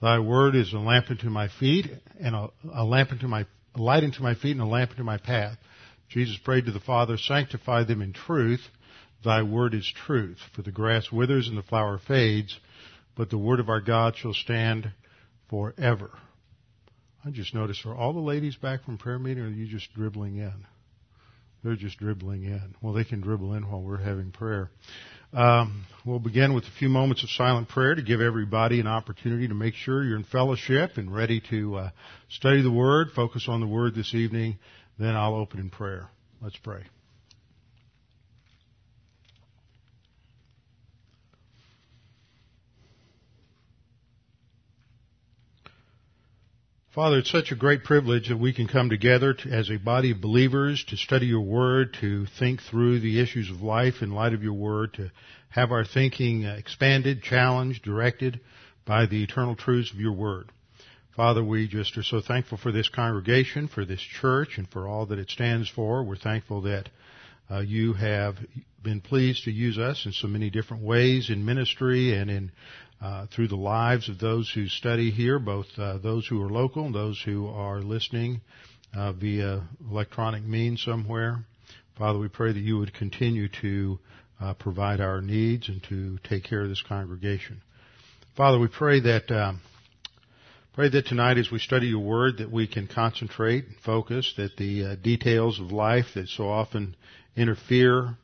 Thy 0.00 0.18
word 0.18 0.54
is 0.54 0.72
a 0.72 0.78
lamp 0.78 1.06
unto 1.10 1.30
my 1.30 1.48
feet 1.48 1.86
and 2.20 2.34
a, 2.34 2.48
a 2.72 2.84
lamp 2.84 3.12
unto 3.12 3.26
my 3.26 3.46
a 3.74 3.82
light 3.82 4.04
unto 4.04 4.22
my 4.22 4.34
feet 4.34 4.52
and 4.52 4.60
a 4.60 4.66
lamp 4.66 4.90
unto 4.90 5.02
my 5.02 5.18
path. 5.18 5.58
Jesus 6.08 6.38
prayed 6.38 6.66
to 6.66 6.72
the 6.72 6.80
Father, 6.80 7.16
sanctify 7.16 7.84
them 7.84 8.00
in 8.00 8.12
truth. 8.12 8.60
Thy 9.24 9.42
word 9.42 9.74
is 9.74 9.92
truth. 10.06 10.38
For 10.54 10.62
the 10.62 10.72
grass 10.72 11.10
withers 11.12 11.48
and 11.48 11.58
the 11.58 11.62
flower 11.62 11.98
fades, 11.98 12.58
but 13.16 13.28
the 13.28 13.38
word 13.38 13.60
of 13.60 13.68
our 13.68 13.80
God 13.80 14.16
shall 14.16 14.32
stand 14.32 14.92
forever. 15.50 16.10
I 17.24 17.30
just 17.30 17.54
noticed, 17.54 17.84
are 17.84 17.94
all 17.94 18.12
the 18.12 18.20
ladies 18.20 18.56
back 18.56 18.84
from 18.84 18.98
prayer 18.98 19.18
meeting 19.18 19.42
or 19.42 19.48
are 19.48 19.50
you 19.50 19.66
just 19.66 19.92
dribbling 19.94 20.36
in? 20.36 20.66
They're 21.64 21.74
just 21.74 21.98
dribbling 21.98 22.44
in. 22.44 22.76
Well, 22.80 22.92
they 22.92 23.04
can 23.04 23.20
dribble 23.20 23.54
in 23.54 23.68
while 23.68 23.82
we're 23.82 23.96
having 23.96 24.30
prayer. 24.30 24.70
Um, 25.36 25.84
we'll 26.06 26.18
begin 26.18 26.54
with 26.54 26.64
a 26.64 26.78
few 26.78 26.88
moments 26.88 27.22
of 27.22 27.28
silent 27.28 27.68
prayer 27.68 27.94
to 27.94 28.00
give 28.00 28.22
everybody 28.22 28.80
an 28.80 28.86
opportunity 28.86 29.46
to 29.48 29.54
make 29.54 29.74
sure 29.74 30.02
you're 30.02 30.16
in 30.16 30.24
fellowship 30.24 30.92
and 30.96 31.14
ready 31.14 31.42
to 31.50 31.76
uh, 31.76 31.90
study 32.30 32.62
the 32.62 32.70
Word, 32.70 33.08
focus 33.14 33.44
on 33.46 33.60
the 33.60 33.66
Word 33.66 33.94
this 33.94 34.14
evening. 34.14 34.56
Then 34.98 35.14
I'll 35.14 35.34
open 35.34 35.60
in 35.60 35.68
prayer. 35.68 36.08
Let's 36.40 36.56
pray. 36.56 36.84
Father, 46.96 47.18
it's 47.18 47.30
such 47.30 47.52
a 47.52 47.56
great 47.56 47.84
privilege 47.84 48.30
that 48.30 48.38
we 48.38 48.54
can 48.54 48.66
come 48.66 48.88
together 48.88 49.34
to, 49.34 49.50
as 49.50 49.68
a 49.68 49.76
body 49.76 50.12
of 50.12 50.22
believers 50.22 50.82
to 50.88 50.96
study 50.96 51.26
your 51.26 51.42
word, 51.42 51.94
to 52.00 52.24
think 52.38 52.62
through 52.62 53.00
the 53.00 53.20
issues 53.20 53.50
of 53.50 53.60
life 53.60 53.96
in 54.00 54.12
light 54.12 54.32
of 54.32 54.42
your 54.42 54.54
word, 54.54 54.94
to 54.94 55.12
have 55.50 55.72
our 55.72 55.84
thinking 55.84 56.44
expanded, 56.44 57.22
challenged, 57.22 57.82
directed 57.82 58.40
by 58.86 59.04
the 59.04 59.22
eternal 59.22 59.54
truths 59.54 59.92
of 59.92 60.00
your 60.00 60.14
word. 60.14 60.50
Father, 61.14 61.44
we 61.44 61.68
just 61.68 61.98
are 61.98 62.02
so 62.02 62.22
thankful 62.22 62.56
for 62.56 62.72
this 62.72 62.88
congregation, 62.88 63.68
for 63.68 63.84
this 63.84 64.00
church, 64.00 64.56
and 64.56 64.66
for 64.66 64.88
all 64.88 65.04
that 65.04 65.18
it 65.18 65.28
stands 65.28 65.68
for. 65.68 66.02
We're 66.02 66.16
thankful 66.16 66.62
that 66.62 66.88
uh, 67.50 67.58
you 67.58 67.92
have 67.92 68.36
been 68.82 69.02
pleased 69.02 69.44
to 69.44 69.50
use 69.50 69.76
us 69.76 70.06
in 70.06 70.12
so 70.12 70.28
many 70.28 70.48
different 70.48 70.82
ways 70.82 71.28
in 71.28 71.44
ministry 71.44 72.18
and 72.18 72.30
in 72.30 72.52
uh, 73.00 73.26
through 73.34 73.48
the 73.48 73.56
lives 73.56 74.08
of 74.08 74.18
those 74.18 74.50
who 74.50 74.68
study 74.68 75.10
here, 75.10 75.38
both 75.38 75.66
uh, 75.78 75.98
those 75.98 76.26
who 76.26 76.42
are 76.42 76.50
local 76.50 76.86
and 76.86 76.94
those 76.94 77.20
who 77.24 77.46
are 77.48 77.80
listening 77.80 78.40
uh, 78.94 79.12
via 79.12 79.62
electronic 79.90 80.42
means 80.44 80.82
somewhere. 80.82 81.44
Father, 81.98 82.18
we 82.18 82.28
pray 82.28 82.52
that 82.52 82.60
you 82.60 82.78
would 82.78 82.94
continue 82.94 83.48
to 83.62 83.98
uh, 84.40 84.54
provide 84.54 85.00
our 85.00 85.20
needs 85.20 85.68
and 85.68 85.82
to 85.84 86.18
take 86.28 86.44
care 86.44 86.62
of 86.62 86.68
this 86.68 86.82
congregation. 86.86 87.62
Father, 88.36 88.58
we 88.58 88.68
pray 88.68 89.00
that 89.00 89.30
um, 89.30 89.60
pray 90.74 90.88
that 90.90 91.06
tonight, 91.06 91.38
as 91.38 91.50
we 91.50 91.58
study 91.58 91.86
your 91.88 92.04
word, 92.04 92.38
that 92.38 92.50
we 92.50 92.66
can 92.66 92.86
concentrate 92.86 93.66
and 93.66 93.76
focus, 93.84 94.32
that 94.36 94.56
the 94.56 94.84
uh, 94.84 94.94
details 94.96 95.58
of 95.58 95.72
life 95.72 96.06
that 96.14 96.28
so 96.28 96.48
often 96.48 96.96
interfere 97.34 98.16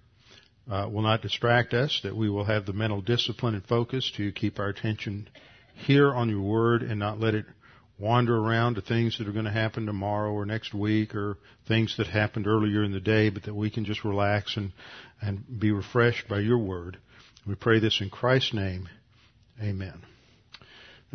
uh, 0.71 0.89
will 0.91 1.03
not 1.03 1.23
distract 1.23 1.75
us, 1.75 2.01
that 2.03 2.17
we 2.17 2.31
will 2.31 2.45
have 2.45 2.67
the 2.67 2.73
mental 2.73 3.01
discipline 3.01 3.55
and 3.55 3.65
focus 3.65 4.11
to 4.17 4.33
keep 4.33 4.59
our 4.59 4.69
attention 4.69 5.29
here 5.75 6.13
on 6.13 6.29
your 6.29 6.43
word 6.43 6.83
and 6.83 6.99
not 6.99 7.19
let 7.19 7.35
it 7.35 7.47
wander 7.99 8.37
around 8.37 8.75
to 8.75 8.81
things 8.81 9.19
that 9.19 9.29
are 9.29 9.33
going 9.33 9.45
to 9.45 9.51
happen 9.51 9.87
tomorrow 9.87 10.33
or 10.33 10.45
next 10.45 10.75
week 10.75 11.15
or 11.15 11.39
things 11.69 11.97
that 11.97 12.07
happened 12.07 12.47
earlier 12.47 12.83
in 12.83 12.93
the 12.93 13.01
day, 13.01 13.31
but 13.31 13.45
that 13.45 13.55
we 13.55 13.71
can 13.71 13.85
just 13.85 14.05
relax 14.05 14.57
and, 14.57 14.73
and 15.21 15.45
be 15.61 15.71
refreshed 15.71 16.29
by 16.29 16.41
your 16.41 16.59
word. 16.59 16.99
We 17.47 17.55
pray 17.55 17.81
this 17.81 18.01
in 18.01 18.11
Christ's 18.11 18.55
name. 18.55 18.89
Amen. 19.61 20.03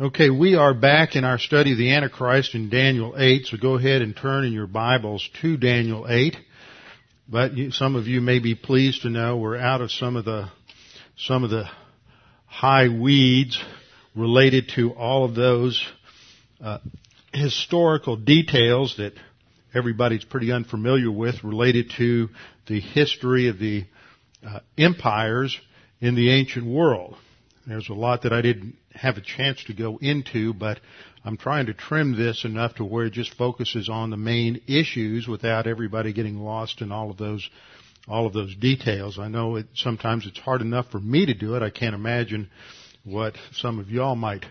Okay, 0.00 0.30
we 0.30 0.54
are 0.54 0.74
back 0.74 1.16
in 1.16 1.24
our 1.24 1.38
study 1.38 1.72
of 1.72 1.78
the 1.78 1.92
Antichrist 1.92 2.54
in 2.54 2.70
Daniel 2.70 3.14
8, 3.18 3.46
so 3.46 3.56
go 3.56 3.74
ahead 3.74 4.00
and 4.00 4.16
turn 4.16 4.44
in 4.44 4.52
your 4.52 4.68
Bibles 4.68 5.28
to 5.42 5.56
Daniel 5.56 6.06
8. 6.08 6.36
But 7.30 7.56
you, 7.56 7.70
some 7.72 7.94
of 7.94 8.06
you 8.06 8.22
may 8.22 8.38
be 8.38 8.54
pleased 8.54 9.02
to 9.02 9.10
know 9.10 9.36
we're 9.36 9.58
out 9.58 9.82
of 9.82 9.92
some 9.92 10.16
of 10.16 10.24
the 10.24 10.48
some 11.18 11.44
of 11.44 11.50
the 11.50 11.68
high 12.46 12.88
weeds 12.88 13.60
related 14.14 14.70
to 14.76 14.92
all 14.92 15.26
of 15.26 15.34
those 15.34 15.84
uh, 16.64 16.78
historical 17.34 18.16
details 18.16 18.94
that 18.96 19.12
everybody's 19.74 20.24
pretty 20.24 20.50
unfamiliar 20.50 21.10
with 21.10 21.44
related 21.44 21.92
to 21.98 22.30
the 22.66 22.80
history 22.80 23.48
of 23.48 23.58
the 23.58 23.84
uh, 24.46 24.60
empires 24.78 25.58
in 26.00 26.14
the 26.14 26.30
ancient 26.30 26.64
world. 26.64 27.14
There's 27.66 27.90
a 27.90 27.94
lot 27.94 28.22
that 28.22 28.32
I 28.32 28.40
didn't 28.40 28.76
have 28.98 29.16
a 29.16 29.20
chance 29.20 29.62
to 29.64 29.74
go 29.74 29.98
into, 29.98 30.52
but 30.52 30.80
I'm 31.24 31.36
trying 31.36 31.66
to 31.66 31.74
trim 31.74 32.16
this 32.16 32.44
enough 32.44 32.76
to 32.76 32.84
where 32.84 33.06
it 33.06 33.12
just 33.12 33.34
focuses 33.34 33.88
on 33.88 34.10
the 34.10 34.16
main 34.16 34.60
issues 34.66 35.28
without 35.28 35.66
everybody 35.66 36.12
getting 36.12 36.38
lost 36.38 36.80
in 36.80 36.92
all 36.92 37.10
of 37.10 37.16
those 37.16 37.48
all 38.06 38.26
of 38.26 38.32
those 38.32 38.54
details. 38.56 39.18
I 39.18 39.28
know 39.28 39.56
it, 39.56 39.66
sometimes 39.74 40.26
it's 40.26 40.38
hard 40.38 40.62
enough 40.62 40.90
for 40.90 40.98
me 40.98 41.26
to 41.26 41.34
do 41.34 41.56
it. 41.56 41.62
I 41.62 41.68
can't 41.68 41.94
imagine 41.94 42.48
what 43.04 43.34
some 43.52 43.78
of 43.78 43.90
y'all 43.90 44.16
might 44.16 44.46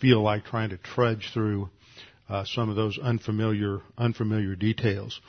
feel 0.00 0.22
like 0.22 0.44
trying 0.46 0.70
to 0.70 0.78
trudge 0.78 1.30
through 1.34 1.68
uh, 2.30 2.44
some 2.46 2.70
of 2.70 2.76
those 2.76 2.98
unfamiliar 2.98 3.80
unfamiliar 3.98 4.56
details. 4.56 5.20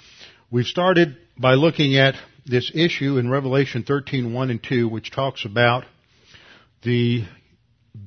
We've 0.49 0.65
started 0.65 1.17
by 1.37 1.55
looking 1.55 1.97
at 1.97 2.15
this 2.45 2.71
issue 2.73 3.17
in 3.17 3.29
Revelation 3.29 3.83
13:1 3.83 4.49
and 4.49 4.63
2, 4.63 4.87
which 4.87 5.11
talks 5.11 5.45
about 5.45 5.83
the 6.83 7.25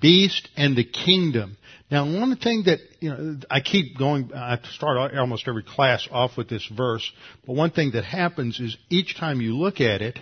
beast 0.00 0.48
and 0.56 0.76
the 0.76 0.84
kingdom. 0.84 1.56
Now, 1.90 2.04
one 2.04 2.36
thing 2.36 2.64
that, 2.66 2.80
you 2.98 3.10
know, 3.10 3.36
I 3.48 3.60
keep 3.60 3.96
going, 3.96 4.32
I 4.34 4.58
start 4.72 5.14
almost 5.14 5.46
every 5.46 5.62
class 5.62 6.08
off 6.10 6.36
with 6.36 6.48
this 6.48 6.66
verse, 6.66 7.10
but 7.46 7.54
one 7.54 7.70
thing 7.70 7.92
that 7.92 8.04
happens 8.04 8.58
is 8.58 8.76
each 8.90 9.16
time 9.16 9.40
you 9.40 9.56
look 9.56 9.80
at 9.80 10.02
it, 10.02 10.18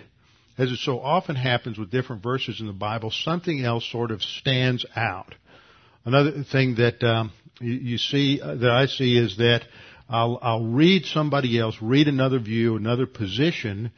as 0.57 0.71
it 0.71 0.77
so 0.77 0.99
often 0.99 1.35
happens 1.35 1.77
with 1.77 1.89
different 1.89 2.21
verses 2.21 2.61
in 2.61 2.67
the 2.67 2.73
Bible, 2.73 3.11
something 3.11 3.65
else 3.65 3.89
sort 3.91 4.11
of 4.11 4.21
stands 4.21 4.85
out. 4.95 5.33
Another 6.05 6.43
thing 6.43 6.75
that 6.75 7.03
um, 7.03 7.31
you, 7.59 7.97
see, 7.97 8.39
uh, 8.41 8.55
that 8.55 8.69
I 8.69 8.85
see 8.85 9.17
is 9.17 9.37
that 9.37 9.61
I'll, 10.07 10.37
I'll 10.41 10.65
read 10.65 11.05
somebody 11.05 11.59
else, 11.59 11.75
read 11.81 12.07
another 12.07 12.39
view, 12.39 12.75
another 12.75 13.07
position, 13.07 13.91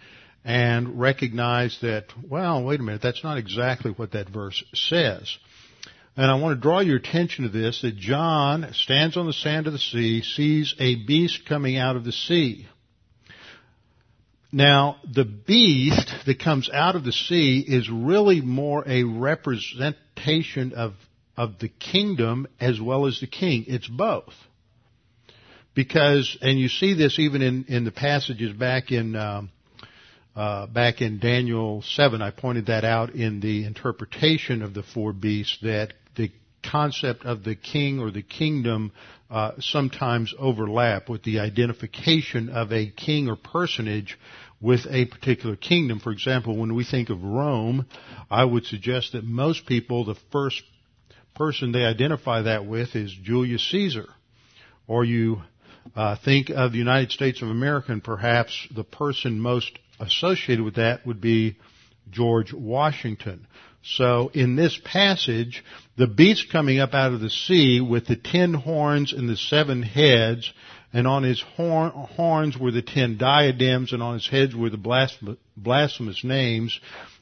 and 0.47 0.97
recognize 0.97 1.77
that, 1.81 2.05
well, 2.25 2.63
wait 2.63 2.79
a 2.79 2.83
minute, 2.83 3.01
that's 3.01 3.21
not 3.21 3.37
exactly 3.37 3.91
what 3.91 4.13
that 4.13 4.29
verse 4.29 4.63
says. 4.73 5.37
And 6.15 6.31
I 6.31 6.35
want 6.35 6.55
to 6.55 6.61
draw 6.61 6.79
your 6.79 6.95
attention 6.95 7.43
to 7.43 7.49
this, 7.49 7.81
that 7.81 7.97
John 7.97 8.69
stands 8.71 9.17
on 9.17 9.27
the 9.27 9.33
sand 9.33 9.67
of 9.67 9.73
the 9.73 9.79
sea, 9.79 10.21
sees 10.21 10.73
a 10.79 11.05
beast 11.05 11.41
coming 11.49 11.75
out 11.75 11.97
of 11.97 12.05
the 12.05 12.13
sea. 12.13 12.65
Now, 14.49 15.01
the 15.03 15.25
beast 15.25 16.09
that 16.25 16.39
comes 16.39 16.69
out 16.71 16.95
of 16.95 17.03
the 17.03 17.11
sea 17.11 17.59
is 17.67 17.89
really 17.89 18.39
more 18.39 18.85
a 18.87 19.03
representation 19.03 20.71
of, 20.71 20.93
of 21.35 21.59
the 21.59 21.67
kingdom 21.67 22.47
as 22.57 22.79
well 22.79 23.05
as 23.05 23.19
the 23.19 23.27
king. 23.27 23.65
It's 23.67 23.89
both. 23.89 24.33
Because, 25.75 26.37
and 26.41 26.57
you 26.57 26.69
see 26.69 26.93
this 26.93 27.19
even 27.19 27.41
in, 27.41 27.65
in 27.67 27.83
the 27.83 27.91
passages 27.91 28.53
back 28.53 28.93
in, 28.93 29.17
um, 29.17 29.51
uh, 30.37 30.67
back 30.67 31.01
in 31.01 31.17
Daniel 31.17 31.81
7, 31.81 32.21
I 32.21 32.29
pointed 32.29 32.67
that 32.67 32.85
out 32.85 33.15
in 33.15 33.39
the 33.39 33.65
interpretation 33.65 34.61
of 34.61 34.75
the 34.75 34.83
four 34.83 35.11
beasts 35.11 35.57
that 35.63 35.93
the 36.15 36.31
concept 36.63 37.25
of 37.25 37.43
the 37.43 37.55
king 37.55 37.99
or 37.99 38.11
the 38.11 38.21
kingdom 38.21 38.91
uh, 39.31 39.53
sometimes 39.59 40.35
overlap 40.37 41.09
with 41.09 41.23
the 41.23 41.39
identification 41.39 42.49
of 42.49 42.71
a 42.71 42.85
king 42.85 43.27
or 43.27 43.35
personage 43.35 44.15
with 44.61 44.81
a 44.91 45.05
particular 45.05 45.55
kingdom. 45.55 45.99
For 45.99 46.11
example, 46.11 46.55
when 46.55 46.75
we 46.75 46.83
think 46.83 47.09
of 47.09 47.23
Rome, 47.23 47.87
I 48.29 48.45
would 48.45 48.65
suggest 48.65 49.13
that 49.13 49.23
most 49.23 49.65
people, 49.65 50.05
the 50.05 50.19
first 50.31 50.61
person 51.33 51.71
they 51.71 51.83
identify 51.83 52.43
that 52.43 52.63
with 52.63 52.95
is 52.95 53.11
Julius 53.23 53.67
Caesar. 53.71 54.05
Or 54.87 55.03
you 55.03 55.41
uh, 55.95 56.15
think 56.23 56.51
of 56.51 56.73
the 56.73 56.77
United 56.77 57.11
States 57.11 57.41
of 57.41 57.49
America, 57.49 57.91
and 57.91 58.03
perhaps 58.03 58.67
the 58.75 58.83
person 58.83 59.39
most 59.39 59.79
associated 59.99 60.63
with 60.63 60.75
that 60.75 61.05
would 61.05 61.21
be 61.21 61.57
George 62.09 62.53
Washington. 62.53 63.47
So 63.83 64.31
in 64.33 64.55
this 64.55 64.79
passage, 64.83 65.63
the 65.97 66.07
beast 66.07 66.51
coming 66.51 66.79
up 66.79 66.93
out 66.93 67.13
of 67.13 67.21
the 67.21 67.29
sea 67.29 67.79
with 67.79 68.07
the 68.07 68.15
ten 68.15 68.53
horns 68.53 69.13
and 69.13 69.29
the 69.29 69.37
seven 69.37 69.81
heads 69.81 70.51
and 70.93 71.05
on 71.05 71.23
his 71.23 71.41
horn, 71.55 71.91
horns 71.91 72.57
were 72.57 72.71
the 72.71 72.81
ten 72.81 73.17
diadems, 73.17 73.93
and 73.93 74.01
on 74.01 74.15
his 74.15 74.27
heads 74.27 74.55
were 74.55 74.69
the 74.69 75.37
blasphemous 75.57 76.23
names, 76.23 76.79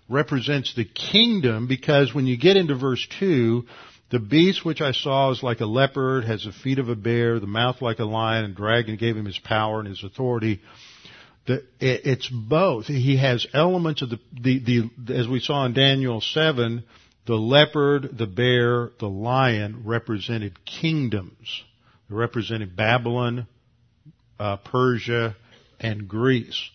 represents 0.08 0.76
the 0.76 0.86
kingdom, 0.86 1.68
because 1.68 2.14
when 2.14 2.28
you 2.28 2.38
get 2.38 2.58
into 2.58 2.76
verse 2.76 3.06
2, 3.20 3.66
the 4.12 4.20
beast 4.20 4.64
which 4.64 4.82
I 4.82 4.92
saw 4.92 5.32
is 5.32 5.42
like 5.42 5.62
a 5.62 5.66
leopard, 5.66 6.26
has 6.26 6.44
the 6.44 6.52
feet 6.52 6.78
of 6.78 6.90
a 6.90 6.96
bear, 6.96 7.40
the 7.40 7.48
mouth 7.48 7.82
like 7.82 7.98
a 7.98 8.06
lion, 8.06 8.46
and 8.46 8.56
dragon 8.56 8.98
gave 8.98 9.18
him 9.18 9.26
his 9.26 9.40
power 9.40 9.80
and 9.80 9.90
his 9.90 10.04
authority. 10.04 10.62
It's 11.48 12.28
both. 12.28 12.88
He 12.88 13.18
has 13.18 13.46
elements 13.54 14.02
of 14.02 14.10
the, 14.10 14.20
the, 14.34 14.90
the, 14.98 15.16
as 15.16 15.28
we 15.28 15.40
saw 15.40 15.66
in 15.66 15.74
Daniel 15.74 16.22
7, 16.22 16.84
the 17.28 17.36
leopard, 17.36 18.18
the 18.18 18.28
bear, 18.28 18.92
the 19.00 19.10
lion 19.10 19.84
represented 19.86 20.66
kingdoms. 20.66 21.64
They 22.10 22.16
represented 22.16 22.76
Babylon, 22.76 23.48
uh, 24.40 24.58
Persia, 24.58 25.36
and 25.80 26.08
Greece. 26.08 26.70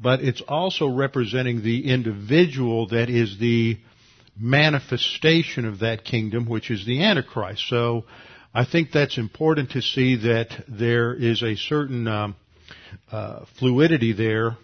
But 0.00 0.20
it's 0.20 0.42
also 0.46 0.88
representing 0.88 1.62
the 1.62 1.90
individual 1.90 2.88
that 2.88 3.10
is 3.10 3.38
the 3.38 3.78
manifestation 4.38 5.66
of 5.66 5.80
that 5.80 6.04
kingdom, 6.04 6.46
which 6.46 6.70
is 6.70 6.86
the 6.86 7.04
Antichrist. 7.04 7.68
So 7.68 8.04
I 8.54 8.64
think 8.64 8.92
that's 8.92 9.18
important 9.18 9.70
to 9.72 9.82
see 9.82 10.16
that 10.16 10.64
there 10.68 11.14
is 11.14 11.42
a 11.42 11.56
certain 11.56 12.06
um, 12.08 12.36
uh, 13.10 13.44
fluidity 13.58 14.12
there 14.12 14.56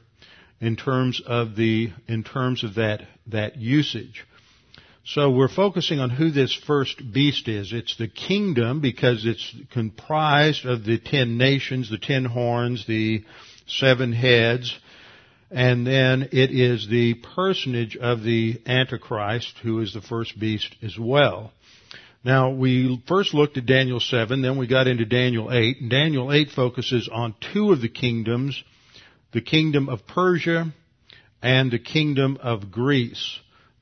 in 0.60 0.76
terms 0.76 1.22
of 1.24 1.56
the 1.56 1.92
in 2.06 2.24
terms 2.24 2.64
of 2.64 2.74
that 2.74 3.02
that 3.28 3.56
usage. 3.56 4.24
So 5.04 5.30
we're 5.30 5.48
focusing 5.48 6.00
on 6.00 6.10
who 6.10 6.30
this 6.30 6.54
first 6.54 7.00
beast 7.12 7.48
is. 7.48 7.72
It's 7.72 7.96
the 7.96 8.08
kingdom 8.08 8.80
because 8.80 9.24
it's 9.24 9.54
comprised 9.72 10.66
of 10.66 10.84
the 10.84 10.98
ten 10.98 11.38
nations, 11.38 11.90
the 11.90 11.98
ten 11.98 12.26
horns, 12.26 12.86
the 12.86 13.24
seven 13.66 14.12
heads, 14.12 14.78
and 15.50 15.86
then 15.86 16.28
it 16.32 16.50
is 16.50 16.86
the 16.88 17.14
personage 17.14 17.96
of 17.96 18.22
the 18.22 18.60
Antichrist 18.66 19.54
who 19.62 19.80
is 19.80 19.94
the 19.94 20.02
first 20.02 20.38
beast 20.38 20.74
as 20.82 20.98
well. 20.98 21.52
Now 22.24 22.50
we 22.50 23.02
first 23.06 23.32
looked 23.34 23.56
at 23.56 23.66
Daniel 23.66 24.00
7, 24.00 24.42
then 24.42 24.58
we 24.58 24.66
got 24.66 24.86
into 24.86 25.04
Daniel 25.04 25.52
8. 25.52 25.88
Daniel 25.88 26.32
8 26.32 26.50
focuses 26.50 27.08
on 27.12 27.34
two 27.52 27.72
of 27.72 27.80
the 27.80 27.88
kingdoms, 27.88 28.62
the 29.32 29.40
kingdom 29.40 29.88
of 29.88 30.06
Persia 30.06 30.72
and 31.42 31.70
the 31.70 31.78
kingdom 31.78 32.38
of 32.42 32.70
Greece 32.70 33.38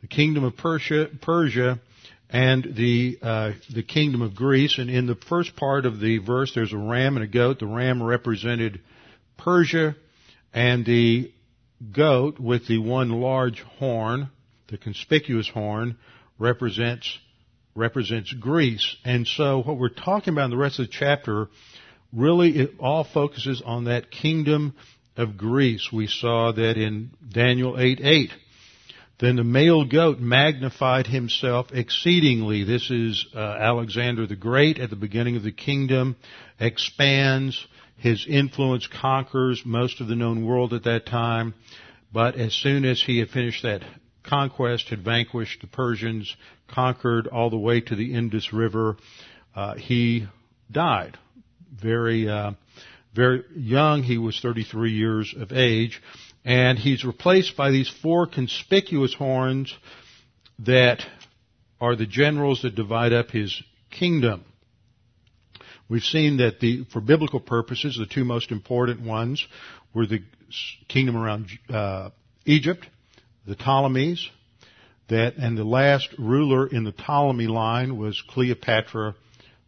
the 0.08 0.14
kingdom 0.14 0.44
of 0.44 0.56
Persia, 0.56 1.08
Persia 1.20 1.80
and 2.30 2.64
the 2.76 3.18
uh, 3.22 3.52
the 3.74 3.82
kingdom 3.82 4.22
of 4.22 4.36
Greece. 4.36 4.78
And 4.78 4.88
in 4.88 5.06
the 5.06 5.16
first 5.16 5.56
part 5.56 5.84
of 5.84 5.98
the 5.98 6.18
verse, 6.18 6.52
there's 6.54 6.72
a 6.72 6.78
ram 6.78 7.16
and 7.16 7.24
a 7.24 7.28
goat. 7.28 7.58
The 7.58 7.66
ram 7.66 8.00
represented 8.00 8.80
Persia, 9.36 9.96
and 10.52 10.84
the 10.84 11.32
goat 11.92 12.38
with 12.38 12.68
the 12.68 12.78
one 12.78 13.10
large 13.10 13.60
horn, 13.78 14.30
the 14.68 14.78
conspicuous 14.78 15.48
horn, 15.48 15.96
represents 16.38 17.18
represents 17.76 18.32
Greece. 18.32 18.96
And 19.04 19.26
so, 19.26 19.62
what 19.62 19.78
we're 19.78 19.88
talking 19.88 20.32
about 20.32 20.46
in 20.46 20.50
the 20.50 20.56
rest 20.56 20.78
of 20.78 20.86
the 20.86 20.92
chapter 20.92 21.48
really 22.12 22.58
it 22.58 22.74
all 22.78 23.04
focuses 23.04 23.62
on 23.64 23.84
that 23.84 24.10
kingdom 24.10 24.74
of 25.16 25.36
Greece. 25.36 25.90
We 25.92 26.06
saw 26.06 26.52
that 26.52 26.76
in 26.76 27.10
Daniel 27.32 27.78
8 27.78 28.00
8 28.02 28.30
then 29.18 29.36
the 29.36 29.44
male 29.44 29.84
goat 29.84 30.20
magnified 30.20 31.06
himself 31.06 31.68
exceedingly. 31.72 32.64
This 32.64 32.90
is 32.90 33.26
uh, 33.34 33.38
Alexander 33.38 34.26
the 34.26 34.36
Great 34.36 34.78
at 34.78 34.90
the 34.90 34.96
beginning 34.96 35.36
of 35.36 35.42
the 35.42 35.52
kingdom, 35.52 36.16
expands, 36.60 37.66
his 37.96 38.26
influence 38.28 38.86
conquers 38.86 39.62
most 39.64 40.02
of 40.02 40.08
the 40.08 40.16
known 40.16 40.44
world 40.44 40.74
at 40.74 40.84
that 40.84 41.06
time, 41.06 41.54
but 42.12 42.36
as 42.36 42.52
soon 42.52 42.84
as 42.84 43.02
he 43.02 43.18
had 43.18 43.30
finished 43.30 43.62
that 43.62 43.82
conquest, 44.26 44.88
had 44.88 45.04
vanquished 45.04 45.60
the 45.60 45.66
Persians, 45.66 46.36
conquered 46.68 47.26
all 47.26 47.50
the 47.50 47.58
way 47.58 47.80
to 47.80 47.96
the 47.96 48.14
Indus 48.14 48.52
River, 48.52 48.96
uh, 49.54 49.74
he 49.74 50.26
died. 50.70 51.16
Very, 51.80 52.28
uh, 52.28 52.52
very 53.14 53.44
young. 53.54 54.02
He 54.02 54.18
was 54.18 54.38
33 54.40 54.92
years 54.92 55.34
of 55.38 55.52
age 55.52 56.00
and 56.46 56.78
he's 56.78 57.04
replaced 57.04 57.56
by 57.56 57.72
these 57.72 57.92
four 58.02 58.28
conspicuous 58.28 59.12
horns 59.12 59.74
that 60.60 61.02
are 61.80 61.96
the 61.96 62.06
generals 62.06 62.62
that 62.62 62.76
divide 62.76 63.12
up 63.12 63.30
his 63.32 63.62
kingdom. 63.90 64.44
We've 65.88 66.04
seen 66.04 66.36
that 66.36 66.60
the, 66.60 66.84
for 66.92 67.00
biblical 67.00 67.40
purposes, 67.40 67.96
the 67.98 68.06
two 68.06 68.24
most 68.24 68.52
important 68.52 69.00
ones 69.00 69.44
were 69.92 70.06
the 70.06 70.20
kingdom 70.88 71.16
around 71.16 71.48
uh, 71.68 72.10
Egypt, 72.44 72.86
the 73.46 73.56
Ptolemies, 73.56 74.28
that, 75.08 75.36
and 75.36 75.56
the 75.56 75.64
last 75.64 76.08
ruler 76.18 76.66
in 76.66 76.84
the 76.84 76.92
Ptolemy 76.92 77.46
line 77.46 77.96
was 77.96 78.22
Cleopatra 78.28 79.14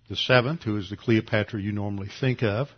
the 0.08 0.16
seventh, 0.16 0.62
who 0.62 0.76
is 0.76 0.90
the 0.90 0.96
Cleopatra 0.96 1.60
you 1.60 1.72
normally 1.72 2.08
think 2.20 2.42
of 2.42 2.68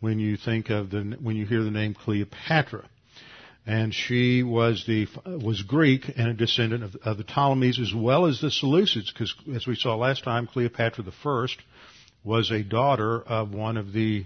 when 0.00 0.18
you 0.18 0.36
think 0.36 0.70
of 0.70 0.90
the 0.90 1.16
when 1.20 1.36
you 1.36 1.46
hear 1.46 1.62
the 1.62 1.70
name 1.70 1.94
Cleopatra. 1.94 2.88
And 3.66 3.94
she 3.94 4.42
was 4.42 4.84
the 4.86 5.06
was 5.26 5.62
Greek 5.62 6.08
and 6.16 6.28
a 6.28 6.34
descendant 6.34 6.82
of, 6.82 6.96
of 7.04 7.18
the 7.18 7.24
Ptolemies 7.24 7.78
as 7.78 7.94
well 7.94 8.26
as 8.26 8.40
the 8.40 8.48
Seleucids, 8.48 9.12
because 9.12 9.34
as 9.54 9.66
we 9.66 9.76
saw 9.76 9.94
last 9.94 10.24
time, 10.24 10.46
Cleopatra 10.46 11.04
the 11.04 11.12
first 11.12 11.58
was 12.24 12.50
a 12.50 12.62
daughter 12.62 13.20
of 13.20 13.52
one 13.52 13.76
of 13.76 13.92
the 13.92 14.24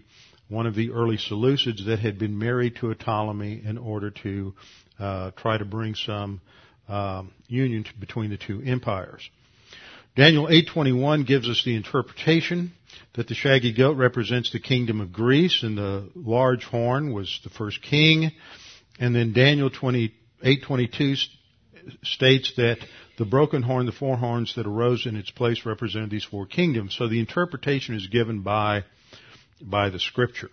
one 0.48 0.66
of 0.66 0.74
the 0.74 0.90
early 0.90 1.16
Seleucids 1.16 1.86
that 1.86 1.98
had 1.98 2.18
been 2.18 2.38
married 2.38 2.76
to 2.76 2.90
a 2.90 2.94
Ptolemy 2.94 3.62
in 3.64 3.78
order 3.78 4.10
to 4.10 4.54
uh, 4.98 5.30
try 5.36 5.58
to 5.58 5.64
bring 5.64 5.94
some 5.94 6.40
um, 6.88 7.32
union 7.48 7.84
to, 7.84 7.90
between 7.98 8.30
the 8.30 8.36
two 8.36 8.62
empires. 8.64 9.28
Daniel 10.16 10.46
8:21 10.46 11.26
gives 11.26 11.48
us 11.48 11.62
the 11.64 11.74
interpretation 11.74 12.72
that 13.14 13.26
the 13.26 13.34
shaggy 13.34 13.72
goat 13.72 13.96
represents 13.96 14.52
the 14.52 14.60
kingdom 14.60 15.00
of 15.00 15.12
Greece 15.12 15.62
and 15.62 15.76
the 15.76 16.08
large 16.14 16.64
horn 16.64 17.12
was 17.12 17.40
the 17.42 17.50
first 17.50 17.82
king 17.82 18.30
and 18.98 19.14
then 19.14 19.32
Daniel 19.32 19.70
28:22 19.70 21.16
states 22.02 22.52
that 22.56 22.78
the 23.18 23.24
broken 23.24 23.62
horn, 23.62 23.86
the 23.86 23.92
four 23.92 24.16
horns 24.16 24.54
that 24.56 24.66
arose 24.66 25.06
in 25.06 25.16
its 25.16 25.30
place 25.30 25.64
represented 25.64 26.10
these 26.10 26.24
four 26.24 26.46
kingdoms. 26.46 26.96
So 26.96 27.08
the 27.08 27.20
interpretation 27.20 27.94
is 27.94 28.06
given 28.06 28.40
by, 28.40 28.84
by 29.64 29.90
the 29.90 29.98
scripture. 29.98 30.50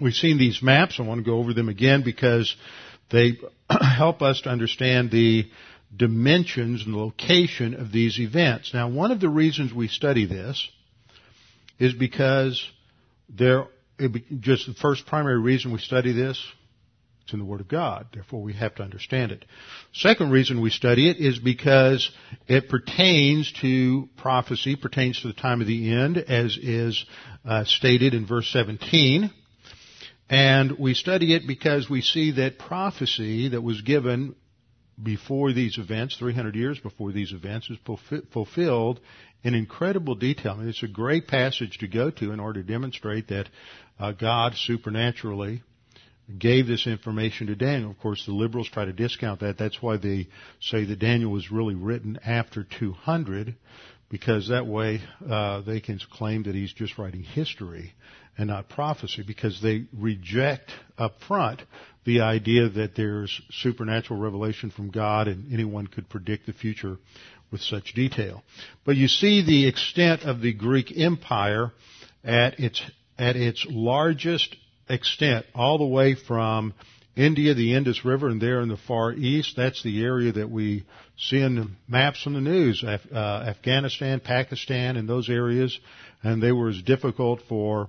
We've 0.00 0.14
seen 0.14 0.38
these 0.38 0.62
maps. 0.62 0.98
I 0.98 1.02
want 1.02 1.24
to 1.24 1.28
go 1.28 1.38
over 1.38 1.52
them 1.52 1.68
again 1.68 2.02
because 2.04 2.54
they 3.10 3.38
help 3.70 4.22
us 4.22 4.42
to 4.42 4.50
understand 4.50 5.10
the 5.10 5.50
dimensions 5.94 6.84
and 6.84 6.94
location 6.94 7.74
of 7.74 7.92
these 7.92 8.18
events. 8.20 8.72
Now, 8.74 8.88
one 8.88 9.10
of 9.10 9.20
the 9.20 9.28
reasons 9.28 9.72
we 9.72 9.88
study 9.88 10.26
this 10.26 10.68
is 11.78 11.94
because 11.94 12.62
there, 13.28 13.66
just 14.40 14.66
the 14.66 14.74
first 14.74 15.06
primary 15.06 15.40
reason 15.40 15.72
we 15.72 15.78
study 15.78 16.12
this 16.12 16.42
it's 17.28 17.34
in 17.34 17.40
the 17.40 17.44
Word 17.44 17.60
of 17.60 17.68
God. 17.68 18.06
Therefore, 18.14 18.40
we 18.40 18.54
have 18.54 18.74
to 18.76 18.82
understand 18.82 19.32
it. 19.32 19.44
Second 19.92 20.30
reason 20.30 20.62
we 20.62 20.70
study 20.70 21.10
it 21.10 21.18
is 21.18 21.38
because 21.38 22.10
it 22.46 22.70
pertains 22.70 23.52
to 23.60 24.08
prophecy, 24.16 24.76
pertains 24.76 25.20
to 25.20 25.28
the 25.28 25.34
time 25.34 25.60
of 25.60 25.66
the 25.66 25.92
end, 25.92 26.16
as 26.16 26.56
is 26.56 27.04
uh, 27.44 27.64
stated 27.64 28.14
in 28.14 28.26
verse 28.26 28.48
17. 28.50 29.30
And 30.30 30.78
we 30.78 30.94
study 30.94 31.34
it 31.34 31.46
because 31.46 31.90
we 31.90 32.00
see 32.00 32.32
that 32.32 32.58
prophecy 32.58 33.50
that 33.50 33.60
was 33.60 33.82
given 33.82 34.34
before 35.00 35.52
these 35.52 35.76
events, 35.76 36.16
300 36.16 36.56
years 36.56 36.80
before 36.80 37.12
these 37.12 37.32
events, 37.32 37.68
is 37.68 37.76
fulfilled 38.32 39.00
in 39.42 39.54
incredible 39.54 40.14
detail. 40.14 40.52
I 40.52 40.56
mean, 40.56 40.68
it's 40.68 40.82
a 40.82 40.88
great 40.88 41.28
passage 41.28 41.76
to 41.78 41.88
go 41.88 42.10
to 42.10 42.32
in 42.32 42.40
order 42.40 42.62
to 42.62 42.72
demonstrate 42.72 43.28
that 43.28 43.50
uh, 43.98 44.12
God 44.12 44.54
supernaturally 44.54 45.62
gave 46.36 46.66
this 46.66 46.86
information 46.86 47.46
to 47.46 47.54
Daniel. 47.54 47.90
Of 47.90 47.98
course, 47.98 48.24
the 48.26 48.32
liberals 48.32 48.68
try 48.68 48.84
to 48.84 48.92
discount 48.92 49.40
that. 49.40 49.56
That's 49.56 49.80
why 49.80 49.96
they 49.96 50.28
say 50.60 50.84
that 50.84 50.98
Daniel 50.98 51.30
was 51.30 51.50
really 51.50 51.74
written 51.74 52.18
after 52.24 52.64
200, 52.78 53.54
because 54.10 54.48
that 54.48 54.66
way 54.66 55.00
uh, 55.28 55.62
they 55.62 55.80
can 55.80 55.98
claim 56.12 56.42
that 56.44 56.54
he's 56.54 56.72
just 56.72 56.98
writing 56.98 57.22
history 57.22 57.94
and 58.36 58.48
not 58.48 58.68
prophecy, 58.68 59.24
because 59.26 59.60
they 59.62 59.86
reject 59.92 60.70
up 60.96 61.14
front 61.26 61.62
the 62.04 62.20
idea 62.20 62.68
that 62.68 62.94
there's 62.94 63.40
supernatural 63.50 64.20
revelation 64.20 64.70
from 64.70 64.90
God 64.90 65.28
and 65.28 65.52
anyone 65.52 65.86
could 65.86 66.08
predict 66.08 66.46
the 66.46 66.52
future 66.52 66.98
with 67.50 67.60
such 67.60 67.94
detail. 67.94 68.42
But 68.84 68.96
you 68.96 69.08
see 69.08 69.44
the 69.44 69.66
extent 69.66 70.22
of 70.22 70.40
the 70.40 70.52
Greek 70.52 70.92
Empire 70.96 71.72
at 72.22 72.60
its 72.60 72.82
at 73.18 73.36
its 73.36 73.66
largest 73.68 74.54
extent, 74.88 75.46
all 75.54 75.78
the 75.78 75.86
way 75.86 76.14
from 76.14 76.74
India, 77.16 77.52
the 77.54 77.74
Indus 77.74 78.04
River, 78.04 78.28
and 78.28 78.40
there 78.40 78.60
in 78.60 78.68
the 78.68 78.76
far 78.76 79.12
east. 79.12 79.54
That's 79.56 79.82
the 79.82 80.02
area 80.04 80.32
that 80.32 80.48
we 80.48 80.84
see 81.16 81.40
in 81.40 81.76
maps 81.88 82.22
on 82.26 82.34
the 82.34 82.40
news. 82.40 82.84
Af- 82.86 83.12
uh, 83.12 83.44
Afghanistan, 83.48 84.20
Pakistan, 84.20 84.96
and 84.96 85.08
those 85.08 85.28
areas, 85.28 85.78
and 86.22 86.40
they 86.40 86.52
were 86.52 86.68
as 86.68 86.80
difficult 86.82 87.40
for 87.48 87.88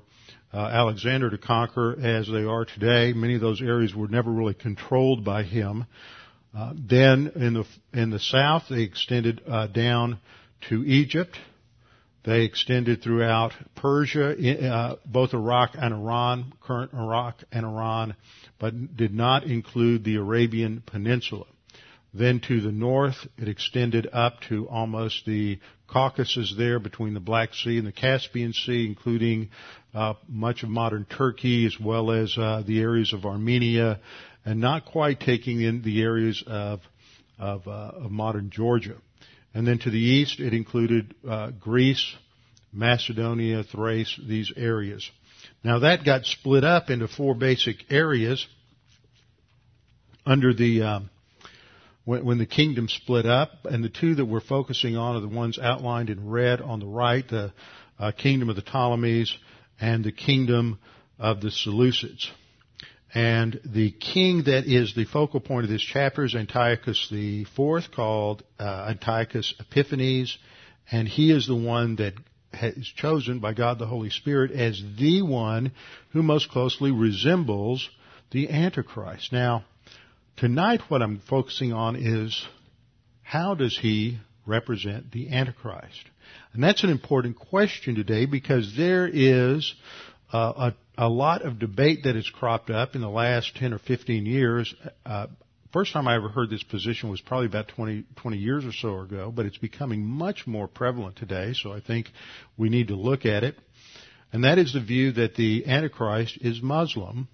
uh, 0.51 0.57
Alexander 0.57 1.29
to 1.29 1.37
conquer 1.37 1.95
as 2.01 2.27
they 2.27 2.43
are 2.43 2.65
today. 2.65 3.13
Many 3.13 3.35
of 3.35 3.41
those 3.41 3.61
areas 3.61 3.93
were 3.93 4.07
never 4.07 4.31
really 4.31 4.55
controlled 4.55 5.23
by 5.23 5.43
him. 5.43 5.85
Uh, 6.57 6.73
then 6.75 7.31
in 7.35 7.53
the 7.53 7.65
in 7.93 8.09
the 8.09 8.19
south, 8.19 8.63
they 8.69 8.81
extended 8.81 9.41
uh, 9.47 9.67
down 9.67 10.19
to 10.69 10.83
Egypt. 10.83 11.37
They 12.23 12.41
extended 12.43 13.01
throughout 13.01 13.53
Persia, 13.75 14.35
uh, 14.69 14.95
both 15.05 15.33
Iraq 15.33 15.75
and 15.75 15.93
Iran, 15.93 16.53
current 16.61 16.93
Iraq 16.93 17.43
and 17.51 17.65
Iran, 17.65 18.15
but 18.59 18.97
did 18.97 19.13
not 19.13 19.45
include 19.45 20.03
the 20.03 20.17
Arabian 20.17 20.83
Peninsula. 20.85 21.45
Then 22.13 22.41
to 22.47 22.59
the 22.59 22.71
north, 22.71 23.15
it 23.37 23.47
extended 23.47 24.09
up 24.11 24.41
to 24.49 24.67
almost 24.67 25.25
the 25.25 25.59
Caucasus 25.87 26.53
there 26.57 26.79
between 26.79 27.13
the 27.13 27.19
Black 27.19 27.53
Sea 27.53 27.77
and 27.77 27.87
the 27.87 27.91
Caspian 27.91 28.53
Sea, 28.53 28.85
including 28.85 29.49
uh, 29.93 30.15
much 30.27 30.63
of 30.63 30.69
modern 30.69 31.05
Turkey 31.05 31.65
as 31.65 31.79
well 31.79 32.11
as 32.11 32.35
uh, 32.37 32.63
the 32.65 32.81
areas 32.81 33.13
of 33.13 33.25
Armenia, 33.25 33.99
and 34.43 34.59
not 34.59 34.85
quite 34.85 35.19
taking 35.19 35.61
in 35.61 35.81
the 35.81 36.01
areas 36.01 36.43
of 36.45 36.81
of, 37.39 37.67
uh, 37.67 37.91
of 37.95 38.11
modern 38.11 38.49
Georgia. 38.49 38.95
And 39.53 39.67
then 39.67 39.79
to 39.79 39.89
the 39.89 39.99
east, 39.99 40.39
it 40.39 40.53
included 40.53 41.15
uh, 41.27 41.51
Greece, 41.51 42.15
Macedonia, 42.71 43.63
Thrace, 43.63 44.19
these 44.27 44.51
areas. 44.55 45.09
Now 45.63 45.79
that 45.79 46.05
got 46.05 46.25
split 46.25 46.63
up 46.63 46.89
into 46.89 47.07
four 47.07 47.35
basic 47.35 47.91
areas 47.91 48.45
under 50.25 50.53
the 50.53 50.83
um, 50.83 51.09
when, 52.05 52.25
when 52.25 52.37
the 52.37 52.45
kingdom 52.45 52.87
split 52.87 53.25
up, 53.25 53.51
and 53.65 53.83
the 53.83 53.89
two 53.89 54.15
that 54.15 54.25
we're 54.25 54.39
focusing 54.39 54.95
on 54.95 55.15
are 55.15 55.21
the 55.21 55.27
ones 55.27 55.59
outlined 55.59 56.09
in 56.09 56.29
red 56.29 56.61
on 56.61 56.79
the 56.79 56.87
right, 56.87 57.27
the 57.27 57.53
uh, 57.97 58.11
kingdom 58.11 58.49
of 58.49 58.55
the 58.55 58.61
Ptolemies 58.61 59.31
and 59.79 60.03
the 60.03 60.11
kingdom 60.11 60.79
of 61.17 61.41
the 61.41 61.49
Seleucids. 61.49 62.29
And 63.13 63.59
the 63.65 63.91
king 63.91 64.43
that 64.43 64.65
is 64.65 64.93
the 64.93 65.05
focal 65.05 65.39
point 65.39 65.63
of 65.63 65.69
this 65.69 65.81
chapter 65.81 66.23
is 66.23 66.35
Antiochus 66.35 67.07
the 67.09 67.45
Fourth, 67.55 67.91
called 67.91 68.43
uh, 68.59 68.87
Antiochus 68.89 69.53
Epiphanes, 69.59 70.37
and 70.91 71.07
he 71.07 71.31
is 71.31 71.47
the 71.47 71.55
one 71.55 71.95
that 71.95 72.13
is 72.61 72.87
chosen 72.95 73.39
by 73.39 73.53
God 73.53 73.79
the 73.79 73.87
Holy 73.87 74.09
Spirit 74.09 74.51
as 74.51 74.81
the 74.97 75.21
one 75.21 75.71
who 76.11 76.21
most 76.21 76.49
closely 76.49 76.91
resembles 76.91 77.89
the 78.31 78.49
Antichrist. 78.49 79.31
Now, 79.31 79.65
Tonight 80.39 80.79
what 80.87 81.01
I'm 81.01 81.19
focusing 81.19 81.73
on 81.73 81.97
is 81.97 82.47
how 83.23 83.55
does 83.55 83.77
he 83.77 84.19
represent 84.45 85.11
the 85.11 85.31
Antichrist? 85.31 86.05
And 86.53 86.63
that's 86.63 86.81
an 86.85 86.89
important 86.89 87.37
question 87.37 87.93
today 87.95 88.25
because 88.25 88.73
there 88.77 89.05
is 89.05 89.75
uh, 90.31 90.71
a, 90.97 91.05
a, 91.05 91.09
lot 91.09 91.43
of 91.43 91.59
debate 91.59 92.03
that 92.03 92.15
has 92.15 92.29
cropped 92.29 92.69
up 92.69 92.95
in 92.95 93.01
the 93.01 93.09
last 93.09 93.55
10 93.55 93.73
or 93.73 93.79
15 93.79 94.25
years. 94.25 94.73
Uh, 95.05 95.27
first 95.73 95.93
time 95.93 96.07
I 96.07 96.15
ever 96.15 96.29
heard 96.29 96.49
this 96.49 96.63
position 96.63 97.09
was 97.09 97.21
probably 97.21 97.47
about 97.47 97.69
20, 97.69 98.05
20 98.15 98.37
years 98.37 98.65
or 98.65 98.71
so 98.71 98.99
ago, 98.99 99.31
but 99.35 99.45
it's 99.45 99.57
becoming 99.57 100.05
much 100.05 100.45
more 100.45 100.67
prevalent 100.67 101.15
today, 101.15 101.53
so 101.53 101.73
I 101.73 101.79
think 101.79 102.09
we 102.57 102.69
need 102.69 102.89
to 102.89 102.95
look 102.95 103.25
at 103.25 103.43
it. 103.43 103.55
And 104.31 104.43
that 104.43 104.59
is 104.59 104.73
the 104.73 104.81
view 104.81 105.13
that 105.13 105.35
the 105.35 105.65
Antichrist 105.65 106.37
is 106.41 106.61
Muslim 106.61 107.27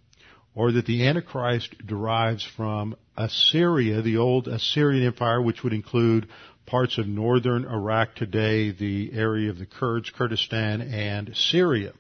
or 0.54 0.72
that 0.72 0.86
the 0.86 1.06
Antichrist 1.06 1.76
derives 1.86 2.48
from 2.56 2.96
Assyria, 3.18 4.02
the 4.02 4.18
old 4.18 4.48
Assyrian 4.48 5.06
Empire, 5.06 5.42
which 5.42 5.64
would 5.64 5.74
include 5.74 6.30
parts 6.66 6.98
of 6.98 7.08
northern 7.08 7.66
Iraq 7.66 8.16
today, 8.16 8.72
the 8.72 9.12
area 9.14 9.50
of 9.50 9.60
the 9.60 9.66
Kurds, 9.66 10.10
Kurdistan, 10.10 10.82
and 10.82 11.36
Syria. 11.36 11.92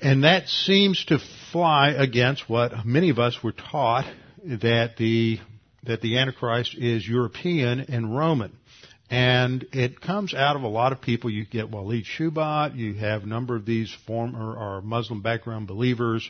And 0.00 0.24
that 0.24 0.48
seems 0.48 1.04
to 1.06 1.18
fly 1.52 1.90
against 1.90 2.48
what 2.48 2.84
many 2.84 3.10
of 3.10 3.18
us 3.18 3.42
were 3.42 3.52
taught 3.52 4.06
that 4.44 4.96
the 4.96 5.38
that 5.84 6.00
the 6.00 6.18
Antichrist 6.18 6.74
is 6.76 7.06
European 7.06 7.80
and 7.80 8.16
Roman. 8.16 8.56
And 9.10 9.66
it 9.72 10.00
comes 10.00 10.32
out 10.32 10.56
of 10.56 10.62
a 10.62 10.68
lot 10.68 10.92
of 10.92 11.00
people. 11.00 11.30
You 11.30 11.44
get 11.44 11.70
Walid 11.70 12.04
Shoebat, 12.04 12.74
you 12.74 12.94
have 12.94 13.24
a 13.24 13.26
number 13.26 13.54
of 13.54 13.66
these 13.66 13.94
former 14.06 14.56
or 14.56 14.80
Muslim 14.80 15.20
background 15.20 15.66
believers 15.66 16.28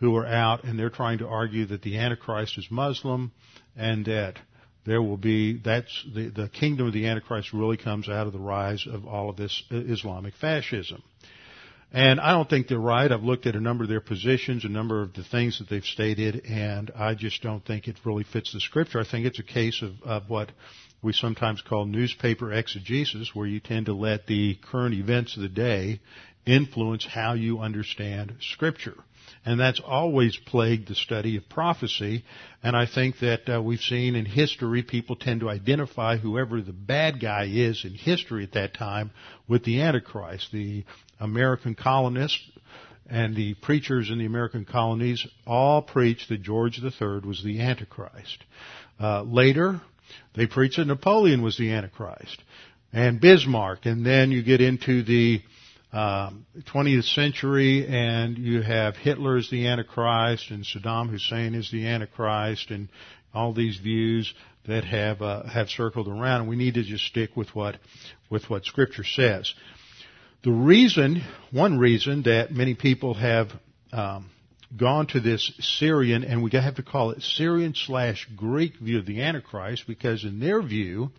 who 0.00 0.16
are 0.16 0.26
out 0.26 0.64
and 0.64 0.78
they're 0.78 0.90
trying 0.90 1.18
to 1.18 1.28
argue 1.28 1.66
that 1.66 1.82
the 1.82 1.98
Antichrist 1.98 2.58
is 2.58 2.66
Muslim 2.70 3.32
and 3.76 4.04
that 4.06 4.38
there 4.84 5.02
will 5.02 5.16
be, 5.16 5.58
that's, 5.58 6.04
the, 6.14 6.28
the 6.28 6.48
kingdom 6.48 6.86
of 6.86 6.92
the 6.92 7.06
Antichrist 7.06 7.52
really 7.52 7.76
comes 7.76 8.08
out 8.08 8.26
of 8.26 8.32
the 8.32 8.38
rise 8.38 8.86
of 8.86 9.06
all 9.06 9.30
of 9.30 9.36
this 9.36 9.62
Islamic 9.70 10.34
fascism. 10.36 11.02
And 11.96 12.20
I 12.20 12.32
don't 12.32 12.46
think 12.46 12.68
they're 12.68 12.78
right. 12.78 13.10
I've 13.10 13.22
looked 13.22 13.46
at 13.46 13.56
a 13.56 13.60
number 13.60 13.82
of 13.82 13.88
their 13.88 14.02
positions, 14.02 14.66
a 14.66 14.68
number 14.68 15.00
of 15.00 15.14
the 15.14 15.24
things 15.24 15.60
that 15.60 15.70
they've 15.70 15.82
stated, 15.82 16.44
and 16.44 16.90
I 16.94 17.14
just 17.14 17.40
don't 17.40 17.64
think 17.64 17.88
it 17.88 17.96
really 18.04 18.24
fits 18.24 18.52
the 18.52 18.60
scripture. 18.60 19.00
I 19.00 19.04
think 19.10 19.24
it's 19.24 19.38
a 19.38 19.42
case 19.42 19.80
of, 19.80 20.02
of 20.02 20.28
what 20.28 20.52
we 21.00 21.14
sometimes 21.14 21.62
call 21.62 21.86
newspaper 21.86 22.52
exegesis, 22.52 23.34
where 23.34 23.46
you 23.46 23.60
tend 23.60 23.86
to 23.86 23.94
let 23.94 24.26
the 24.26 24.58
current 24.70 24.94
events 24.94 25.36
of 25.36 25.42
the 25.42 25.48
day 25.48 26.00
influence 26.44 27.06
how 27.06 27.32
you 27.32 27.60
understand 27.60 28.34
scripture. 28.40 28.96
And 29.46 29.58
that's 29.58 29.80
always 29.80 30.36
plagued 30.36 30.88
the 30.88 30.94
study 30.94 31.36
of 31.36 31.48
prophecy. 31.48 32.24
And 32.62 32.76
I 32.76 32.86
think 32.86 33.20
that 33.20 33.48
uh, 33.48 33.62
we've 33.62 33.80
seen 33.80 34.16
in 34.16 34.26
history 34.26 34.82
people 34.82 35.16
tend 35.16 35.40
to 35.40 35.48
identify 35.48 36.16
whoever 36.16 36.60
the 36.60 36.72
bad 36.72 37.20
guy 37.20 37.48
is 37.50 37.84
in 37.84 37.94
history 37.94 38.44
at 38.44 38.52
that 38.52 38.74
time 38.74 39.12
with 39.48 39.64
the 39.64 39.80
Antichrist. 39.80 40.52
The 40.52 40.84
American 41.20 41.74
colonists 41.74 42.42
and 43.08 43.36
the 43.36 43.54
preachers 43.54 44.10
in 44.10 44.18
the 44.18 44.26
American 44.26 44.64
colonies 44.64 45.26
all 45.46 45.82
preached 45.82 46.28
that 46.28 46.42
George 46.42 46.80
III 46.82 47.20
was 47.20 47.42
the 47.44 47.60
Antichrist. 47.60 48.38
Uh, 49.00 49.22
later, 49.22 49.80
they 50.34 50.46
preached 50.46 50.76
that 50.76 50.86
Napoleon 50.86 51.42
was 51.42 51.56
the 51.56 51.72
Antichrist 51.72 52.42
and 52.92 53.20
Bismarck, 53.20 53.86
and 53.86 54.04
then 54.04 54.30
you 54.30 54.42
get 54.42 54.60
into 54.60 55.02
the 55.02 55.42
um, 55.92 56.46
20th 56.72 57.14
century, 57.14 57.86
and 57.86 58.36
you 58.36 58.62
have 58.62 58.96
Hitler 58.96 59.36
as 59.36 59.50
the 59.50 59.66
Antichrist, 59.66 60.50
and 60.50 60.64
Saddam 60.64 61.10
Hussein 61.10 61.54
is 61.54 61.70
the 61.70 61.86
Antichrist, 61.86 62.70
and 62.70 62.88
all 63.32 63.52
these 63.52 63.78
views 63.78 64.32
that 64.66 64.84
have 64.84 65.22
uh, 65.22 65.44
have 65.44 65.68
circled 65.68 66.08
around. 66.08 66.48
We 66.48 66.56
need 66.56 66.74
to 66.74 66.82
just 66.82 67.04
stick 67.04 67.36
with 67.36 67.54
what 67.54 67.76
with 68.30 68.50
what 68.50 68.64
Scripture 68.64 69.04
says. 69.04 69.54
The 70.44 70.52
reason, 70.52 71.22
one 71.50 71.78
reason 71.78 72.22
that 72.22 72.52
many 72.52 72.74
people 72.74 73.14
have 73.14 73.48
um, 73.92 74.30
gone 74.76 75.06
to 75.08 75.20
this 75.20 75.52
Syrian, 75.60 76.24
and 76.24 76.42
we 76.42 76.50
have 76.52 76.76
to 76.76 76.82
call 76.82 77.10
it 77.10 77.22
Syrian 77.22 77.74
slash 77.74 78.28
Greek 78.36 78.76
view 78.78 78.98
of 78.98 79.06
the 79.06 79.22
Antichrist, 79.22 79.84
because 79.86 80.24
in 80.24 80.38
their 80.38 80.62
view, 80.62 81.10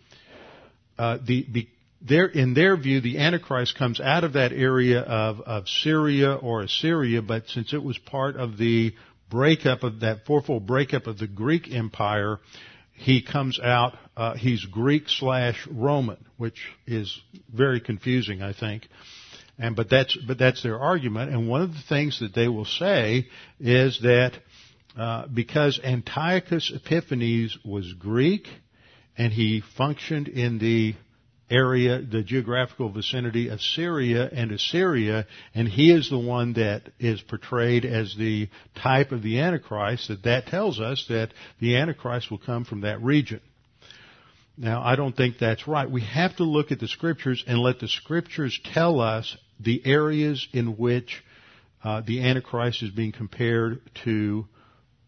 uh, 0.98 1.18
the 1.24 1.68
their, 2.00 2.26
in 2.26 2.54
their 2.54 2.76
view, 2.76 3.00
the 3.00 3.18
Antichrist 3.18 3.76
comes 3.76 4.00
out 4.00 4.22
of 4.22 4.34
that 4.34 4.52
area 4.52 5.00
of, 5.00 5.40
of 5.40 5.68
Syria 5.68 6.34
or 6.34 6.62
Assyria, 6.62 7.22
but 7.22 7.48
since 7.48 7.72
it 7.72 7.82
was 7.82 7.98
part 7.98 8.36
of 8.36 8.56
the 8.56 8.94
breakup 9.28 9.82
of 9.82 10.00
that 10.00 10.24
fourfold 10.24 10.66
breakup 10.66 11.06
of 11.06 11.18
the 11.18 11.26
Greek 11.26 11.72
Empire, 11.72 12.38
he 12.94 13.22
comes 13.22 13.58
out, 13.60 13.96
uh, 14.18 14.34
he's 14.34 14.64
Greek 14.64 15.04
slash 15.06 15.64
Roman, 15.70 16.18
which 16.38 16.60
is 16.88 17.20
very 17.54 17.80
confusing, 17.80 18.42
I 18.42 18.52
think. 18.52 18.88
And, 19.60 19.76
but 19.76 19.88
that's, 19.88 20.18
but 20.26 20.38
that's 20.38 20.60
their 20.64 20.78
argument. 20.78 21.32
And 21.32 21.48
one 21.48 21.62
of 21.62 21.70
the 21.70 21.82
things 21.88 22.18
that 22.18 22.34
they 22.34 22.48
will 22.48 22.64
say 22.64 23.28
is 23.60 24.00
that, 24.02 24.32
uh, 24.98 25.28
because 25.32 25.78
Antiochus 25.84 26.72
Epiphanes 26.74 27.56
was 27.64 27.92
Greek, 27.92 28.48
and 29.16 29.32
he 29.32 29.62
functioned 29.76 30.26
in 30.26 30.58
the 30.58 30.96
area, 31.48 32.00
the 32.02 32.24
geographical 32.24 32.88
vicinity 32.88 33.50
of 33.50 33.60
Syria 33.60 34.28
and 34.32 34.50
Assyria, 34.50 35.26
and 35.54 35.68
he 35.68 35.92
is 35.92 36.10
the 36.10 36.18
one 36.18 36.54
that 36.54 36.90
is 36.98 37.20
portrayed 37.20 37.84
as 37.84 38.16
the 38.18 38.48
type 38.74 39.12
of 39.12 39.22
the 39.22 39.38
Antichrist, 39.38 40.08
that 40.08 40.24
that 40.24 40.46
tells 40.46 40.80
us 40.80 41.06
that 41.08 41.32
the 41.60 41.76
Antichrist 41.76 42.32
will 42.32 42.38
come 42.38 42.64
from 42.64 42.80
that 42.80 43.00
region. 43.00 43.40
Now, 44.60 44.82
I 44.82 44.96
don't 44.96 45.16
think 45.16 45.38
that's 45.38 45.68
right. 45.68 45.88
We 45.88 46.02
have 46.02 46.36
to 46.36 46.42
look 46.42 46.72
at 46.72 46.80
the 46.80 46.88
scriptures 46.88 47.44
and 47.46 47.60
let 47.60 47.78
the 47.78 47.86
scriptures 47.86 48.58
tell 48.74 49.00
us 49.00 49.36
the 49.60 49.80
areas 49.84 50.48
in 50.52 50.76
which 50.76 51.22
uh, 51.84 52.02
the 52.04 52.24
Antichrist 52.24 52.82
is 52.82 52.90
being 52.90 53.12
compared 53.12 53.80
to 54.04 54.46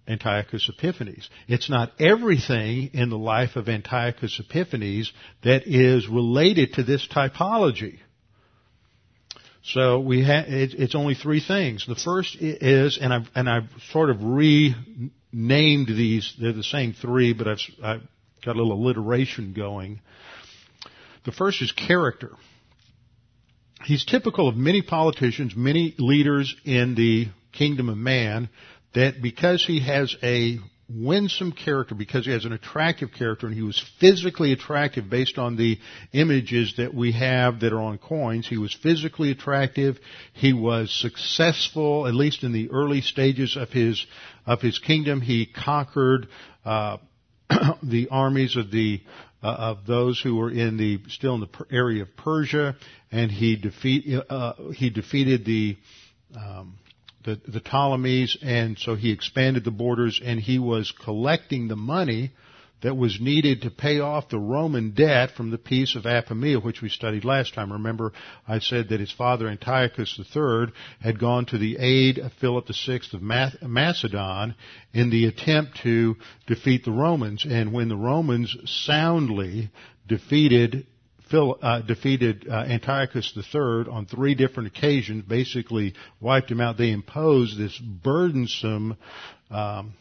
Antiochus 0.07 0.69
Epiphanes. 0.69 1.28
It's 1.49 1.69
not 1.69 1.90
everything 1.99 2.90
in 2.92 3.11
the 3.11 3.19
life 3.19 3.57
of 3.57 3.69
Antiochus 3.69 4.38
Epiphanes 4.38 5.12
that 5.42 5.66
is 5.66 6.09
related 6.09 6.75
to 6.75 6.85
this 6.85 7.07
typology. 7.09 7.99
So 9.64 9.99
we 9.99 10.25
have, 10.25 10.45
it's 10.49 10.95
only 10.95 11.14
three 11.14 11.40
things. 11.40 11.87
The 11.87 11.97
first 11.97 12.37
is, 12.40 12.99
and 13.00 13.12
I've, 13.12 13.28
and 13.35 13.50
I've 13.50 13.69
sort 13.90 14.11
of 14.11 14.23
renamed 14.23 15.88
these, 15.88 16.33
they're 16.40 16.52
the 16.52 16.62
same 16.62 16.92
three, 16.92 17.33
but 17.33 17.49
I've, 17.49 17.59
I've 17.83 18.02
got 18.44 18.56
a 18.56 18.59
little 18.62 18.73
alliteration 18.73 19.52
going. 19.52 20.00
The 21.25 21.32
first 21.32 21.62
is 21.62 21.73
character. 21.73 22.30
he's 23.85 24.04
typical 24.04 24.49
of 24.49 24.56
many 24.56 24.82
politicians, 24.82 25.54
many 25.56 25.94
leaders 25.99 26.54
in 26.64 26.94
the 26.94 27.28
kingdom 27.52 27.88
of 27.88 27.97
man, 27.97 28.49
that 28.94 29.23
because 29.23 29.64
he 29.64 29.80
has 29.80 30.14
a 30.23 30.59
winsome 30.92 31.52
character, 31.52 31.94
because 31.94 32.26
he 32.26 32.32
has 32.32 32.44
an 32.44 32.52
attractive 32.52 33.11
character, 33.12 33.47
and 33.47 33.54
he 33.54 33.62
was 33.62 33.80
physically 34.00 34.52
attractive 34.52 35.09
based 35.09 35.38
on 35.38 35.56
the 35.56 35.78
images 36.12 36.75
that 36.78 36.92
we 36.92 37.12
have 37.12 37.61
that 37.61 37.73
are 37.73 37.80
on 37.80 37.99
coins. 37.99 38.49
He 38.49 38.59
was 38.59 38.76
physically 38.82 39.30
attractive. 39.30 39.99
He 40.32 40.52
was 40.52 40.90
successful, 40.92 42.06
at 42.06 42.14
least 42.14 42.42
in 42.42 42.52
the 42.52 42.70
early 42.70 43.02
stages 43.02 43.56
of 43.56 43.70
his 43.70 44.04
of 44.47 44.61
his 44.61 44.78
kingdom. 44.78 45.20
He 45.20 45.47
conquered 45.47 46.26
uh, 46.64 46.97
the 47.83 48.09
armies 48.11 48.57
of 48.57 48.71
the 48.71 49.00
uh, 49.42 49.47
of 49.47 49.87
those 49.87 50.21
who 50.21 50.37
were 50.37 50.50
in 50.50 50.76
the 50.76 51.00
still 51.09 51.35
in 51.35 51.40
the 51.40 51.66
area 51.71 52.02
of 52.02 52.16
Persia, 52.16 52.76
and 53.11 53.30
he 53.30 53.57
defeat 53.57 54.07
uh, 54.28 54.52
he 54.75 54.90
defeated 54.90 55.45
the 55.45 55.76
um, 56.37 56.76
the, 57.25 57.40
the 57.47 57.61
Ptolemies, 57.61 58.37
and 58.42 58.78
so 58.78 58.95
he 58.95 59.12
expanded 59.12 59.64
the 59.64 59.71
borders, 59.71 60.21
and 60.25 60.40
he 60.40 60.59
was 60.59 60.92
collecting 61.04 61.69
the 61.69 61.76
money 61.76 62.33
that 62.82 62.96
was 62.96 63.20
needed 63.20 63.62
to 63.62 63.70
pay 63.70 64.00
off 64.00 64.28
the 64.28 64.38
Roman 64.38 64.92
debt 64.92 65.32
from 65.37 65.50
the 65.50 65.58
peace 65.58 65.96
of 65.96 66.04
Apamea, 66.04 66.62
which 66.62 66.80
we 66.80 66.88
studied 66.88 67.25
last 67.25 67.54
time. 67.54 67.72
Remember, 67.72 68.12
I 68.49 68.58
said 68.58 68.88
that 68.88 69.00
his 69.00 69.12
father 69.12 69.49
Antiochus 69.49 70.18
III 70.18 70.72
had 71.00 71.18
gone 71.18 71.46
to 71.46 71.58
the 71.58 71.76
aid 71.78 72.18
of 72.18 72.32
Philip 72.34 72.66
VI 72.68 73.00
of 73.12 73.22
Macedon 73.22 74.54
in 74.92 75.10
the 75.10 75.26
attempt 75.26 75.80
to 75.82 76.16
defeat 76.46 76.84
the 76.84 76.92
Romans. 76.92 77.44
And 77.49 77.72
when 77.72 77.88
the 77.88 77.96
Romans 77.96 78.56
soundly 78.64 79.70
defeated 80.06 80.87
Phil, 81.30 81.56
uh, 81.62 81.80
defeated 81.82 82.49
uh, 82.49 82.54
Antiochus 82.54 83.32
III 83.37 83.87
on 83.88 84.06
three 84.10 84.34
different 84.34 84.66
occasions, 84.66 85.25
basically 85.28 85.94
wiped 86.20 86.50
him 86.50 86.60
out. 86.60 86.76
They 86.76 86.90
imposed 86.90 87.56
this 87.56 87.78
burdensome 87.78 88.96
um, 89.49 89.94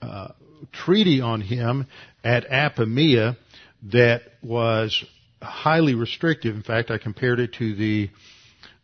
uh, 0.00 0.28
treaty 0.72 1.20
on 1.20 1.40
him 1.40 1.86
at 2.24 2.48
Apamea 2.48 3.36
that 3.92 4.22
was 4.42 5.04
highly 5.42 5.94
restrictive. 5.94 6.54
In 6.54 6.62
fact, 6.62 6.90
I 6.90 6.98
compared 6.98 7.40
it 7.40 7.54
to 7.54 7.74
the 7.74 8.10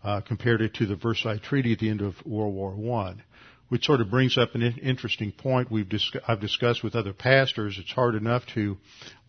uh, 0.02 0.20
compared 0.20 0.60
it 0.60 0.74
to 0.74 0.86
the 0.86 0.94
Versailles 0.94 1.38
Treaty 1.42 1.72
at 1.72 1.80
the 1.80 1.90
end 1.90 2.00
of 2.00 2.14
World 2.24 2.54
War 2.54 2.70
One 2.72 3.22
which 3.68 3.84
sort 3.84 4.00
of 4.00 4.10
brings 4.10 4.38
up 4.38 4.54
an 4.54 4.62
interesting 4.62 5.32
point 5.32 5.70
we've 5.70 5.88
dis- 5.88 6.12
I've 6.26 6.40
discussed 6.40 6.84
with 6.84 6.94
other 6.94 7.12
pastors. 7.12 7.78
It's 7.80 7.90
hard 7.90 8.14
enough 8.14 8.44
to 8.54 8.76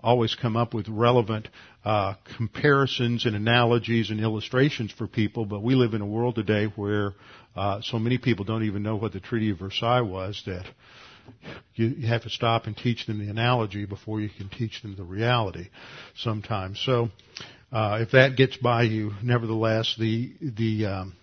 always 0.04 0.36
come 0.36 0.56
up 0.56 0.74
with 0.74 0.88
relevant 0.88 1.50
uh, 1.84 2.14
comparisons 2.36 3.26
and 3.26 3.36
analogies 3.36 4.10
and 4.10 4.20
illustrations 4.20 4.92
for 4.92 5.08
people, 5.08 5.46
but 5.46 5.64
we 5.64 5.76
live 5.76 5.94
in 5.94 6.02
a 6.02 6.06
world 6.06 6.36
today 6.36 6.66
where 6.76 7.14
uh, 7.56 7.82
so 7.82 7.98
many 7.98 8.18
people 8.18 8.46
don't 8.46 8.64
even 8.64 8.84
know 8.84 8.96
what 8.96 9.14
the 9.14 9.20
Treaty 9.20 9.50
of 9.50 9.58
Versailles 9.58 10.02
was 10.02 10.44
that 10.46 10.66
you, 11.76 11.88
you 11.88 12.08
have 12.08 12.24
to 12.24 12.30
stop 12.30 12.66
and 12.66 12.76
teach 12.76 13.06
them 13.06 13.20
the 13.20 13.30
analogy 13.30 13.86
before 13.86 14.20
you 14.20 14.30
can 14.30 14.50
teach 14.50 14.82
them 14.82 14.96
the 14.96 15.04
reality 15.04 15.70
sometimes. 16.16 16.82
So 16.86 17.10
uh, 17.72 18.00
if 18.02 18.12
that 18.12 18.36
gets 18.36 18.58
by 18.58 18.84
you, 18.84 19.12
nevertheless, 19.22 19.96
the 20.00 20.34
the 20.42 20.86
um, 20.86 21.16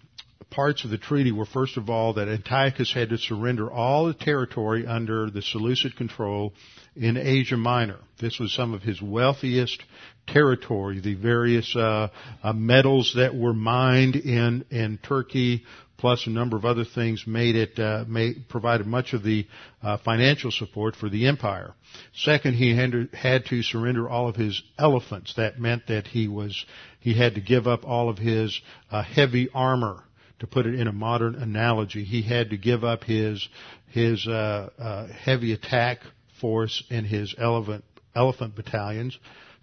parts 0.51 0.85
of 0.85 0.91
the 0.91 0.99
treaty 0.99 1.33
were 1.33 1.47
first 1.47 1.77
of 1.77 1.91
all 1.91 2.15
that 2.15 2.29
Antiochus 2.29 2.93
had 2.93 3.09
to 3.11 3.19
surrender 3.19 3.71
all 3.71 4.07
the 4.07 4.15
territory 4.15 4.87
under 4.87 5.31
the 5.31 5.43
Seleucid 5.43 5.97
control 5.97 6.53
in 6.95 7.17
Asia 7.17 7.57
Minor. 7.57 7.99
This 8.21 8.39
was 8.39 8.55
some 8.55 8.73
of 8.73 8.83
his 8.83 9.03
wealthiest 9.03 9.83
territory. 10.29 11.01
The 11.01 11.15
various 11.15 11.75
uh, 11.75 12.09
uh, 12.43 12.53
metals 12.53 13.15
that 13.17 13.35
were 13.35 13.55
mined 13.55 14.17
in 14.17 14.65
in 14.71 14.99
Turkey, 14.99 15.65
plus 16.05 16.27
a 16.27 16.31
number 16.31 16.55
of 16.55 16.67
other 16.67 16.85
things, 16.85 17.27
made 17.27 17.57
it 17.57 17.79
uh, 17.79 18.05
made, 18.07 18.47
provided 18.51 18.87
much 18.87 19.15
of 19.15 19.23
the 19.23 19.47
uh, 19.83 19.97
financial 20.05 20.51
support 20.51 20.95
for 20.95 21.09
the 21.09 21.27
empire. 21.27 21.73
Second, 22.15 22.53
he 22.53 22.77
had 22.77 23.47
to, 23.47 23.63
surrender 23.63 24.07
all 24.07 24.29
of 24.29 24.37
his 24.37 24.63
elephants. 24.79 25.33
That 25.39 25.59
meant 25.59 25.87
that 25.87 26.09
he 26.09 26.29
was 26.29 26.67
he 27.01 27.15
had 27.15 27.37
to 27.37 27.41
give 27.41 27.67
up 27.67 27.87
all 27.87 28.11
of 28.11 28.19
his 28.19 28.61
uh, 28.91 29.03
heavy 29.03 29.49
armor 29.55 30.05
to 30.41 30.47
put 30.47 30.67
it 30.67 30.75
in 30.75 30.89
a 30.89 30.93
modern 30.93 31.37
analogy, 31.37 32.05
he 32.05 32.21
had 32.21 32.51
to 32.51 32.59
give 32.59 32.85
up 32.85 33.05
his 33.05 33.49
his 33.89 34.27
uh, 34.27 34.69
uh, 34.79 35.07
heavy 35.07 35.55
attack 35.55 36.01
force 36.39 36.85
and 36.91 37.07
his 37.07 37.35
elephant 37.39 37.83
elephant 38.15 38.55
battalions. 38.55 39.19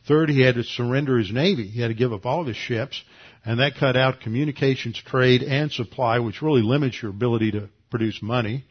Third, 0.08 0.32
he 0.32 0.42
had 0.42 0.56
to 0.56 0.64
surrender 0.64 1.20
his 1.20 1.32
navy. 1.32 1.68
He 1.68 1.82
had 1.82 1.90
to 1.90 1.94
give 1.94 2.12
up 2.12 2.26
all 2.26 2.42
of 2.42 2.48
his 2.48 2.58
ships, 2.58 3.04
and 3.46 3.60
that 3.60 3.76
cut 3.80 3.98
out 3.98 4.22
communications, 4.22 5.02
trade, 5.06 5.42
and 5.44 5.72
supply, 5.72 6.20
which 6.20 6.42
really 6.42 6.62
limits 6.62 7.02
your 7.02 7.12
ability 7.12 7.52
to 7.52 7.70
produce 7.90 8.22
money, 8.22 8.66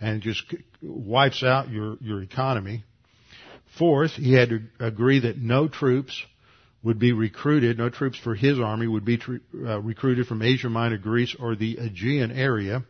and 0.00 0.22
just 0.22 0.42
wipes 0.82 1.42
out 1.42 1.70
your 1.70 1.96
your 2.00 2.22
economy. 2.22 2.84
Fourth, 3.78 4.12
he 4.12 4.32
had 4.32 4.48
to 4.48 4.60
agree 4.80 5.20
that 5.20 5.38
no 5.38 5.68
troops 5.68 6.24
would 6.82 6.98
be 6.98 7.12
recruited, 7.12 7.78
no 7.78 7.90
troops 7.90 8.18
for 8.18 8.34
his 8.34 8.58
army 8.58 8.86
would 8.86 9.04
be 9.04 9.20
uh, 9.66 9.80
recruited 9.80 10.26
from 10.26 10.42
Asia 10.42 10.68
Minor, 10.68 10.98
Greece, 10.98 11.36
or 11.38 11.54
the 11.54 11.76
Aegean 11.76 12.32
area. 12.32 12.82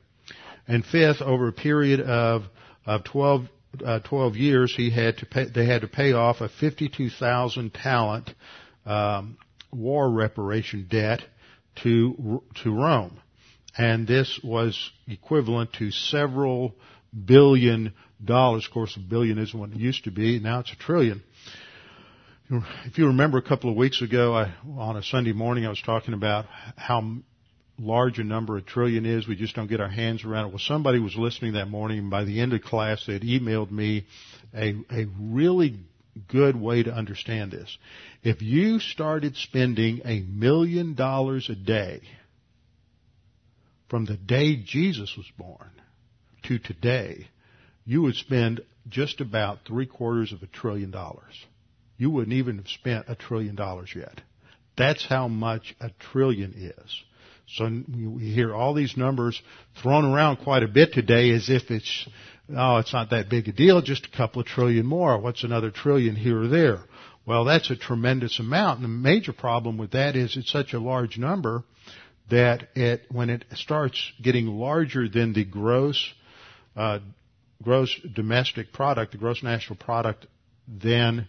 And 0.68 0.84
fifth, 0.84 1.20
over 1.20 1.48
a 1.48 1.52
period 1.52 2.00
of, 2.00 2.44
of 2.86 3.02
12, 3.04 3.46
uh, 3.84 3.98
12 4.00 4.36
years, 4.36 4.74
he 4.74 4.90
had 4.90 5.18
to 5.18 5.26
pay, 5.26 5.46
they 5.46 5.66
had 5.66 5.80
to 5.80 5.88
pay 5.88 6.12
off 6.12 6.40
a 6.40 6.48
52,000 6.48 7.74
talent 7.74 8.30
um, 8.86 9.36
war 9.72 10.10
reparation 10.10 10.86
debt 10.90 11.22
to 11.82 12.42
to 12.62 12.74
Rome, 12.74 13.20
and 13.76 14.06
this 14.06 14.40
was 14.42 14.90
equivalent 15.06 15.72
to 15.74 15.90
several 15.90 16.74
billion 17.24 17.92
dollars. 18.24 18.66
Of 18.66 18.72
course, 18.72 18.96
a 18.96 19.00
billion 19.00 19.38
isn't 19.38 19.58
what 19.58 19.70
it 19.70 19.76
used 19.76 20.04
to 20.04 20.10
be. 20.10 20.38
Now 20.38 20.60
it's 20.60 20.72
a 20.72 20.76
trillion. 20.76 21.22
If 22.84 22.98
you 22.98 23.06
remember 23.06 23.38
a 23.38 23.42
couple 23.42 23.70
of 23.70 23.76
weeks 23.76 24.02
ago, 24.02 24.34
I, 24.34 24.52
on 24.76 24.96
a 24.96 25.04
Sunday 25.04 25.32
morning, 25.32 25.66
I 25.66 25.68
was 25.68 25.80
talking 25.80 26.14
about 26.14 26.46
how 26.76 27.18
large 27.78 28.18
a 28.18 28.24
number 28.24 28.56
a 28.56 28.62
trillion 28.62 29.06
is. 29.06 29.28
We 29.28 29.36
just 29.36 29.54
don't 29.54 29.68
get 29.68 29.80
our 29.80 29.88
hands 29.88 30.24
around 30.24 30.46
it. 30.46 30.48
Well, 30.48 30.58
somebody 30.58 30.98
was 30.98 31.14
listening 31.14 31.52
that 31.52 31.68
morning, 31.68 31.98
and 31.98 32.10
by 32.10 32.24
the 32.24 32.40
end 32.40 32.52
of 32.52 32.62
class, 32.62 33.04
they 33.06 33.12
had 33.12 33.22
emailed 33.22 33.70
me 33.70 34.04
a, 34.52 34.74
a 34.90 35.06
really 35.20 35.78
good 36.28 36.60
way 36.60 36.82
to 36.82 36.92
understand 36.92 37.52
this. 37.52 37.78
If 38.22 38.42
you 38.42 38.80
started 38.80 39.36
spending 39.36 40.02
a 40.04 40.20
million 40.20 40.94
dollars 40.94 41.48
a 41.48 41.54
day 41.54 42.02
from 43.88 44.04
the 44.04 44.16
day 44.16 44.56
Jesus 44.56 45.16
was 45.16 45.26
born 45.38 45.70
to 46.44 46.58
today, 46.58 47.28
you 47.84 48.02
would 48.02 48.14
spend 48.14 48.60
just 48.88 49.20
about 49.20 49.60
three 49.66 49.86
quarters 49.86 50.32
of 50.32 50.42
a 50.42 50.46
trillion 50.46 50.90
dollars 50.90 51.34
you 52.00 52.08
wouldn't 52.08 52.32
even 52.32 52.56
have 52.56 52.68
spent 52.68 53.04
a 53.08 53.14
trillion 53.14 53.54
dollars 53.54 53.92
yet. 53.94 54.22
That's 54.78 55.04
how 55.06 55.28
much 55.28 55.74
a 55.82 55.90
trillion 56.00 56.54
is. 56.56 57.02
So 57.46 57.66
we 57.66 58.32
hear 58.32 58.54
all 58.54 58.72
these 58.72 58.96
numbers 58.96 59.40
thrown 59.82 60.06
around 60.06 60.38
quite 60.38 60.62
a 60.62 60.68
bit 60.68 60.94
today 60.94 61.30
as 61.32 61.50
if 61.50 61.70
it's, 61.70 62.08
oh, 62.56 62.78
it's 62.78 62.94
not 62.94 63.10
that 63.10 63.28
big 63.28 63.48
a 63.48 63.52
deal, 63.52 63.82
just 63.82 64.06
a 64.06 64.16
couple 64.16 64.40
of 64.40 64.46
trillion 64.46 64.86
more. 64.86 65.18
What's 65.18 65.44
another 65.44 65.70
trillion 65.70 66.16
here 66.16 66.40
or 66.40 66.48
there? 66.48 66.78
Well, 67.30 67.44
that's 67.44 67.70
a 67.70 67.76
tremendous 67.76 68.40
amount. 68.40 68.80
And 68.80 68.84
the 68.84 68.88
major 68.88 69.32
problem 69.32 69.78
with 69.78 69.92
that 69.92 70.16
is 70.16 70.36
it's 70.36 70.50
such 70.50 70.72
a 70.72 70.80
large 70.80 71.16
number 71.16 71.62
that 72.28 72.70
it, 72.74 73.02
when 73.08 73.30
it 73.30 73.44
starts 73.54 74.12
getting 74.20 74.48
larger 74.48 75.08
than 75.08 75.32
the 75.32 75.44
gross, 75.44 76.12
uh, 76.74 76.98
gross 77.62 77.94
domestic 78.16 78.72
product, 78.72 79.12
the 79.12 79.18
gross 79.18 79.44
national 79.44 79.76
product, 79.76 80.26
then 80.66 81.28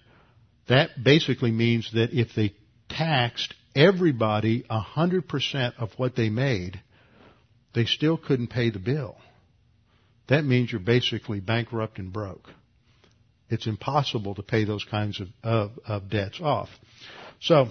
that 0.68 0.90
basically 1.04 1.52
means 1.52 1.92
that 1.94 2.10
if 2.14 2.30
they 2.36 2.56
taxed 2.90 3.54
everybody 3.76 4.66
100% 4.72 5.74
of 5.78 5.92
what 5.98 6.16
they 6.16 6.30
made, 6.30 6.82
they 7.76 7.86
still 7.86 8.18
couldn't 8.18 8.48
pay 8.48 8.72
the 8.72 8.80
bill. 8.80 9.18
That 10.30 10.46
means 10.46 10.72
you're 10.72 10.82
basically 10.82 11.42
bankrupt 11.42 12.00
and 12.00 12.12
broke. 12.12 12.50
It's 13.52 13.68
impossible 13.68 14.34
to 14.36 14.42
pay 14.42 14.64
those 14.64 14.84
kinds 14.86 15.20
of, 15.20 15.28
of, 15.44 15.72
of 15.86 16.10
debts 16.10 16.40
off. 16.42 16.70
So, 17.42 17.68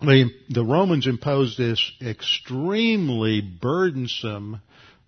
the, 0.00 0.30
the 0.50 0.64
Romans 0.64 1.06
imposed 1.06 1.56
this 1.58 1.92
extremely 2.02 3.40
burdensome 3.40 4.60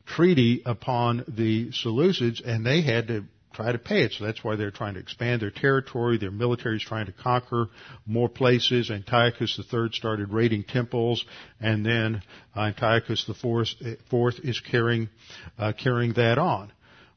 treaty 0.06 0.62
upon 0.64 1.24
the 1.28 1.70
Seleucids, 1.70 2.40
and 2.44 2.64
they 2.64 2.80
had 2.80 3.08
to 3.08 3.24
try 3.52 3.72
to 3.72 3.78
pay 3.78 4.02
it. 4.02 4.12
So 4.12 4.24
that's 4.24 4.42
why 4.42 4.56
they're 4.56 4.70
trying 4.70 4.94
to 4.94 5.00
expand 5.00 5.42
their 5.42 5.50
territory. 5.50 6.16
Their 6.16 6.30
military 6.30 6.76
is 6.76 6.82
trying 6.82 7.06
to 7.06 7.12
conquer 7.12 7.66
more 8.06 8.28
places. 8.28 8.90
Antiochus 8.90 9.58
III 9.58 9.88
started 9.92 10.32
raiding 10.32 10.64
temples, 10.64 11.24
and 11.60 11.84
then 11.84 12.22
Antiochus 12.56 13.28
IV 13.28 14.44
is 14.44 14.60
carrying 14.60 15.08
uh, 15.58 15.72
carrying 15.72 16.12
that 16.14 16.38
on. 16.38 16.72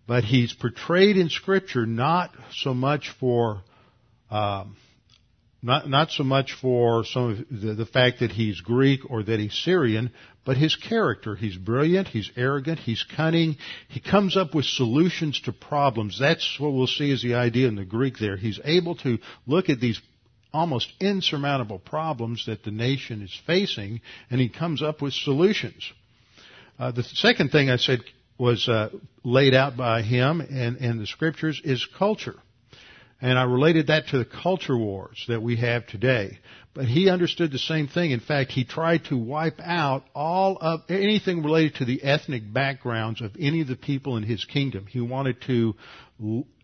But 0.07 0.23
he's 0.23 0.53
portrayed 0.53 1.17
in 1.17 1.29
Scripture 1.29 1.85
not 1.85 2.31
so 2.51 2.73
much 2.73 3.13
for 3.19 3.61
um, 4.29 4.75
not, 5.63 5.87
not 5.87 6.09
so 6.09 6.23
much 6.23 6.53
for 6.53 7.05
some 7.05 7.31
of 7.31 7.61
the, 7.61 7.73
the 7.75 7.85
fact 7.85 8.19
that 8.21 8.31
he's 8.31 8.61
Greek 8.61 9.01
or 9.09 9.21
that 9.21 9.39
he's 9.39 9.53
Syrian, 9.63 10.11
but 10.43 10.57
his 10.57 10.75
character. 10.75 11.35
He's 11.35 11.55
brilliant, 11.55 12.07
he's 12.07 12.31
arrogant, 12.35 12.79
he's 12.79 13.03
cunning, 13.15 13.57
he 13.87 13.99
comes 13.99 14.35
up 14.35 14.55
with 14.55 14.65
solutions 14.65 15.39
to 15.41 15.51
problems. 15.51 16.17
That's 16.19 16.59
what 16.59 16.73
we'll 16.73 16.87
see 16.87 17.11
as 17.11 17.21
the 17.21 17.35
idea 17.35 17.67
in 17.67 17.75
the 17.75 17.85
Greek 17.85 18.17
there. 18.17 18.37
He's 18.37 18.59
able 18.63 18.95
to 18.97 19.19
look 19.45 19.69
at 19.69 19.79
these 19.79 20.01
almost 20.51 20.91
insurmountable 20.99 21.79
problems 21.79 22.45
that 22.47 22.63
the 22.63 22.71
nation 22.71 23.21
is 23.21 23.41
facing, 23.45 24.01
and 24.31 24.41
he 24.41 24.49
comes 24.49 24.81
up 24.81 25.01
with 25.01 25.13
solutions. 25.13 25.93
Uh, 26.79 26.91
the 26.91 27.03
second 27.03 27.51
thing 27.51 27.69
I 27.69 27.77
said 27.77 27.99
was 28.41 28.67
uh, 28.67 28.89
laid 29.23 29.53
out 29.53 29.77
by 29.77 30.01
him 30.01 30.41
and, 30.41 30.77
and 30.77 30.99
the 30.99 31.05
scriptures 31.05 31.61
is 31.63 31.87
culture. 31.99 32.39
And 33.21 33.37
I 33.37 33.43
related 33.43 33.87
that 33.87 34.07
to 34.07 34.17
the 34.17 34.25
culture 34.25 34.75
wars 34.75 35.23
that 35.27 35.43
we 35.43 35.57
have 35.57 35.85
today. 35.85 36.39
But 36.73 36.85
he 36.85 37.07
understood 37.07 37.51
the 37.51 37.59
same 37.59 37.87
thing. 37.87 38.09
In 38.09 38.19
fact, 38.19 38.49
he 38.49 38.63
tried 38.63 39.05
to 39.05 39.17
wipe 39.17 39.59
out 39.59 40.05
all 40.15 40.57
of 40.59 40.81
anything 40.89 41.43
related 41.43 41.75
to 41.75 41.85
the 41.85 42.01
ethnic 42.01 42.51
backgrounds 42.51 43.21
of 43.21 43.35
any 43.39 43.61
of 43.61 43.67
the 43.67 43.75
people 43.75 44.17
in 44.17 44.23
his 44.23 44.43
kingdom. 44.43 44.87
He 44.87 45.01
wanted 45.01 45.39
to 45.43 45.75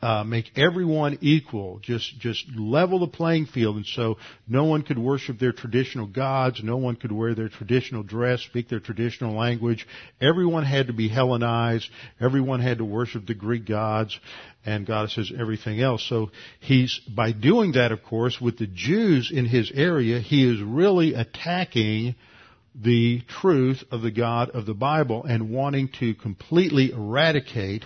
uh, 0.01 0.23
make 0.23 0.51
everyone 0.55 1.17
equal, 1.21 1.79
just 1.79 2.19
just 2.19 2.45
level 2.55 2.99
the 2.99 3.07
playing 3.07 3.47
field, 3.47 3.77
and 3.77 3.85
so 3.85 4.17
no 4.47 4.65
one 4.65 4.83
could 4.83 4.99
worship 4.99 5.39
their 5.39 5.51
traditional 5.51 6.05
gods, 6.05 6.61
no 6.63 6.77
one 6.77 6.95
could 6.95 7.11
wear 7.11 7.33
their 7.33 7.49
traditional 7.49 8.03
dress, 8.03 8.41
speak 8.41 8.69
their 8.69 8.79
traditional 8.79 9.35
language. 9.35 9.87
Everyone 10.21 10.63
had 10.63 10.87
to 10.87 10.93
be 10.93 11.07
Hellenized. 11.07 11.89
Everyone 12.21 12.59
had 12.59 12.77
to 12.77 12.85
worship 12.85 13.25
the 13.25 13.33
Greek 13.33 13.65
gods 13.65 14.19
and 14.65 14.85
goddesses, 14.85 15.31
everything 15.37 15.81
else. 15.81 16.05
So 16.07 16.29
he's 16.59 16.99
by 17.09 17.31
doing 17.31 17.71
that, 17.71 17.91
of 17.91 18.03
course, 18.03 18.39
with 18.39 18.59
the 18.59 18.67
Jews 18.67 19.31
in 19.33 19.45
his 19.45 19.71
area, 19.73 20.19
he 20.19 20.47
is 20.47 20.61
really 20.61 21.15
attacking 21.15 22.15
the 22.79 23.21
truth 23.41 23.83
of 23.89 24.03
the 24.03 24.11
God 24.11 24.51
of 24.51 24.67
the 24.67 24.75
Bible 24.75 25.23
and 25.23 25.49
wanting 25.49 25.89
to 25.99 26.13
completely 26.13 26.91
eradicate 26.91 27.85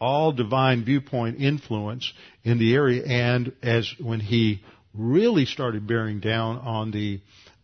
all 0.00 0.32
divine 0.32 0.84
viewpoint 0.84 1.40
influence 1.40 2.12
in 2.42 2.58
the 2.58 2.74
area. 2.74 3.04
And 3.04 3.52
as 3.62 3.92
when 4.00 4.20
he 4.20 4.62
really 4.94 5.44
started 5.44 5.86
bearing 5.86 6.20
down 6.20 6.58
on 6.58 6.90
the 6.90 7.20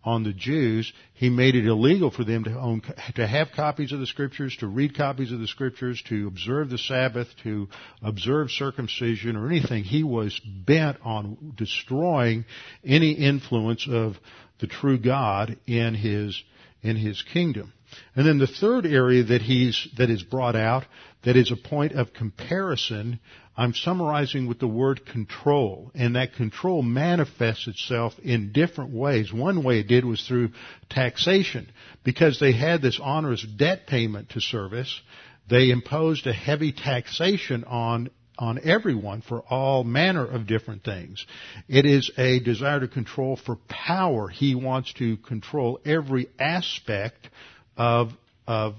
on 0.07 0.23
the 0.23 0.33
Jews, 0.33 0.93
he 1.15 1.29
made 1.29 1.57
it 1.57 1.67
illegal 1.67 2.13
for 2.13 2.23
them 2.23 2.45
to 2.45 2.57
own, 2.57 2.81
to 3.17 3.27
have 3.27 3.49
copies 3.57 3.91
of 3.91 3.99
the 3.99 4.07
scriptures, 4.07 4.57
to 4.61 4.69
read 4.69 4.97
copies 4.97 5.33
of 5.33 5.41
the 5.41 5.49
scriptures, 5.49 6.01
to 6.09 6.29
observe 6.29 6.71
the 6.71 6.79
Sabbath, 6.79 7.27
to 7.43 7.69
observe 8.03 8.53
circumcision 8.53 9.35
or 9.35 9.49
anything. 9.49 9.83
He 9.83 10.05
was 10.05 10.39
bent 10.39 10.99
on 11.03 11.55
destroying 11.57 12.45
any 12.85 13.13
influence 13.13 13.89
of 13.91 14.15
the 14.61 14.69
true 14.69 14.97
God 14.97 15.59
in 15.67 15.95
his, 15.95 16.41
in 16.87 16.97
his 16.97 17.23
kingdom. 17.23 17.73
And 18.15 18.27
then 18.27 18.39
the 18.39 18.47
third 18.47 18.87
area 18.87 19.23
that 19.25 19.43
he's, 19.43 19.89
that 19.97 20.11
is 20.11 20.23
brought 20.23 20.57
out 20.57 20.85
that 21.25 21.37
is 21.37 21.51
a 21.51 21.57
point 21.57 21.93
of 21.93 22.13
comparison, 22.13 23.21
I'm 23.57 23.75
summarizing 23.75 24.47
with 24.47 24.59
the 24.59 24.69
word 24.69 25.07
control. 25.07 25.91
And 25.95 26.15
that 26.15 26.35
control 26.35 26.83
manifests 26.83 27.67
itself 27.67 28.15
in 28.23 28.53
different 28.53 28.93
ways. 28.93 29.33
One 29.33 29.65
way 29.65 29.81
it 29.81 29.89
did 29.89 30.05
was 30.05 30.23
through 30.27 30.51
taxation. 30.91 31.71
Because 32.05 32.39
they 32.39 32.53
had 32.53 32.83
this 32.83 33.01
onerous 33.03 33.43
debt 33.43 33.87
payment 33.87 34.31
to 34.31 34.41
service, 34.41 35.01
they 35.49 35.71
imposed 35.71 36.27
a 36.27 36.33
heavy 36.33 36.73
taxation 36.73 37.65
on 37.65 38.11
on 38.39 38.61
everyone 38.63 39.23
for 39.23 39.41
all 39.41 39.85
manner 39.85 40.25
of 40.25 40.47
different 40.47 40.85
things. 40.85 41.25
It 41.69 41.87
is 41.87 42.11
a 42.19 42.41
desire 42.41 42.81
to 42.81 42.89
control 42.89 43.37
for 43.37 43.57
power. 43.69 44.29
He 44.29 44.55
wants 44.55 44.93
to 44.95 45.17
control 45.19 45.81
every 45.85 46.29
aspect 46.39 47.29
of 47.77 48.13
of 48.47 48.75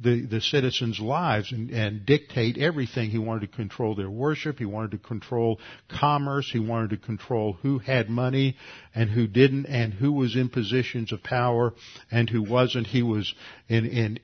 the, 0.00 0.24
the 0.24 0.40
citizens' 0.40 0.98
lives 0.98 1.52
and, 1.52 1.70
and 1.70 2.06
dictate 2.06 2.56
everything. 2.56 3.10
He 3.10 3.18
wanted 3.18 3.50
to 3.50 3.56
control 3.56 3.94
their 3.94 4.10
worship. 4.10 4.58
He 4.58 4.64
wanted 4.64 4.92
to 4.92 4.98
control 4.98 5.60
commerce. 5.88 6.50
He 6.50 6.58
wanted 6.58 6.90
to 6.90 6.96
control 6.96 7.54
who 7.62 7.78
had 7.78 8.08
money 8.08 8.56
and 8.94 9.10
who 9.10 9.26
didn't 9.26 9.66
and 9.66 9.92
who 9.92 10.12
was 10.12 10.34
in 10.34 10.48
positions 10.48 11.12
of 11.12 11.22
power 11.22 11.74
and 12.10 12.28
who 12.30 12.42
wasn't. 12.42 12.86
He 12.86 13.02
was 13.02 13.34
in, 13.68 13.84
in 13.86 14.18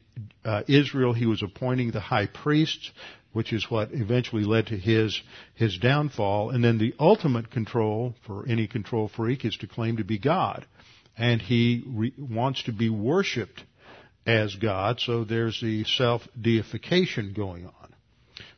uh, 0.45 0.63
Israel, 0.67 1.13
he 1.13 1.27
was 1.27 1.43
appointing 1.43 1.91
the 1.91 2.01
high 2.01 2.27
priests, 2.27 2.91
which 3.33 3.53
is 3.53 3.71
what 3.71 3.91
eventually 3.93 4.45
led 4.45 4.67
to 4.69 4.77
his, 4.77 5.21
his 5.55 5.79
downfall. 5.79 6.51
And 6.51 6.65
then 6.65 6.79
the 6.79 6.95
ultimate 6.99 7.51
control 7.51 8.15
for 8.27 8.47
any 8.49 8.67
control 8.67 9.09
freak 9.09 9.45
is 9.45 9.57
to 9.59 9.67
claim 9.67 9.99
to 9.99 10.05
be 10.05 10.19
God. 10.19 10.67
And 11.17 11.41
he 11.43 11.85
re- 11.87 12.15
wants 12.17 12.63
to 12.65 12.73
be 12.73 12.89
worshipped 12.89 13.65
as 14.27 14.55
God, 14.57 15.01
so 15.01 15.25
there's 15.25 15.61
the 15.61 15.85
self-deification 15.85 17.33
going 17.35 17.65
on. 17.65 17.95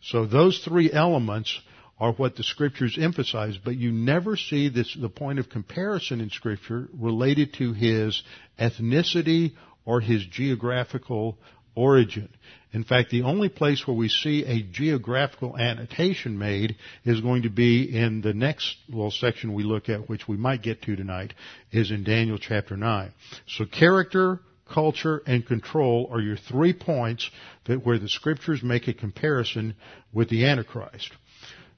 So 0.03 0.27
those 0.27 0.63
three 0.65 0.91
elements 0.93 1.59
are 1.99 2.13
what 2.13 2.35
the 2.35 2.43
scriptures 2.43 2.97
emphasize, 2.99 3.59
but 3.63 3.77
you 3.77 3.93
never 3.93 4.37
see 4.37 4.69
this, 4.69 4.97
the 4.99 5.11
point 5.11 5.39
of 5.39 5.51
comparison 5.51 6.21
in 6.21 6.31
scripture 6.31 6.89
related 6.99 7.55
to 7.55 7.73
his 7.75 8.23
ethnicity 8.59 9.53
or 9.85 10.01
his 10.01 10.25
geographical 10.25 11.39
origin. 11.75 12.31
In 12.73 12.85
fact, 12.85 13.11
the 13.11 13.23
only 13.23 13.49
place 13.49 13.85
where 13.87 13.97
we 13.97 14.09
see 14.09 14.45
a 14.45 14.63
geographical 14.63 15.57
annotation 15.57 16.39
made 16.39 16.77
is 17.05 17.21
going 17.21 17.43
to 17.43 17.51
be 17.51 17.83
in 17.83 18.21
the 18.21 18.33
next 18.33 18.77
little 18.89 19.11
section 19.11 19.55
we 19.55 19.65
look 19.65 19.89
at, 19.89 20.09
which 20.09 20.29
we 20.29 20.37
might 20.37 20.63
get 20.63 20.83
to 20.83 20.95
tonight, 20.95 21.35
is 21.73 21.91
in 21.91 22.05
Daniel 22.05 22.39
chapter 22.39 22.77
9. 22.77 23.13
So 23.49 23.65
character, 23.67 24.39
culture, 24.73 25.21
and 25.27 25.45
control 25.45 26.09
are 26.13 26.21
your 26.21 26.37
three 26.37 26.73
points 26.73 27.29
that 27.65 27.85
where 27.85 27.99
the 27.99 28.09
scriptures 28.09 28.63
make 28.63 28.87
a 28.87 28.95
comparison 28.95 29.75
with 30.13 30.29
the 30.29 30.47
Antichrist. 30.47 31.11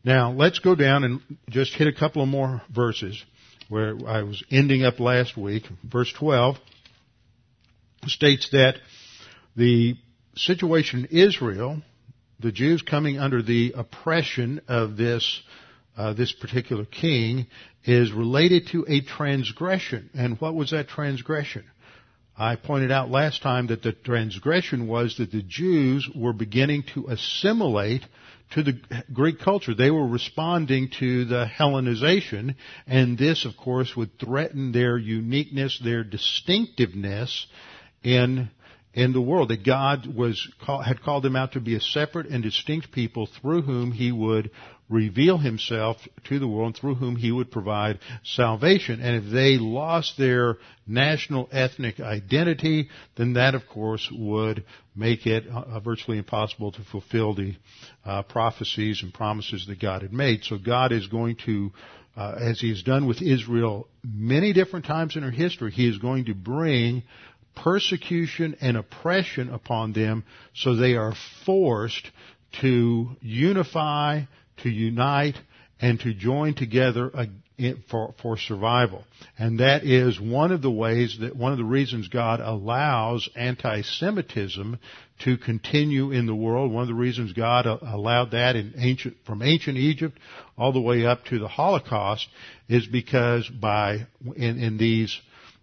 Now, 0.05 0.33
let's 0.33 0.59
go 0.59 0.75
down 0.75 1.05
and 1.05 1.21
just 1.49 1.75
hit 1.75 1.87
a 1.87 1.93
couple 1.93 2.23
of 2.23 2.29
more 2.29 2.61
verses 2.71 3.23
where 3.71 3.97
I 4.07 4.25
was 4.25 4.45
ending 4.51 4.85
up 4.85 5.01
last 5.01 5.39
week. 5.39 5.65
Verse 5.83 6.13
12 6.19 6.57
states 8.09 8.51
that 8.51 8.75
the 9.57 9.97
situation 10.35 11.07
in 11.11 11.19
Israel, 11.19 11.83
the 12.41 12.53
Jews 12.53 12.83
coming 12.83 13.19
under 13.19 13.43
the 13.43 13.75
oppression 13.77 14.61
of 14.69 14.97
this 14.97 15.43
uh, 15.97 16.15
this 16.15 16.33
particular 16.33 16.85
king, 16.85 17.47
is 17.85 18.13
related 18.13 18.69
to 18.69 18.87
a 18.89 19.01
transgression. 19.01 20.09
And 20.15 20.41
what 20.41 20.55
was 20.55 20.71
that 20.71 20.89
transgression? 20.89 21.65
I 22.37 22.57
pointed 22.57 22.91
out 22.91 23.11
last 23.11 23.43
time 23.43 23.67
that 23.67 23.83
the 23.83 23.93
transgression 23.93 24.89
was 24.89 25.17
that 25.19 25.31
the 25.31 25.43
Jews 25.43 26.09
were 26.15 26.33
beginning 26.33 26.85
to 26.95 27.09
assimilate 27.09 28.03
to 28.53 28.63
the 28.63 28.81
Greek 29.13 29.39
culture. 29.41 29.75
They 29.75 29.91
were 29.91 30.07
responding 30.07 30.91
to 30.99 31.25
the 31.25 31.47
Hellenization, 31.47 32.55
and 32.87 33.19
this, 33.19 33.45
of 33.45 33.57
course, 33.57 33.95
would 33.97 34.19
threaten 34.19 34.73
their 34.73 34.97
uniqueness, 34.97 35.79
their 35.83 36.05
distinctiveness 36.05 37.47
in 38.03 38.51
in 38.95 39.13
the 39.13 39.21
world. 39.21 39.49
That 39.49 39.65
God 39.65 40.07
was 40.07 40.49
had 40.85 41.03
called 41.03 41.25
them 41.25 41.37
out 41.37 41.53
to 41.53 41.61
be 41.61 41.77
a 41.77 41.81
separate 41.81 42.27
and 42.27 42.43
distinct 42.43 42.93
people 42.93 43.29
through 43.41 43.63
whom 43.63 43.93
He 43.93 44.13
would 44.13 44.51
reveal 44.93 45.39
himself 45.39 45.97
to 46.25 46.39
the 46.39 46.47
world 46.47 46.67
and 46.67 46.77
through 46.77 46.95
whom 46.95 47.17
he 47.17 47.33
would 47.33 47.51
provide 47.51 47.99
salvation. 48.23 49.01
And 49.01 49.25
if 49.25 49.33
they 49.33 49.57
lost 49.57 50.19
their 50.19 50.59
national 50.87 51.49
ethnic 51.51 51.99
identity, 51.99 52.91
then 53.17 53.33
that 53.33 53.55
of 53.55 53.67
course 53.67 54.09
would 54.13 54.65
make 54.95 55.27
it 55.27 55.47
uh, 55.49 55.81
virtually 55.81 56.19
impossible 56.19 56.73
to 56.73 56.83
fulfill 56.85 57.35
the 57.35 57.57
uh, 58.05 58.23
prophecies 58.23 59.03
and 59.03 59.13
promises 59.13 59.67
that 59.67 59.81
God 59.81 60.03
had 60.03 60.13
made. 60.13 60.45
So 60.45 60.59
God 60.59 60.93
is 60.93 61.07
going 61.07 61.37
to 61.47 61.73
uh, 62.15 62.35
as 62.39 62.61
he 62.61 62.69
has 62.69 62.83
done 62.83 63.07
with 63.07 63.23
Israel 63.23 63.89
many 64.05 64.53
different 64.53 64.85
times 64.85 65.17
in 65.17 65.23
her 65.23 65.31
history, 65.31 65.71
he 65.71 65.89
is 65.89 65.97
going 65.97 66.27
to 66.27 66.35
bring 66.35 67.03
persecution 67.55 68.57
and 68.61 68.77
oppression 68.77 69.53
upon 69.53 69.93
them 69.93 70.25
so 70.55 70.75
they 70.75 70.95
are 70.95 71.15
forced 71.45 72.11
to 72.61 73.17
unify 73.21 74.23
to 74.59 74.71
unite 74.71 75.37
and 75.81 75.99
to 76.01 76.15
join 76.15 76.55
together 76.55 77.11
for, 77.91 78.15
for 78.23 78.37
survival. 78.39 79.05
And 79.39 79.61
that 79.61 79.85
is 79.85 80.21
one 80.21 80.53
of 80.53 80.63
the 80.63 80.71
ways 80.71 81.19
that, 81.21 81.37
one 81.37 81.53
of 81.53 81.59
the 81.59 81.65
reasons 81.65 82.09
God 82.09 82.41
allows 82.41 83.29
anti-Semitism 83.35 84.79
to 85.25 85.37
continue 85.37 86.13
in 86.13 86.27
the 86.27 86.35
world. 86.35 86.73
One 86.73 86.83
of 86.83 86.89
the 86.89 86.95
reasons 86.95 87.33
God 87.33 87.67
allowed 87.67 88.33
that 88.33 88.57
in 88.57 88.75
ancient, 88.77 89.17
from 89.27 89.43
ancient 89.43 89.77
Egypt 89.77 90.19
all 90.57 90.73
the 90.73 90.81
way 90.81 91.07
up 91.07 91.25
to 91.27 91.39
the 91.39 91.49
Holocaust 91.49 92.29
is 92.69 92.87
because 92.87 93.49
by, 93.49 94.07
in, 94.37 94.59
in 94.63 94.79
these 94.79 95.21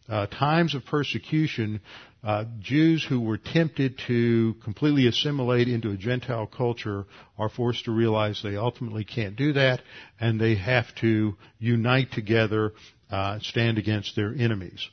uh, 0.09 0.25
times 0.27 0.75
of 0.75 0.85
persecution, 0.85 1.81
uh, 2.23 2.45
Jews 2.59 3.05
who 3.07 3.21
were 3.21 3.37
tempted 3.37 3.99
to 4.07 4.55
completely 4.63 5.07
assimilate 5.07 5.67
into 5.67 5.91
a 5.91 5.97
Gentile 5.97 6.47
culture 6.47 7.05
are 7.37 7.49
forced 7.49 7.85
to 7.85 7.91
realize 7.91 8.41
they 8.43 8.57
ultimately 8.57 9.05
can't 9.05 9.35
do 9.35 9.53
that, 9.53 9.81
and 10.19 10.39
they 10.39 10.55
have 10.55 10.93
to 10.95 11.37
unite 11.59 12.11
together 12.11 12.73
uh, 13.09 13.39
stand 13.41 13.77
against 13.77 14.15
their 14.15 14.33
enemies. 14.37 14.87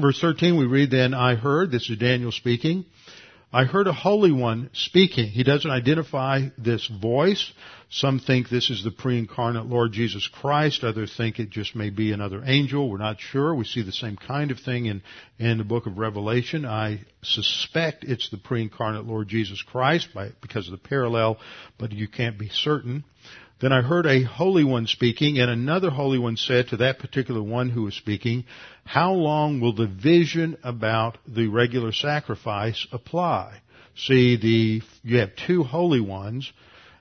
Verse 0.00 0.20
13 0.20 0.58
we 0.58 0.66
read 0.66 0.90
then, 0.90 1.14
I 1.14 1.36
heard, 1.36 1.70
this 1.70 1.88
is 1.88 1.98
Daniel 1.98 2.32
speaking, 2.32 2.84
I 3.54 3.66
heard 3.66 3.86
a 3.86 3.92
Holy 3.92 4.32
One 4.32 4.68
speaking. 4.72 5.28
He 5.28 5.44
doesn't 5.44 5.70
identify 5.70 6.48
this 6.58 6.88
voice. 6.88 7.52
Some 7.88 8.18
think 8.18 8.48
this 8.48 8.68
is 8.68 8.82
the 8.82 8.90
pre-incarnate 8.90 9.66
Lord 9.66 9.92
Jesus 9.92 10.26
Christ. 10.26 10.82
Others 10.82 11.14
think 11.16 11.38
it 11.38 11.50
just 11.50 11.76
may 11.76 11.90
be 11.90 12.10
another 12.10 12.42
angel. 12.44 12.90
We're 12.90 12.98
not 12.98 13.20
sure. 13.20 13.54
We 13.54 13.64
see 13.64 13.82
the 13.82 13.92
same 13.92 14.16
kind 14.16 14.50
of 14.50 14.58
thing 14.58 14.86
in, 14.86 15.02
in 15.38 15.58
the 15.58 15.64
book 15.64 15.86
of 15.86 15.98
Revelation. 15.98 16.66
I 16.66 17.02
suspect 17.22 18.02
it's 18.02 18.28
the 18.28 18.38
pre-incarnate 18.38 19.06
Lord 19.06 19.28
Jesus 19.28 19.62
Christ 19.62 20.08
by, 20.12 20.30
because 20.42 20.66
of 20.66 20.72
the 20.72 20.88
parallel, 20.88 21.38
but 21.78 21.92
you 21.92 22.08
can't 22.08 22.36
be 22.36 22.48
certain. 22.48 23.04
Then 23.64 23.72
I 23.72 23.80
heard 23.80 24.04
a 24.04 24.22
holy 24.24 24.62
one 24.62 24.86
speaking, 24.86 25.38
and 25.38 25.50
another 25.50 25.88
holy 25.88 26.18
one 26.18 26.36
said 26.36 26.68
to 26.68 26.76
that 26.76 26.98
particular 26.98 27.42
one 27.42 27.70
who 27.70 27.84
was 27.84 27.94
speaking, 27.94 28.44
How 28.84 29.14
long 29.14 29.58
will 29.58 29.72
the 29.72 29.86
vision 29.86 30.58
about 30.62 31.16
the 31.26 31.46
regular 31.46 31.90
sacrifice 31.90 32.86
apply? 32.92 33.62
See, 33.96 34.36
the, 34.36 34.82
you 35.02 35.18
have 35.20 35.34
two 35.34 35.62
holy 35.62 36.02
ones, 36.02 36.52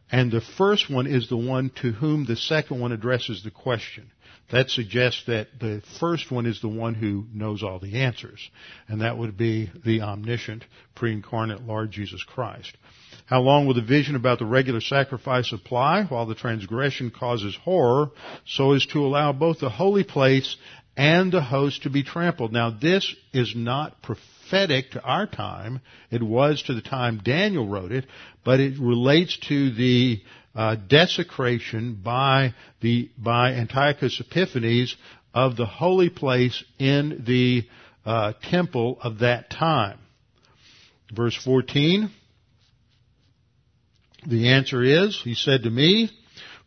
and 0.09 0.31
the 0.31 0.39
first 0.39 0.89
one 0.89 1.05
is 1.05 1.27
the 1.27 1.35
one 1.35 1.69
to 1.81 1.91
whom 1.91 2.23
the 2.23 2.37
second 2.37 2.79
one 2.79 2.93
addresses 2.93 3.43
the 3.43 3.51
question. 3.51 4.09
That 4.49 4.69
suggests 4.69 5.25
that 5.27 5.59
the 5.59 5.81
first 5.99 6.31
one 6.31 6.45
is 6.45 6.61
the 6.61 6.69
one 6.69 6.93
who 6.93 7.25
knows 7.33 7.61
all 7.61 7.79
the 7.79 7.99
answers, 7.99 8.39
and 8.87 9.01
that 9.01 9.17
would 9.17 9.35
be 9.35 9.69
the 9.83 10.01
omniscient, 10.01 10.63
pre-incarnate 10.95 11.67
Lord 11.67 11.91
Jesus 11.91 12.23
Christ. 12.23 12.77
How 13.25 13.41
long 13.41 13.65
will 13.65 13.73
the 13.73 13.81
vision 13.81 14.15
about 14.15 14.39
the 14.39 14.45
regular 14.45 14.81
sacrifice 14.81 15.51
apply? 15.53 16.03
While 16.03 16.25
the 16.25 16.35
transgression 16.35 17.09
causes 17.09 17.55
horror, 17.55 18.11
so 18.45 18.73
as 18.73 18.85
to 18.87 19.05
allow 19.05 19.31
both 19.31 19.59
the 19.59 19.69
holy 19.69 20.03
place 20.03 20.55
and 20.95 21.31
the 21.31 21.41
host 21.41 21.83
to 21.83 21.89
be 21.89 22.03
trampled. 22.03 22.51
Now 22.51 22.69
this 22.69 23.15
is 23.33 23.55
not 23.55 24.01
prophetic 24.01 24.91
to 24.91 25.01
our 25.01 25.25
time. 25.25 25.81
It 26.11 26.21
was 26.21 26.61
to 26.63 26.73
the 26.73 26.81
time 26.81 27.21
Daniel 27.23 27.67
wrote 27.67 27.91
it, 27.91 28.05
but 28.43 28.59
it 28.59 28.77
relates 28.79 29.37
to 29.47 29.71
the 29.71 30.21
uh, 30.55 30.75
desecration 30.75 31.99
by 32.03 32.53
the 32.81 33.09
by 33.17 33.53
Antiochus 33.53 34.19
Epiphanes 34.19 34.95
of 35.33 35.55
the 35.55 35.65
holy 35.65 36.09
place 36.09 36.63
in 36.77 37.23
the 37.25 37.63
uh, 38.05 38.33
temple 38.43 38.99
of 39.01 39.19
that 39.19 39.49
time. 39.49 39.97
Verse 41.11 41.35
14. 41.35 42.11
The 44.27 44.49
answer 44.49 44.83
is, 44.83 45.21
he 45.23 45.35
said 45.35 45.63
to 45.63 45.69
me, 45.69 46.09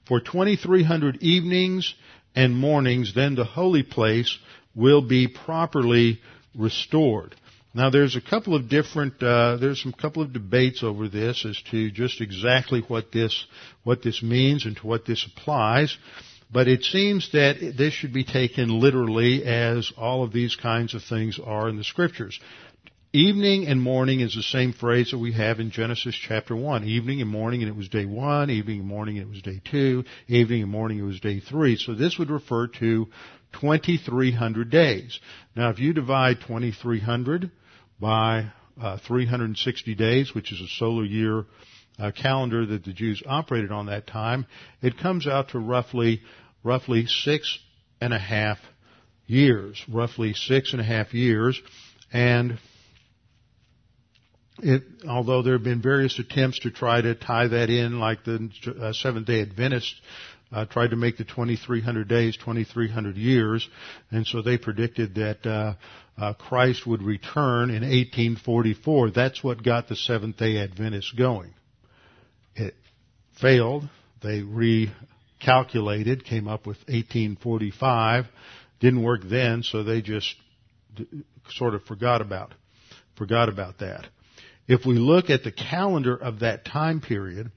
for 0.06 0.20
2300 0.20 1.22
evenings 1.22 1.94
and 2.34 2.54
mornings, 2.56 3.14
then 3.14 3.34
the 3.34 3.44
holy 3.44 3.82
place 3.82 4.38
will 4.74 5.02
be 5.02 5.26
properly 5.26 6.20
restored. 6.54 7.34
Now 7.74 7.90
there's 7.90 8.16
a 8.16 8.20
couple 8.20 8.54
of 8.54 8.68
different, 8.68 9.22
uh, 9.22 9.56
there's 9.56 9.82
some 9.82 9.92
couple 9.92 10.22
of 10.22 10.32
debates 10.32 10.82
over 10.82 11.08
this 11.08 11.44
as 11.44 11.60
to 11.70 11.90
just 11.90 12.20
exactly 12.20 12.82
what 12.88 13.12
this, 13.12 13.46
what 13.84 14.02
this 14.02 14.22
means 14.22 14.64
and 14.64 14.76
to 14.76 14.86
what 14.86 15.04
this 15.04 15.26
applies. 15.26 15.96
But 16.50 16.68
it 16.68 16.84
seems 16.84 17.32
that 17.32 17.74
this 17.76 17.92
should 17.92 18.12
be 18.12 18.24
taken 18.24 18.80
literally 18.80 19.44
as 19.44 19.92
all 19.96 20.22
of 20.22 20.32
these 20.32 20.54
kinds 20.56 20.94
of 20.94 21.02
things 21.02 21.40
are 21.44 21.68
in 21.68 21.76
the 21.76 21.84
scriptures. 21.84 22.38
Evening 23.16 23.66
and 23.66 23.80
morning 23.80 24.20
is 24.20 24.34
the 24.34 24.42
same 24.42 24.74
phrase 24.74 25.10
that 25.10 25.18
we 25.18 25.32
have 25.32 25.58
in 25.58 25.70
Genesis 25.70 26.14
chapter 26.14 26.54
1. 26.54 26.84
Evening 26.84 27.22
and 27.22 27.30
morning 27.30 27.62
and 27.62 27.70
it 27.70 27.74
was 27.74 27.88
day 27.88 28.04
1, 28.04 28.50
evening 28.50 28.80
and 28.80 28.86
morning 28.86 29.16
and 29.16 29.26
it 29.26 29.30
was 29.30 29.40
day 29.40 29.58
2, 29.70 30.04
evening 30.28 30.60
and 30.60 30.70
morning 30.70 30.98
it 30.98 31.02
was 31.02 31.18
day 31.18 31.40
3. 31.40 31.78
So 31.78 31.94
this 31.94 32.18
would 32.18 32.28
refer 32.28 32.66
to 32.66 33.06
2300 33.54 34.68
days. 34.68 35.18
Now 35.56 35.70
if 35.70 35.78
you 35.78 35.94
divide 35.94 36.42
2300 36.42 37.50
by 37.98 38.52
uh, 38.78 38.98
360 38.98 39.94
days, 39.94 40.34
which 40.34 40.52
is 40.52 40.60
a 40.60 40.68
solar 40.76 41.04
year 41.06 41.46
uh, 41.98 42.10
calendar 42.10 42.66
that 42.66 42.84
the 42.84 42.92
Jews 42.92 43.22
operated 43.26 43.72
on 43.72 43.86
that 43.86 44.06
time, 44.06 44.44
it 44.82 44.98
comes 44.98 45.26
out 45.26 45.48
to 45.52 45.58
roughly, 45.58 46.20
roughly 46.62 47.06
six 47.06 47.58
and 47.98 48.12
a 48.12 48.18
half 48.18 48.58
years, 49.26 49.82
roughly 49.88 50.34
six 50.34 50.72
and 50.72 50.82
a 50.82 50.84
half 50.84 51.14
years, 51.14 51.58
and 52.12 52.58
it, 54.58 54.82
although 55.08 55.42
there 55.42 55.54
have 55.54 55.64
been 55.64 55.82
various 55.82 56.18
attempts 56.18 56.60
to 56.60 56.70
try 56.70 57.00
to 57.00 57.14
tie 57.14 57.48
that 57.48 57.70
in, 57.70 57.98
like 57.98 58.24
the 58.24 58.50
uh, 58.80 58.92
Seventh 58.92 59.26
Day 59.26 59.42
Adventists 59.42 60.00
uh, 60.52 60.64
tried 60.64 60.90
to 60.90 60.96
make 60.96 61.16
the 61.18 61.24
2300 61.24 62.08
days 62.08 62.36
2300 62.36 63.16
years, 63.16 63.68
and 64.10 64.26
so 64.26 64.42
they 64.42 64.56
predicted 64.56 65.16
that 65.16 65.46
uh, 65.46 65.74
uh, 66.18 66.34
Christ 66.34 66.86
would 66.86 67.02
return 67.02 67.70
in 67.70 67.82
1844. 67.82 69.10
That's 69.10 69.42
what 69.42 69.62
got 69.62 69.88
the 69.88 69.96
Seventh 69.96 70.36
Day 70.36 70.58
Adventists 70.58 71.12
going. 71.12 71.52
It 72.54 72.74
failed. 73.40 73.88
They 74.22 74.40
recalculated, 74.40 76.24
came 76.24 76.48
up 76.48 76.66
with 76.66 76.78
1845. 76.88 78.26
Didn't 78.80 79.02
work 79.02 79.22
then, 79.24 79.62
so 79.62 79.82
they 79.82 80.00
just 80.00 80.34
d- 80.94 81.06
sort 81.50 81.74
of 81.74 81.82
forgot 81.84 82.20
about 82.20 82.52
forgot 83.16 83.48
about 83.48 83.78
that. 83.78 84.06
If 84.68 84.84
we 84.84 84.94
look 84.94 85.30
at 85.30 85.44
the 85.44 85.52
calendar 85.52 86.16
of 86.16 86.40
that 86.40 86.64
time 86.64 87.00
period, 87.00 87.52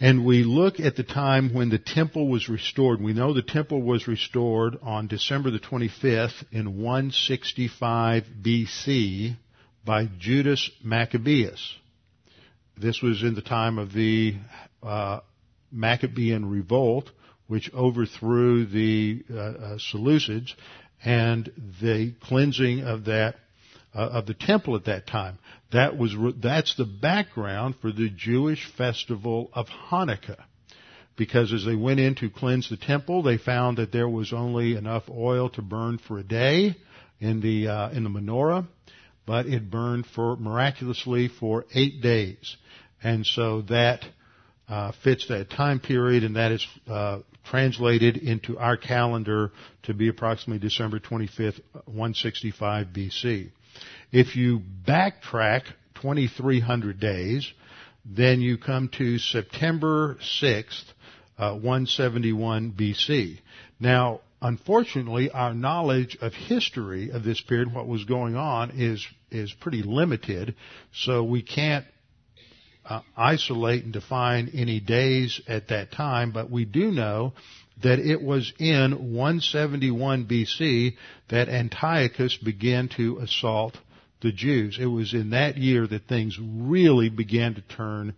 and 0.00 0.24
we 0.24 0.42
look 0.42 0.80
at 0.80 0.96
the 0.96 1.02
time 1.02 1.52
when 1.52 1.68
the 1.68 1.78
temple 1.78 2.28
was 2.28 2.48
restored, 2.48 3.00
we 3.00 3.12
know 3.12 3.32
the 3.32 3.42
temple 3.42 3.82
was 3.82 4.08
restored 4.08 4.76
on 4.82 5.06
December 5.06 5.50
the 5.50 5.60
25th 5.60 6.44
in 6.50 6.80
165 6.80 8.24
BC 8.42 9.36
by 9.84 10.08
Judas 10.18 10.70
Maccabeus. 10.82 11.76
This 12.76 13.02
was 13.02 13.22
in 13.22 13.34
the 13.34 13.42
time 13.42 13.78
of 13.78 13.92
the 13.92 14.36
uh, 14.82 15.20
Maccabean 15.70 16.50
revolt, 16.50 17.10
which 17.46 17.72
overthrew 17.72 18.66
the 18.66 19.24
uh, 19.30 19.38
uh, 19.38 19.78
Seleucids, 19.78 20.54
and 21.04 21.50
the 21.80 22.14
cleansing 22.22 22.80
of 22.80 23.04
that 23.06 23.36
uh, 23.94 23.98
of 23.98 24.26
the 24.26 24.34
temple 24.34 24.76
at 24.76 24.86
that 24.86 25.06
time. 25.06 25.38
That 25.72 25.96
was 25.96 26.14
that's 26.40 26.76
the 26.76 26.84
background 26.84 27.76
for 27.80 27.92
the 27.92 28.08
Jewish 28.10 28.70
festival 28.76 29.50
of 29.52 29.66
Hanukkah. 29.90 30.42
Because 31.16 31.52
as 31.52 31.64
they 31.64 31.76
went 31.76 32.00
in 32.00 32.14
to 32.16 32.30
cleanse 32.30 32.70
the 32.70 32.78
temple, 32.78 33.22
they 33.22 33.36
found 33.36 33.76
that 33.76 33.92
there 33.92 34.08
was 34.08 34.32
only 34.32 34.76
enough 34.76 35.04
oil 35.10 35.50
to 35.50 35.62
burn 35.62 35.98
for 35.98 36.18
a 36.18 36.22
day 36.22 36.74
in 37.20 37.40
the 37.40 37.68
uh, 37.68 37.90
in 37.90 38.02
the 38.02 38.10
menorah, 38.10 38.66
but 39.26 39.46
it 39.46 39.70
burned 39.70 40.06
for 40.06 40.36
miraculously 40.36 41.28
for 41.28 41.66
eight 41.74 42.00
days, 42.00 42.56
and 43.02 43.26
so 43.26 43.62
that 43.62 44.04
uh, 44.68 44.92
fits 45.04 45.28
that 45.28 45.50
time 45.50 45.80
period, 45.80 46.24
and 46.24 46.36
that 46.36 46.50
is 46.50 46.66
uh, 46.88 47.18
translated 47.44 48.16
into 48.16 48.58
our 48.58 48.76
calendar 48.76 49.52
to 49.82 49.92
be 49.92 50.08
approximately 50.08 50.66
December 50.66 50.98
25th, 50.98 51.60
165 51.84 52.86
BC. 52.88 53.50
If 54.12 54.36
you 54.36 54.60
backtrack 54.86 55.62
2300 55.94 57.00
days, 57.00 57.50
then 58.04 58.42
you 58.42 58.58
come 58.58 58.90
to 58.98 59.18
September 59.18 60.18
6th, 60.20 60.84
uh, 61.38 61.54
171 61.54 62.72
BC. 62.72 63.38
Now, 63.80 64.20
unfortunately, 64.42 65.30
our 65.30 65.54
knowledge 65.54 66.18
of 66.20 66.34
history 66.34 67.10
of 67.10 67.24
this 67.24 67.40
period, 67.40 67.72
what 67.72 67.86
was 67.86 68.04
going 68.04 68.36
on, 68.36 68.72
is 68.72 69.06
is 69.30 69.52
pretty 69.54 69.82
limited. 69.82 70.56
So 70.92 71.24
we 71.24 71.42
can't 71.42 71.86
uh, 72.84 73.00
isolate 73.16 73.84
and 73.84 73.94
define 73.94 74.50
any 74.54 74.78
days 74.78 75.40
at 75.48 75.68
that 75.68 75.90
time, 75.90 76.32
but 76.32 76.50
we 76.50 76.66
do 76.66 76.90
know 76.90 77.32
that 77.82 77.98
it 77.98 78.20
was 78.20 78.52
in 78.58 79.14
171 79.14 80.26
BC 80.26 80.96
that 81.30 81.48
Antiochus 81.48 82.36
began 82.36 82.88
to 82.96 83.18
assault 83.18 83.78
the 84.22 84.32
Jews. 84.32 84.78
It 84.80 84.86
was 84.86 85.12
in 85.12 85.30
that 85.30 85.58
year 85.58 85.86
that 85.86 86.06
things 86.08 86.38
really 86.40 87.10
began 87.10 87.54
to 87.54 87.62
turn 87.62 88.14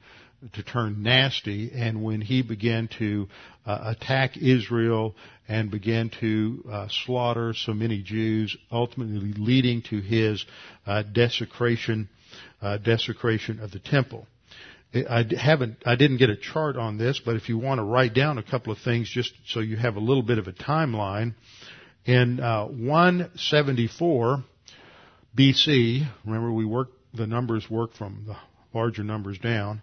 to 0.53 0.63
turn 0.63 1.03
nasty, 1.03 1.73
and 1.75 2.05
when 2.05 2.21
he 2.21 2.43
began 2.43 2.87
to 2.99 3.27
uh, 3.65 3.95
attack 3.97 4.37
Israel 4.37 5.15
and 5.49 5.71
began 5.71 6.11
to 6.21 6.63
uh, 6.71 6.87
slaughter 6.91 7.55
so 7.55 7.73
many 7.73 8.03
Jews, 8.03 8.55
ultimately 8.71 9.33
leading 9.39 9.81
to 9.89 10.01
his 10.01 10.45
uh, 10.87 11.03
desecration 11.03 12.11
uh, 12.61 12.77
desecration 12.77 13.61
of 13.61 13.71
the 13.71 13.79
temple. 13.79 14.27
I 14.95 15.25
haven't, 15.37 15.79
I 15.85 15.97
didn't 15.97 16.19
get 16.19 16.31
a 16.31 16.37
chart 16.37 16.77
on 16.77 16.99
this, 16.99 17.21
but 17.25 17.37
if 17.37 17.49
you 17.49 17.59
want 17.59 17.79
to 17.79 17.85
write 17.85 18.15
down 18.15 18.39
a 18.39 18.43
couple 18.45 18.73
of 18.73 18.79
things 18.79 19.11
just 19.11 19.33
so 19.47 19.61
you 19.61 19.77
have 19.77 19.97
a 19.97 20.01
little 20.01 20.23
bit 20.23 20.39
of 20.39 20.47
a 20.47 20.53
timeline, 20.53 21.35
in 22.05 22.39
uh, 22.41 22.67
174 22.67 24.45
BC, 25.37 26.07
remember 26.25 26.53
we 26.53 26.65
work, 26.65 26.89
the 27.13 27.27
numbers 27.27 27.69
work 27.69 27.95
from 27.95 28.25
the 28.27 28.37
larger 28.73 29.03
numbers 29.05 29.39
down. 29.39 29.83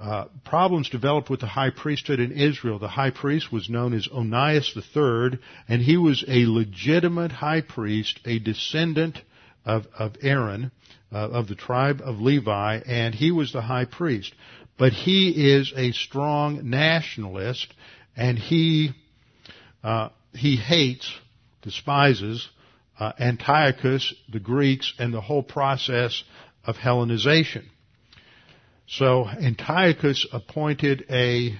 uh, 0.00 0.26
problems 0.44 0.90
developed 0.90 1.30
with 1.30 1.40
the 1.40 1.46
high 1.46 1.70
priesthood 1.70 2.20
in 2.20 2.32
Israel. 2.32 2.78
The 2.78 2.88
high 2.88 3.10
priest 3.10 3.50
was 3.50 3.70
known 3.70 3.94
as 3.94 4.06
Onias 4.08 4.76
III, 4.76 5.38
and 5.68 5.80
he 5.80 5.96
was 5.96 6.24
a 6.28 6.46
legitimate 6.46 7.32
high 7.32 7.62
priest, 7.62 8.20
a 8.26 8.38
descendant 8.38 9.20
of, 9.64 9.86
of 9.98 10.16
Aaron, 10.20 10.70
uh, 11.10 11.16
of 11.16 11.48
the 11.48 11.54
tribe 11.54 12.02
of 12.04 12.20
Levi, 12.20 12.80
and 12.86 13.14
he 13.14 13.30
was 13.30 13.52
the 13.52 13.62
high 13.62 13.86
priest. 13.86 14.34
But 14.78 14.92
he 14.92 15.52
is 15.54 15.72
a 15.74 15.92
strong 15.92 16.68
nationalist, 16.68 17.72
and 18.14 18.38
he 18.38 18.92
uh, 19.82 20.10
he 20.34 20.56
hates, 20.56 21.10
despises 21.62 22.46
uh, 22.98 23.12
Antiochus, 23.18 24.14
the 24.30 24.40
Greeks, 24.40 24.92
and 24.98 25.12
the 25.12 25.20
whole 25.20 25.42
process 25.42 26.22
of 26.64 26.76
Hellenization. 26.76 27.64
So 28.88 29.26
Antiochus 29.26 30.26
appointed 30.32 31.04
a 31.10 31.58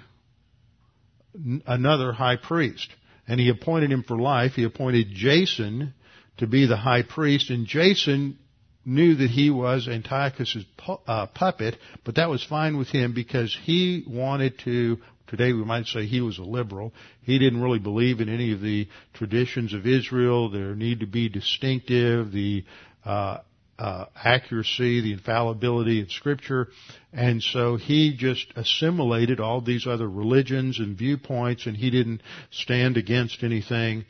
another 1.66 2.12
high 2.12 2.36
priest, 2.36 2.88
and 3.28 3.38
he 3.38 3.48
appointed 3.48 3.92
him 3.92 4.02
for 4.02 4.16
life. 4.16 4.52
He 4.52 4.64
appointed 4.64 5.08
Jason 5.12 5.92
to 6.38 6.46
be 6.46 6.66
the 6.66 6.76
high 6.76 7.02
priest, 7.02 7.50
and 7.50 7.66
Jason 7.66 8.38
knew 8.84 9.16
that 9.16 9.30
he 9.30 9.50
was 9.50 9.88
Antiochus's 9.88 10.64
pu- 10.76 11.00
uh, 11.06 11.26
puppet, 11.26 11.76
but 12.04 12.14
that 12.14 12.30
was 12.30 12.44
fine 12.44 12.78
with 12.78 12.88
him 12.88 13.12
because 13.12 13.56
he 13.64 14.04
wanted 14.06 14.58
to. 14.60 14.98
Today 15.28 15.52
we 15.52 15.64
might 15.64 15.86
say 15.86 16.06
he 16.06 16.20
was 16.20 16.38
a 16.38 16.44
liberal. 16.44 16.92
He 17.22 17.38
didn't 17.38 17.62
really 17.62 17.78
believe 17.78 18.20
in 18.20 18.28
any 18.28 18.52
of 18.52 18.60
the 18.60 18.88
traditions 19.14 19.74
of 19.74 19.86
Israel. 19.86 20.50
There 20.50 20.74
need 20.74 21.00
to 21.00 21.06
be 21.06 21.28
distinctive, 21.28 22.30
the 22.30 22.64
uh, 23.04 23.38
uh, 23.78 24.06
accuracy, 24.14 25.00
the 25.02 25.12
infallibility 25.12 26.00
of 26.00 26.10
Scripture, 26.10 26.68
and 27.12 27.42
so 27.42 27.76
he 27.76 28.16
just 28.16 28.46
assimilated 28.56 29.38
all 29.38 29.60
these 29.60 29.86
other 29.86 30.08
religions 30.08 30.78
and 30.78 30.96
viewpoints, 30.96 31.66
and 31.66 31.76
he 31.76 31.90
didn't 31.90 32.22
stand 32.50 32.96
against 32.96 33.42
anything, 33.42 34.04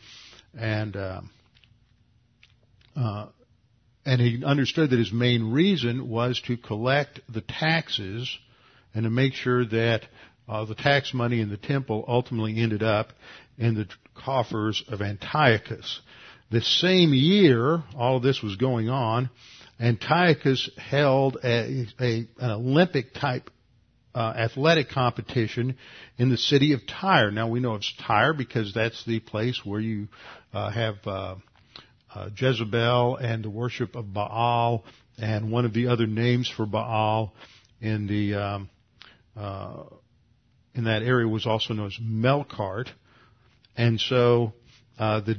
and 0.56 0.96
uh, 0.96 1.20
uh, 2.94 3.26
and 4.04 4.20
he 4.20 4.44
understood 4.44 4.90
that 4.90 4.98
his 4.98 5.12
main 5.12 5.50
reason 5.50 6.08
was 6.08 6.40
to 6.46 6.56
collect 6.56 7.20
the 7.28 7.40
taxes 7.40 8.38
and 8.94 9.02
to 9.02 9.10
make 9.10 9.34
sure 9.34 9.66
that 9.66 10.02
uh, 10.48 10.64
the 10.64 10.74
tax 10.74 11.12
money 11.12 11.40
in 11.40 11.48
the 11.48 11.56
temple 11.56 12.04
ultimately 12.06 12.60
ended 12.60 12.82
up 12.82 13.12
in 13.58 13.74
the 13.74 13.88
coffers 14.14 14.82
of 14.88 15.02
Antiochus. 15.02 16.00
The 16.50 16.60
same 16.60 17.12
year 17.12 17.82
all 17.96 18.18
of 18.18 18.22
this 18.22 18.42
was 18.42 18.56
going 18.56 18.88
on, 18.88 19.30
Antiochus 19.80 20.70
held 20.76 21.38
a, 21.42 21.86
a 22.00 22.28
an 22.38 22.50
Olympic 22.50 23.12
type 23.14 23.50
uh, 24.14 24.32
athletic 24.34 24.88
competition 24.88 25.76
in 26.16 26.30
the 26.30 26.38
city 26.38 26.72
of 26.72 26.80
Tyre. 26.86 27.30
Now 27.30 27.48
we 27.48 27.60
know 27.60 27.74
it's 27.74 27.92
Tyre 28.06 28.32
because 28.32 28.72
that's 28.72 29.04
the 29.04 29.20
place 29.20 29.60
where 29.64 29.80
you 29.80 30.08
uh, 30.54 30.70
have 30.70 30.94
uh, 31.04 31.34
uh, 32.14 32.30
Jezebel 32.34 33.16
and 33.16 33.44
the 33.44 33.50
worship 33.50 33.94
of 33.94 34.14
Baal, 34.14 34.84
and 35.18 35.50
one 35.50 35.66
of 35.66 35.74
the 35.74 35.88
other 35.88 36.06
names 36.06 36.48
for 36.48 36.64
Baal 36.64 37.34
in 37.82 38.06
the 38.06 38.34
um, 38.34 38.70
uh, 39.36 39.82
in 40.76 40.84
that 40.84 41.02
area 41.02 41.26
was 41.26 41.46
also 41.46 41.74
known 41.74 41.86
as 41.86 41.98
Melkart, 42.02 42.88
and 43.76 44.00
so 44.00 44.52
uh, 44.98 45.20
the 45.20 45.36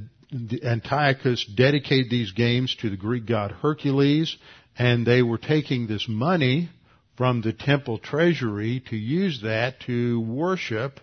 Antiochus 0.63 1.45
dedicated 1.45 2.09
these 2.09 2.31
games 2.31 2.75
to 2.81 2.89
the 2.89 2.97
Greek 2.97 3.25
god 3.25 3.51
Hercules, 3.51 4.35
and 4.77 5.05
they 5.05 5.21
were 5.21 5.37
taking 5.37 5.87
this 5.87 6.05
money 6.07 6.69
from 7.15 7.41
the 7.41 7.53
temple 7.53 7.97
treasury 7.97 8.83
to 8.89 8.95
use 8.95 9.41
that 9.41 9.79
to 9.81 10.19
worship 10.21 10.99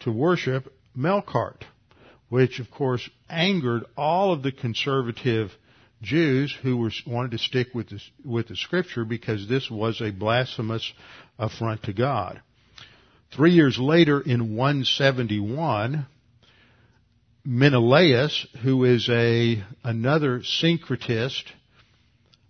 to 0.00 0.12
worship 0.12 0.72
Melkart, 0.96 1.62
which 2.28 2.60
of 2.60 2.70
course 2.70 3.08
angered 3.28 3.84
all 3.96 4.32
of 4.32 4.42
the 4.42 4.52
conservative 4.52 5.50
Jews 6.02 6.56
who 6.62 6.76
were, 6.76 6.92
wanted 7.06 7.32
to 7.32 7.38
stick 7.38 7.68
with 7.74 7.88
the, 7.90 8.00
with 8.24 8.48
the 8.48 8.56
scripture 8.56 9.04
because 9.04 9.48
this 9.48 9.68
was 9.70 10.00
a 10.00 10.12
blasphemous 10.12 10.92
affront 11.38 11.82
to 11.84 11.92
God. 11.92 12.40
Three 13.30 13.52
years 13.52 13.78
later 13.78 14.20
in 14.20 14.56
171, 14.56 16.06
Menelaus, 17.44 18.46
who 18.62 18.84
is 18.84 19.08
a 19.08 19.62
another 19.84 20.40
syncretist, 20.40 21.44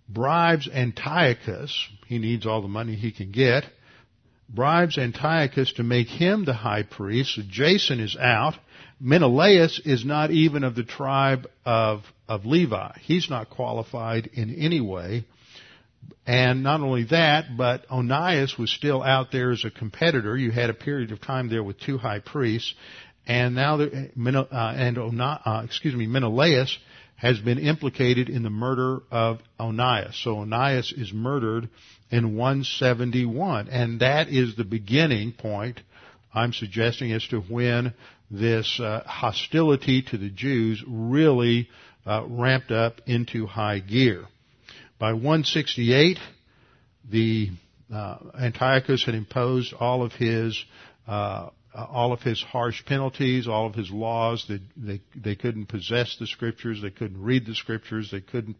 bribes 0.07 0.67
Antiochus. 0.67 1.87
He 2.07 2.17
needs 2.17 2.45
all 2.45 2.61
the 2.61 2.67
money 2.67 2.95
he 2.95 3.11
can 3.11 3.31
get. 3.31 3.65
Bribes 4.47 4.97
Antiochus 4.97 5.73
to 5.73 5.83
make 5.83 6.07
him 6.07 6.45
the 6.45 6.53
high 6.53 6.83
priest. 6.83 7.35
So 7.35 7.43
Jason 7.47 7.99
is 7.99 8.17
out. 8.17 8.55
Menelaus 8.99 9.79
is 9.85 10.03
not 10.03 10.31
even 10.31 10.63
of 10.63 10.75
the 10.75 10.83
tribe 10.83 11.47
of, 11.65 12.03
of 12.27 12.45
Levi. 12.45 12.93
He's 13.01 13.29
not 13.29 13.49
qualified 13.49 14.27
in 14.33 14.55
any 14.55 14.81
way. 14.81 15.25
And 16.25 16.63
not 16.63 16.81
only 16.81 17.05
that, 17.05 17.57
but 17.57 17.85
Onias 17.89 18.57
was 18.57 18.71
still 18.71 19.01
out 19.01 19.31
there 19.31 19.51
as 19.51 19.65
a 19.65 19.71
competitor. 19.71 20.37
You 20.37 20.51
had 20.51 20.69
a 20.69 20.73
period 20.73 21.11
of 21.11 21.21
time 21.21 21.49
there 21.49 21.63
with 21.63 21.79
two 21.79 21.97
high 21.97 22.19
priests, 22.19 22.73
and 23.27 23.55
now 23.55 23.77
the, 23.77 24.09
uh, 24.51 24.73
and 24.75 24.97
uh, 25.21 25.61
excuse 25.65 25.95
me, 25.95 26.07
Menelaus 26.07 26.77
has 27.15 27.37
been 27.39 27.59
implicated 27.59 28.29
in 28.29 28.43
the 28.43 28.49
murder 28.49 29.01
of 29.11 29.39
Onias. 29.59 30.15
So 30.23 30.37
Onias 30.37 30.93
is 30.97 31.11
murdered 31.13 31.69
in 32.09 32.35
171, 32.37 33.67
and 33.67 33.99
that 33.99 34.29
is 34.29 34.55
the 34.55 34.63
beginning 34.63 35.33
point 35.33 35.81
I'm 36.33 36.53
suggesting 36.53 37.11
as 37.11 37.27
to 37.27 37.41
when 37.41 37.93
this 38.31 38.79
uh, 38.79 39.03
hostility 39.05 40.03
to 40.03 40.17
the 40.17 40.29
Jews 40.29 40.83
really 40.87 41.69
uh, 42.05 42.23
ramped 42.27 42.71
up 42.71 43.01
into 43.05 43.47
high 43.47 43.79
gear. 43.79 44.25
By 44.99 45.13
168, 45.13 46.19
the 47.09 47.51
uh, 47.91 48.17
Antiochus 48.37 49.05
had 49.05 49.15
imposed 49.15 49.73
all 49.73 50.03
of 50.03 50.11
his 50.11 50.61
uh, 51.07 51.49
all 51.73 52.11
of 52.11 52.21
his 52.21 52.41
harsh 52.41 52.83
penalties, 52.85 53.47
all 53.47 53.67
of 53.67 53.75
his 53.75 53.89
laws. 53.91 54.45
They, 54.49 54.59
they, 54.75 55.01
they 55.15 55.35
couldn't 55.35 55.67
possess 55.67 56.17
the 56.19 56.27
scriptures. 56.27 56.81
They 56.81 56.89
couldn't 56.89 57.21
read 57.21 57.45
the 57.45 57.55
scriptures. 57.55 58.09
They 58.11 58.21
couldn't 58.21 58.57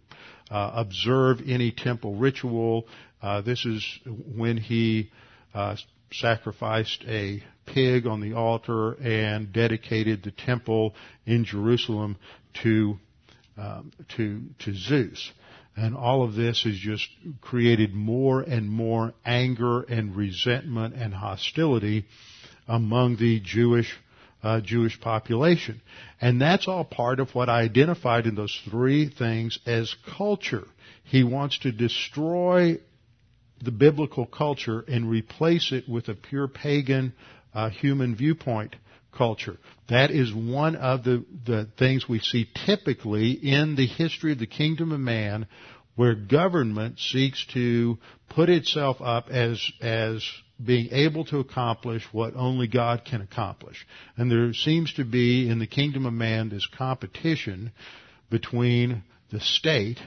uh, 0.49 0.71
observe 0.75 1.41
any 1.45 1.71
temple 1.71 2.15
ritual. 2.15 2.88
Uh, 3.21 3.41
this 3.41 3.65
is 3.65 3.99
when 4.06 4.58
he 4.58 5.12
uh, 5.54 5.75
sacrificed 6.12 7.04
a 7.08 7.43
pig 7.65 8.08
on 8.08 8.21
the 8.21 8.34
altar 8.34 8.93
and 8.93 9.52
dedicated 9.52 10.23
the 10.23 10.32
temple 10.32 10.93
in 11.25 11.43
Jerusalem 11.43 12.15
to 12.63 12.97
um, 13.58 13.91
to 14.15 14.41
to 14.60 14.73
Zeus. 14.73 15.32
And 15.75 15.95
all 15.95 16.23
of 16.23 16.36
this 16.36 16.63
has 16.63 16.75
just 16.75 17.08
created 17.41 17.93
more 17.93 18.41
and 18.41 18.69
more 18.69 19.13
anger 19.25 19.82
and 19.82 20.15
resentment 20.15 20.95
and 20.95 21.13
hostility 21.13 22.05
among 22.67 23.15
the 23.17 23.39
Jewish 23.39 23.95
uh, 24.41 24.62
Jewish 24.62 24.99
population. 24.99 25.82
And 26.21 26.41
that's 26.41 26.67
all 26.67 26.86
part 26.86 27.19
of 27.19 27.36
what 27.36 27.49
I 27.49 27.62
identified 27.62 28.25
in 28.25 28.36
those 28.36 28.58
three 28.69 29.10
things 29.10 29.60
as 29.65 29.93
culture. 30.17 30.65
He 31.03 31.23
wants 31.23 31.60
to 31.60 31.71
destroy 31.71 32.79
the 33.62 33.71
biblical 33.71 34.25
culture 34.25 34.84
and 34.88 35.10
replace 35.10 35.71
it 35.71 35.89
with 35.89 36.08
a 36.08 36.13
pure 36.13 36.47
pagan 36.47 37.13
uh, 37.53 37.69
human 37.69 38.15
viewpoint 38.15 38.75
culture. 39.12 39.58
That 39.89 40.12
is 40.12 40.34
one 40.34 40.76
of 40.76 41.04
the, 41.04 41.26
the 41.45 41.67
things 41.78 42.08
we 42.08 42.19
see 42.19 42.48
typically 42.65 43.32
in 43.32 43.76
the 43.76 43.88
history 43.88 44.32
of 44.32 44.39
the 44.39 44.48
kingdom 44.48 44.91
of 44.91 45.00
man 45.00 45.48
where 45.95 46.15
government 46.15 47.00
seeks 47.00 47.45
to 47.54 47.98
put 48.30 48.50
itself 48.50 49.02
up 49.02 49.30
as, 49.30 49.62
as 49.82 50.24
being 50.63 50.89
able 50.91 51.26
to 51.26 51.39
accomplish 51.39 52.06
what 52.12 52.36
only 52.36 52.67
God 52.67 53.04
can 53.04 53.22
accomplish. 53.22 53.86
And 54.15 54.32
there 54.32 54.54
seems 54.54 54.93
to 54.93 55.04
be 55.04 55.49
in 55.49 55.60
the 55.60 55.68
kingdom 55.68 56.05
of 56.05 56.14
man 56.14 56.49
this 56.49 56.68
competition 56.78 57.72
between 58.30 59.03
the 59.32 59.39
state 59.39 59.99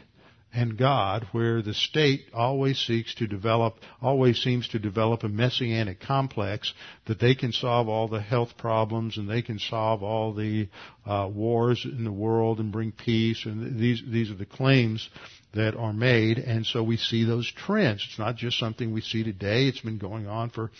and 0.54 0.76
God, 0.76 1.26
where 1.32 1.62
the 1.62 1.72
state 1.72 2.26
always 2.34 2.78
seeks 2.78 3.14
to 3.14 3.26
develop, 3.26 3.76
always 4.02 4.42
seems 4.42 4.68
to 4.68 4.78
develop 4.78 5.24
a 5.24 5.28
messianic 5.28 6.00
complex 6.00 6.74
that 7.06 7.18
they 7.18 7.34
can 7.34 7.52
solve 7.52 7.88
all 7.88 8.06
the 8.06 8.20
health 8.20 8.58
problems 8.58 9.16
and 9.16 9.28
they 9.28 9.40
can 9.40 9.58
solve 9.58 10.02
all 10.02 10.34
the 10.34 10.68
uh, 11.06 11.28
wars 11.32 11.86
in 11.86 12.04
the 12.04 12.12
world 12.12 12.60
and 12.60 12.70
bring 12.70 12.92
peace. 12.92 13.46
And 13.46 13.80
these 13.80 14.02
these 14.06 14.30
are 14.30 14.36
the 14.36 14.44
claims 14.44 15.08
that 15.54 15.74
are 15.74 15.92
made, 15.92 16.38
and 16.38 16.66
so 16.66 16.82
we 16.82 16.98
see 16.98 17.24
those 17.24 17.50
trends. 17.50 18.04
It's 18.08 18.18
not 18.18 18.36
just 18.36 18.58
something 18.58 18.92
we 18.92 19.00
see 19.00 19.24
today. 19.24 19.68
It's 19.68 19.80
been 19.80 19.98
going 19.98 20.26
on 20.26 20.50
for 20.50 20.70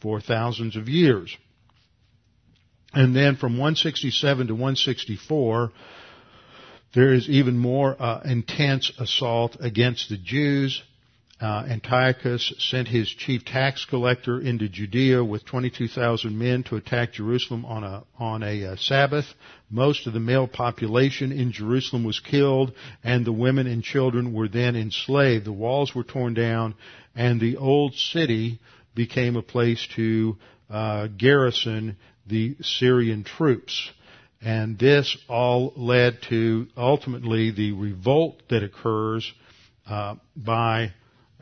for 0.00 0.20
thousands 0.20 0.76
of 0.76 0.88
years. 0.88 1.36
And 2.92 3.14
then 3.14 3.36
from 3.36 3.52
167 3.52 4.48
to 4.48 4.54
164 4.54 5.72
there 6.94 7.12
is 7.12 7.28
even 7.28 7.56
more 7.56 7.96
uh, 8.00 8.20
intense 8.24 8.90
assault 8.98 9.56
against 9.60 10.08
the 10.08 10.16
Jews. 10.16 10.82
uh, 11.40 11.64
Antiochus 11.68 12.52
sent 12.58 12.88
his 12.88 13.08
chief 13.08 13.44
tax 13.44 13.84
collector 13.84 14.40
into 14.40 14.68
Judea 14.68 15.24
with 15.24 15.44
22,000 15.46 16.36
men 16.36 16.64
to 16.64 16.76
attack 16.76 17.12
Jerusalem 17.12 17.64
on 17.64 17.84
a 17.84 18.02
on 18.18 18.42
a 18.42 18.72
uh, 18.72 18.76
Sabbath. 18.76 19.26
Most 19.70 20.06
of 20.06 20.12
the 20.12 20.20
male 20.20 20.48
population 20.48 21.32
in 21.32 21.52
Jerusalem 21.52 22.04
was 22.04 22.18
killed, 22.18 22.72
and 23.04 23.24
the 23.24 23.32
women 23.32 23.66
and 23.66 23.82
children 23.82 24.32
were 24.32 24.48
then 24.48 24.74
enslaved. 24.74 25.44
The 25.44 25.52
walls 25.52 25.94
were 25.94 26.04
torn 26.04 26.34
down, 26.34 26.74
and 27.14 27.40
the 27.40 27.56
old 27.56 27.94
city 27.94 28.58
became 28.94 29.36
a 29.36 29.42
place 29.42 29.86
to 29.94 30.36
uh, 30.68 31.06
garrison 31.06 31.96
the 32.26 32.56
Syrian 32.60 33.24
troops. 33.24 33.90
And 34.42 34.78
this 34.78 35.16
all 35.28 35.72
led 35.76 36.22
to 36.30 36.68
ultimately 36.76 37.50
the 37.50 37.72
revolt 37.72 38.42
that 38.48 38.62
occurs 38.62 39.30
uh, 39.86 40.14
by 40.34 40.92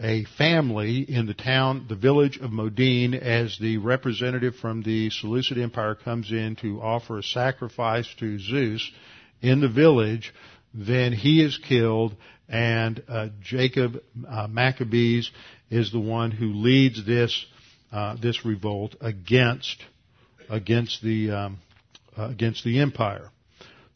a 0.00 0.24
family 0.36 1.00
in 1.08 1.26
the 1.26 1.34
town, 1.34 1.86
the 1.88 1.96
village 1.96 2.38
of 2.38 2.50
Modin, 2.50 3.14
as 3.14 3.56
the 3.60 3.78
representative 3.78 4.56
from 4.56 4.82
the 4.82 5.10
Seleucid 5.10 5.58
Empire 5.58 5.94
comes 5.94 6.30
in 6.30 6.56
to 6.56 6.80
offer 6.80 7.18
a 7.18 7.22
sacrifice 7.22 8.08
to 8.18 8.38
Zeus 8.38 8.90
in 9.42 9.60
the 9.60 9.68
village, 9.68 10.32
then 10.74 11.12
he 11.12 11.42
is 11.42 11.58
killed, 11.58 12.16
and 12.48 13.02
uh, 13.08 13.28
Jacob 13.42 14.00
uh, 14.28 14.46
Maccabees 14.48 15.30
is 15.70 15.92
the 15.92 16.00
one 16.00 16.30
who 16.30 16.52
leads 16.54 17.04
this 17.04 17.46
uh, 17.90 18.16
this 18.20 18.44
revolt 18.44 18.94
against 19.00 19.82
against 20.50 21.02
the 21.02 21.30
um, 21.30 21.58
against 22.18 22.64
the 22.64 22.80
empire. 22.80 23.30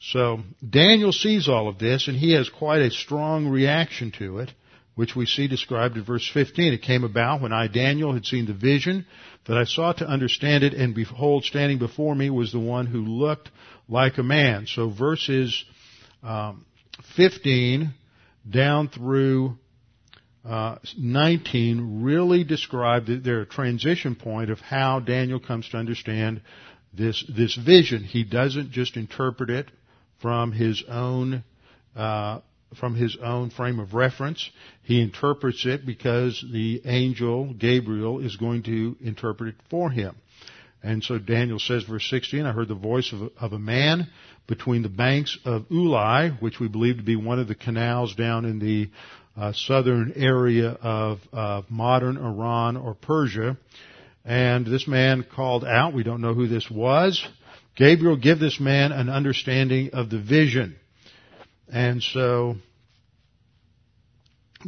So 0.00 0.40
Daniel 0.68 1.12
sees 1.12 1.48
all 1.48 1.68
of 1.68 1.78
this, 1.78 2.08
and 2.08 2.16
he 2.16 2.32
has 2.32 2.48
quite 2.48 2.80
a 2.80 2.90
strong 2.90 3.48
reaction 3.48 4.12
to 4.18 4.38
it 4.38 4.52
which 4.94 5.16
we 5.16 5.26
see 5.26 5.48
described 5.48 5.96
in 5.96 6.04
verse 6.04 6.28
15. 6.32 6.72
It 6.72 6.82
came 6.82 7.04
about 7.04 7.40
when 7.40 7.52
I, 7.52 7.66
Daniel, 7.66 8.12
had 8.12 8.26
seen 8.26 8.46
the 8.46 8.52
vision 8.52 9.06
that 9.46 9.56
I 9.56 9.64
sought 9.64 9.98
to 9.98 10.06
understand 10.06 10.64
it, 10.64 10.74
and 10.74 10.94
behold, 10.94 11.44
standing 11.44 11.78
before 11.78 12.14
me 12.14 12.30
was 12.30 12.52
the 12.52 12.60
one 12.60 12.86
who 12.86 13.00
looked 13.00 13.50
like 13.88 14.18
a 14.18 14.22
man. 14.22 14.66
So 14.66 14.90
verses 14.90 15.64
um, 16.22 16.66
15 17.16 17.94
down 18.48 18.88
through 18.88 19.56
uh, 20.44 20.76
19 20.98 22.02
really 22.02 22.44
describe 22.44 23.06
that 23.06 23.24
they're 23.24 23.44
transition 23.44 24.14
point 24.14 24.50
of 24.50 24.60
how 24.60 25.00
Daniel 25.00 25.40
comes 25.40 25.68
to 25.70 25.76
understand 25.76 26.42
this 26.92 27.24
this 27.34 27.54
vision. 27.54 28.04
He 28.04 28.24
doesn't 28.24 28.70
just 28.70 28.96
interpret 28.96 29.50
it 29.50 29.70
from 30.20 30.52
his 30.52 30.82
own 30.88 31.44
uh, 31.96 32.40
from 32.78 32.94
his 32.94 33.16
own 33.22 33.50
frame 33.50 33.78
of 33.78 33.94
reference. 33.94 34.50
He 34.82 35.00
interprets 35.00 35.66
it 35.66 35.84
because 35.84 36.44
the 36.52 36.82
angel, 36.84 37.52
Gabriel, 37.52 38.20
is 38.20 38.36
going 38.36 38.62
to 38.64 38.96
interpret 39.00 39.54
it 39.54 39.60
for 39.68 39.90
him. 39.90 40.16
And 40.82 41.04
so 41.04 41.18
Daniel 41.18 41.58
says, 41.58 41.84
verse 41.84 42.08
16, 42.10 42.44
I 42.44 42.52
heard 42.52 42.68
the 42.68 42.74
voice 42.74 43.12
of 43.12 43.22
a, 43.22 43.30
of 43.38 43.52
a 43.52 43.58
man 43.58 44.08
between 44.48 44.82
the 44.82 44.88
banks 44.88 45.38
of 45.44 45.68
Ulai, 45.68 46.40
which 46.42 46.58
we 46.58 46.66
believe 46.66 46.96
to 46.96 47.04
be 47.04 47.14
one 47.14 47.38
of 47.38 47.46
the 47.46 47.54
canals 47.54 48.14
down 48.16 48.44
in 48.44 48.58
the 48.58 48.90
uh, 49.36 49.52
southern 49.52 50.12
area 50.16 50.70
of, 50.70 51.20
of 51.32 51.70
modern 51.70 52.16
Iran 52.16 52.76
or 52.76 52.94
Persia. 52.94 53.56
And 54.24 54.66
this 54.66 54.86
man 54.86 55.24
called 55.24 55.64
out, 55.64 55.94
we 55.94 56.02
don't 56.02 56.20
know 56.20 56.34
who 56.34 56.46
this 56.46 56.70
was, 56.70 57.26
Gabriel, 57.74 58.16
give 58.16 58.38
this 58.38 58.60
man 58.60 58.92
an 58.92 59.08
understanding 59.08 59.90
of 59.92 60.10
the 60.10 60.20
vision. 60.20 60.76
And 61.72 62.02
so 62.02 62.56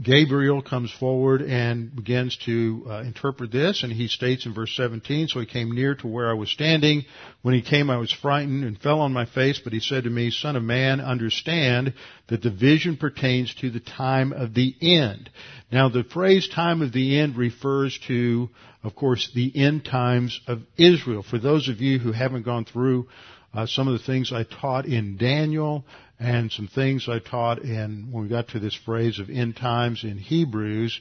Gabriel 0.02 0.62
comes 0.62 0.90
forward 0.90 1.42
and 1.42 1.94
begins 1.94 2.36
to 2.44 2.84
uh, 2.88 3.00
interpret 3.02 3.52
this, 3.52 3.82
and 3.82 3.92
he 3.92 4.08
states 4.08 4.46
in 4.46 4.54
verse 4.54 4.74
17, 4.76 5.28
So 5.28 5.40
he 5.40 5.46
came 5.46 5.72
near 5.72 5.94
to 5.96 6.06
where 6.06 6.28
I 6.28 6.34
was 6.34 6.50
standing. 6.50 7.04
When 7.42 7.54
he 7.54 7.62
came, 7.62 7.90
I 7.90 7.98
was 7.98 8.12
frightened 8.12 8.64
and 8.64 8.78
fell 8.78 9.00
on 9.00 9.12
my 9.12 9.26
face, 9.26 9.60
but 9.62 9.72
he 9.72 9.80
said 9.80 10.04
to 10.04 10.10
me, 10.10 10.30
Son 10.30 10.56
of 10.56 10.62
man, 10.62 11.00
understand 11.00 11.94
that 12.28 12.42
the 12.42 12.50
vision 12.50 12.96
pertains 12.96 13.54
to 13.56 13.70
the 13.70 13.80
time 13.80 14.32
of 14.32 14.54
the 14.54 14.74
end. 14.80 15.30
Now, 15.70 15.88
the 15.88 16.04
phrase 16.04 16.48
time 16.48 16.82
of 16.82 16.92
the 16.92 17.18
end 17.20 17.36
refers 17.36 17.98
to, 18.08 18.50
of 18.82 18.94
course, 18.94 19.30
the 19.34 19.52
end 19.54 19.84
times 19.84 20.40
of 20.46 20.62
Israel. 20.76 21.22
For 21.22 21.38
those 21.38 21.68
of 21.68 21.80
you 21.80 21.98
who 21.98 22.12
haven't 22.12 22.44
gone 22.44 22.64
through 22.64 23.08
uh, 23.54 23.66
some 23.66 23.86
of 23.86 23.92
the 23.92 24.04
things 24.04 24.32
I 24.32 24.42
taught 24.42 24.86
in 24.86 25.16
Daniel, 25.16 25.84
and 26.18 26.50
some 26.50 26.68
things 26.68 27.08
I 27.08 27.18
taught 27.18 27.60
in 27.60 28.08
when 28.10 28.24
we 28.24 28.28
got 28.28 28.48
to 28.48 28.58
this 28.58 28.74
phrase 28.74 29.18
of 29.18 29.30
end 29.30 29.56
times 29.56 30.04
in 30.04 30.18
Hebrews. 30.18 31.00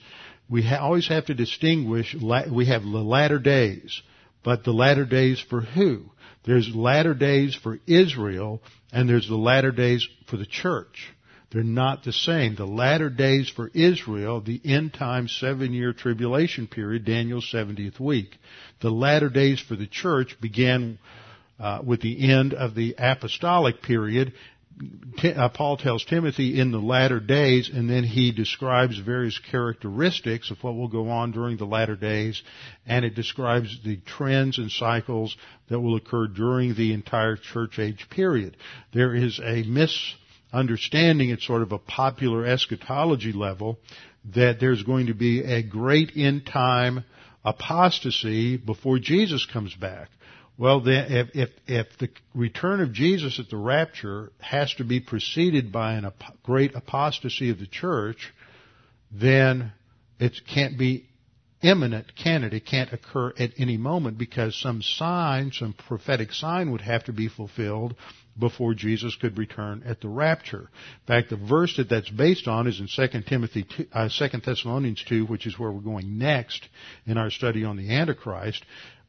We 0.49 0.63
ha- 0.63 0.83
always 0.83 1.07
have 1.07 1.25
to 1.27 1.33
distinguish. 1.33 2.15
La- 2.19 2.51
we 2.51 2.65
have 2.67 2.83
the 2.83 2.87
latter 2.87 3.39
days, 3.39 4.01
but 4.43 4.63
the 4.63 4.73
latter 4.73 5.05
days 5.05 5.43
for 5.49 5.61
who? 5.61 6.05
There's 6.45 6.75
latter 6.75 7.13
days 7.13 7.55
for 7.55 7.79
Israel, 7.87 8.61
and 8.91 9.07
there's 9.07 9.27
the 9.27 9.35
latter 9.35 9.71
days 9.71 10.07
for 10.27 10.37
the 10.37 10.45
church. 10.45 11.11
They're 11.51 11.63
not 11.63 12.03
the 12.03 12.13
same. 12.13 12.55
The 12.55 12.65
latter 12.65 13.09
days 13.09 13.47
for 13.47 13.69
Israel, 13.73 14.41
the 14.41 14.59
end 14.65 14.93
time 14.93 15.27
seven 15.27 15.71
year 15.71 15.93
tribulation 15.93 16.67
period, 16.67 17.05
Daniel's 17.05 17.49
70th 17.53 17.99
week. 17.99 18.37
The 18.81 18.89
latter 18.89 19.29
days 19.29 19.61
for 19.61 19.75
the 19.75 19.87
church 19.87 20.35
began 20.41 20.97
uh, 21.63 21.81
with 21.83 22.01
the 22.01 22.29
end 22.29 22.53
of 22.53 22.75
the 22.75 22.93
apostolic 22.97 23.81
period 23.81 24.33
uh, 25.23 25.49
Paul 25.49 25.77
tells 25.77 26.03
Timothy 26.03 26.59
in 26.59 26.71
the 26.71 26.79
latter 26.79 27.19
days, 27.19 27.69
and 27.71 27.89
then 27.89 28.03
he 28.03 28.31
describes 28.31 28.97
various 28.97 29.39
characteristics 29.39 30.51
of 30.51 30.63
what 30.63 30.75
will 30.75 30.87
go 30.87 31.09
on 31.09 31.31
during 31.31 31.57
the 31.57 31.65
latter 31.65 31.95
days, 31.95 32.41
and 32.85 33.05
it 33.05 33.15
describes 33.15 33.79
the 33.83 33.97
trends 33.97 34.57
and 34.57 34.71
cycles 34.71 35.37
that 35.69 35.79
will 35.79 35.95
occur 35.95 36.27
during 36.27 36.73
the 36.73 36.93
entire 36.93 37.37
church 37.37 37.79
age 37.79 38.07
period. 38.09 38.57
There 38.93 39.15
is 39.15 39.39
a 39.39 39.63
misunderstanding 39.63 41.31
at 41.31 41.41
sort 41.41 41.61
of 41.61 41.71
a 41.71 41.79
popular 41.79 42.45
eschatology 42.45 43.31
level 43.31 43.77
that 44.33 44.59
there's 44.59 44.83
going 44.83 45.07
to 45.07 45.13
be 45.13 45.43
a 45.43 45.61
great 45.61 46.13
end 46.15 46.45
time 46.45 47.03
apostasy 47.45 48.57
before 48.57 48.97
Jesus 48.97 49.45
comes 49.45 49.75
back. 49.75 50.09
Well, 50.57 50.81
then, 50.81 51.11
if, 51.11 51.29
if, 51.33 51.49
if 51.65 51.97
the 51.97 52.09
return 52.35 52.81
of 52.81 52.93
Jesus 52.93 53.39
at 53.39 53.49
the 53.49 53.57
rapture 53.57 54.31
has 54.39 54.73
to 54.75 54.83
be 54.83 54.99
preceded 54.99 55.71
by 55.71 55.93
a 55.95 56.07
ap- 56.07 56.43
great 56.43 56.75
apostasy 56.75 57.49
of 57.49 57.59
the 57.59 57.65
church, 57.65 58.31
then 59.11 59.71
it 60.19 60.39
can't 60.47 60.77
be 60.77 61.07
imminent, 61.63 62.15
can 62.15 62.43
it? 62.43 62.53
It 62.53 62.65
can't 62.65 62.93
occur 62.93 63.33
at 63.39 63.51
any 63.57 63.77
moment 63.77 64.17
because 64.17 64.55
some 64.59 64.81
sign, 64.81 65.51
some 65.53 65.73
prophetic 65.73 66.33
sign 66.33 66.71
would 66.71 66.81
have 66.81 67.05
to 67.05 67.13
be 67.13 67.29
fulfilled 67.29 67.95
before 68.37 68.73
Jesus 68.73 69.15
could 69.15 69.37
return 69.37 69.83
at 69.85 70.01
the 70.01 70.09
rapture. 70.09 70.69
In 70.69 71.07
fact, 71.07 71.29
the 71.29 71.37
verse 71.37 71.77
that 71.77 71.89
that's 71.89 72.09
based 72.09 72.47
on 72.47 72.67
is 72.67 72.79
in 72.79 72.87
2 72.87 73.21
Timothy, 73.21 73.63
2, 73.63 73.87
uh, 73.93 74.09
2 74.09 74.39
Thessalonians 74.39 75.03
2, 75.07 75.25
which 75.25 75.47
is 75.47 75.57
where 75.57 75.71
we're 75.71 75.81
going 75.81 76.17
next 76.17 76.67
in 77.05 77.17
our 77.17 77.29
study 77.29 77.63
on 77.63 77.77
the 77.77 77.91
Antichrist 77.91 78.63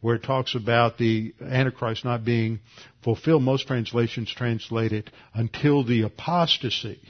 where 0.05 0.16
it 0.16 0.22
talks 0.22 0.55
about 0.55 0.98
the 0.98 1.32
Antichrist 1.40 2.05
not 2.05 2.26
being 2.26 2.61
fulfilled. 3.02 3.42
Most 3.42 3.66
translations 3.66 4.30
translate 4.30 4.92
it 4.92 5.09
until 5.32 5.82
the 5.82 6.02
apostasy. 6.02 7.00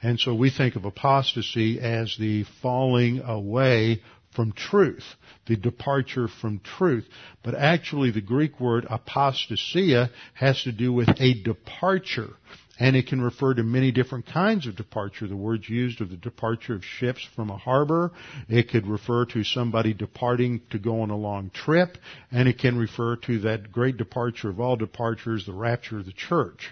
And 0.00 0.20
so 0.20 0.32
we 0.32 0.50
think 0.50 0.76
of 0.76 0.84
apostasy 0.84 1.80
as 1.80 2.16
the 2.20 2.44
falling 2.62 3.20
away 3.20 4.00
from 4.30 4.52
truth, 4.52 5.02
the 5.48 5.56
departure 5.56 6.28
from 6.28 6.60
truth. 6.60 7.08
But 7.42 7.56
actually 7.56 8.12
the 8.12 8.20
Greek 8.20 8.60
word 8.60 8.86
apostasia 8.88 10.10
has 10.34 10.62
to 10.62 10.70
do 10.70 10.92
with 10.92 11.08
a 11.18 11.42
departure. 11.42 12.30
And 12.78 12.94
it 12.94 13.06
can 13.06 13.20
refer 13.20 13.54
to 13.54 13.62
many 13.62 13.90
different 13.90 14.26
kinds 14.26 14.66
of 14.66 14.76
departure. 14.76 15.26
The 15.26 15.36
word's 15.36 15.68
used 15.68 16.00
of 16.00 16.10
the 16.10 16.16
departure 16.16 16.74
of 16.74 16.84
ships 16.84 17.26
from 17.34 17.50
a 17.50 17.56
harbor. 17.56 18.12
It 18.48 18.68
could 18.70 18.86
refer 18.86 19.24
to 19.26 19.44
somebody 19.44 19.94
departing 19.94 20.60
to 20.70 20.78
go 20.78 21.00
on 21.00 21.10
a 21.10 21.16
long 21.16 21.50
trip. 21.50 21.96
And 22.30 22.48
it 22.48 22.58
can 22.58 22.76
refer 22.76 23.16
to 23.16 23.38
that 23.40 23.72
great 23.72 23.96
departure 23.96 24.50
of 24.50 24.60
all 24.60 24.76
departures, 24.76 25.46
the 25.46 25.54
rapture 25.54 25.98
of 25.98 26.06
the 26.06 26.12
church. 26.12 26.70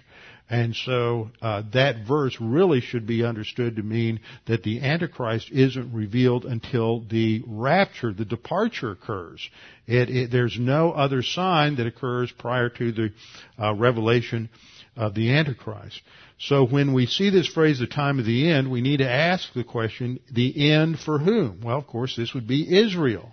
And 0.51 0.77
so 0.77 1.31
uh, 1.41 1.63
that 1.73 2.07
verse 2.07 2.37
really 2.39 2.81
should 2.83 3.07
be 3.07 3.25
understood 3.25 3.77
to 3.77 3.83
mean 3.83 4.21
that 4.47 4.63
the 4.63 4.83
Antichrist 4.83 5.51
isn't 5.51 5.95
revealed 5.95 6.45
until 6.45 7.01
the 7.01 7.43
rapture, 7.47 8.13
the 8.13 8.27
departure 8.27 8.91
occurs. 8.91 9.49
It, 9.87 10.11
it, 10.11 10.31
there's 10.31 10.59
no 10.59 10.93
other 10.93 11.23
sign 11.23 11.77
that 11.77 11.87
occurs 11.87 12.31
prior 12.31 12.69
to 12.69 12.93
the 12.93 13.13
uh, 13.59 13.75
revelation 13.75 14.51
of 14.97 15.15
the 15.15 15.33
Antichrist. 15.33 16.01
So 16.39 16.67
when 16.67 16.93
we 16.93 17.07
see 17.07 17.31
this 17.31 17.49
phrase, 17.49 17.79
the 17.79 17.87
time 17.87 18.19
of 18.19 18.27
the 18.27 18.51
end, 18.51 18.71
we 18.71 18.81
need 18.81 18.99
to 18.99 19.11
ask 19.11 19.53
the 19.53 19.65
question, 19.65 20.21
the 20.33 20.73
end 20.73 20.99
for 20.99 21.19
whom? 21.19 21.61
Well, 21.63 21.79
of 21.79 21.87
course, 21.87 22.17
this 22.17 22.35
would 22.35 22.47
be 22.47 22.79
Israel. 22.79 23.33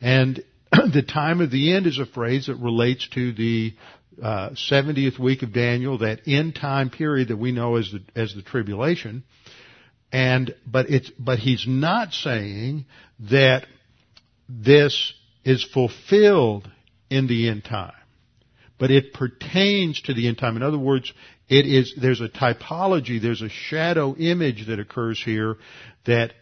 And 0.00 0.42
the 0.72 1.02
time 1.02 1.40
of 1.40 1.50
the 1.50 1.74
end 1.74 1.86
is 1.86 1.98
a 1.98 2.06
phrase 2.06 2.46
that 2.46 2.56
relates 2.56 3.08
to 3.10 3.32
the 3.32 3.74
uh, 4.22 4.50
70th 4.50 5.18
week 5.18 5.42
of 5.42 5.52
Daniel, 5.52 5.98
that 5.98 6.20
end 6.26 6.54
time 6.54 6.90
period 6.90 7.28
that 7.28 7.36
we 7.36 7.52
know 7.52 7.76
as 7.76 7.90
the, 7.92 8.02
as 8.20 8.34
the 8.34 8.42
tribulation. 8.42 9.24
and, 10.12 10.54
but 10.66 10.90
it's, 10.90 11.10
but 11.18 11.38
he's 11.38 11.64
not 11.66 12.12
saying 12.12 12.84
that 13.30 13.66
this 14.48 15.12
is 15.44 15.64
fulfilled 15.64 16.68
in 17.08 17.26
the 17.26 17.48
end 17.48 17.64
time. 17.64 17.92
But 18.80 18.90
it 18.90 19.12
pertains 19.12 20.00
to 20.02 20.14
the 20.14 20.26
end 20.26 20.38
time. 20.38 20.56
In 20.56 20.62
other 20.64 20.78
words, 20.78 21.12
it 21.48 21.66
is, 21.66 21.94
there's 22.00 22.20
a 22.20 22.28
typology, 22.28 23.20
there's 23.20 23.42
a 23.42 23.48
shadow 23.48 24.16
image 24.16 24.66
that 24.66 24.80
occurs 24.80 25.22
here 25.22 25.56
that 26.06 26.32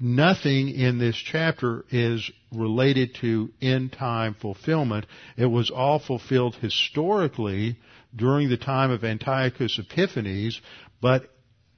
nothing 0.00 0.70
in 0.70 0.98
this 0.98 1.16
chapter 1.16 1.84
is 1.90 2.30
related 2.52 3.14
to 3.20 3.50
end 3.62 3.92
time 3.92 4.34
fulfillment. 4.34 5.06
It 5.36 5.46
was 5.46 5.70
all 5.70 5.98
fulfilled 5.98 6.56
historically 6.56 7.78
during 8.14 8.48
the 8.48 8.56
time 8.56 8.90
of 8.90 9.04
Antiochus 9.04 9.78
Epiphanes, 9.78 10.60
but 11.00 11.30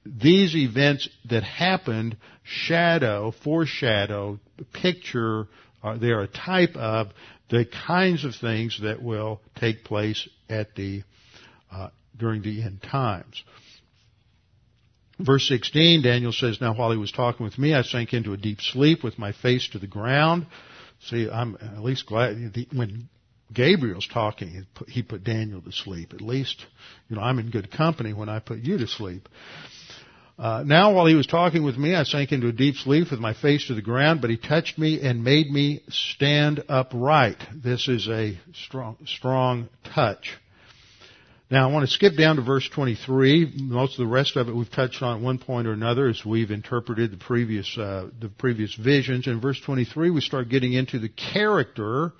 these 0.05 0.55
events 0.55 1.09
that 1.29 1.43
happened 1.43 2.17
shadow, 2.43 3.33
foreshadow, 3.43 4.39
picture, 4.73 5.47
uh, 5.83 5.97
they're 5.97 6.21
a 6.21 6.27
type 6.27 6.75
of 6.75 7.09
the 7.49 7.65
kinds 7.65 8.25
of 8.25 8.35
things 8.35 8.79
that 8.81 9.01
will 9.01 9.41
take 9.55 9.83
place 9.83 10.27
at 10.49 10.75
the 10.75 11.03
uh, 11.71 11.89
during 12.17 12.41
the 12.41 12.61
end 12.63 12.81
times. 12.81 13.43
Verse 15.19 15.47
16, 15.47 16.03
Daniel 16.03 16.31
says, 16.31 16.61
Now 16.61 16.75
while 16.75 16.91
he 16.91 16.97
was 16.97 17.11
talking 17.11 17.43
with 17.43 17.57
me, 17.57 17.73
I 17.73 17.81
sank 17.81 18.13
into 18.13 18.33
a 18.33 18.37
deep 18.37 18.61
sleep 18.61 19.03
with 19.03 19.17
my 19.17 19.31
face 19.31 19.67
to 19.69 19.79
the 19.79 19.87
ground. 19.87 20.45
See, 20.99 21.29
I'm 21.29 21.57
at 21.59 21.83
least 21.83 22.05
glad 22.05 22.55
when 22.71 23.09
Gabriel's 23.53 24.07
talking, 24.07 24.67
he 24.87 25.01
put 25.01 25.23
Daniel 25.23 25.61
to 25.61 25.71
sleep. 25.71 26.13
At 26.13 26.21
least, 26.21 26.65
you 27.09 27.15
know, 27.15 27.21
I'm 27.21 27.39
in 27.39 27.49
good 27.49 27.71
company 27.71 28.13
when 28.13 28.29
I 28.29 28.39
put 28.39 28.59
you 28.59 28.77
to 28.77 28.87
sleep. 28.87 29.27
Uh, 30.37 30.63
now 30.63 30.93
while 30.93 31.07
he 31.07 31.15
was 31.15 31.25
talking 31.25 31.63
with 31.63 31.77
me, 31.77 31.95
I 31.95 32.03
sank 32.03 32.31
into 32.31 32.47
a 32.47 32.51
deep 32.51 32.75
sleep 32.75 33.09
with 33.09 33.19
my 33.19 33.33
face 33.33 33.67
to 33.67 33.73
the 33.73 33.81
ground, 33.81 34.21
but 34.21 34.29
he 34.29 34.37
touched 34.37 34.77
me 34.77 35.01
and 35.01 35.23
made 35.23 35.49
me 35.49 35.81
stand 35.89 36.63
upright. 36.69 37.37
This 37.55 37.87
is 37.87 38.07
a 38.07 38.37
strong, 38.53 38.97
strong 39.07 39.67
touch. 39.95 40.37
Now 41.49 41.67
I 41.67 41.73
want 41.73 41.87
to 41.87 41.91
skip 41.91 42.15
down 42.15 42.35
to 42.35 42.43
verse 42.43 42.69
23. 42.69 43.53
Most 43.61 43.93
of 43.93 44.05
the 44.05 44.13
rest 44.13 44.35
of 44.35 44.47
it 44.47 44.55
we've 44.55 44.69
touched 44.69 45.01
on 45.01 45.17
at 45.17 45.23
one 45.23 45.39
point 45.39 45.65
or 45.65 45.71
another 45.71 46.07
as 46.07 46.23
we've 46.23 46.51
interpreted 46.51 47.11
the 47.11 47.17
previous, 47.17 47.75
uh, 47.75 48.09
the 48.19 48.29
previous 48.29 48.75
visions. 48.75 49.25
In 49.25 49.41
verse 49.41 49.59
23 49.59 50.11
we 50.11 50.21
start 50.21 50.49
getting 50.49 50.73
into 50.73 50.99
the 50.99 51.09
character 51.09 52.11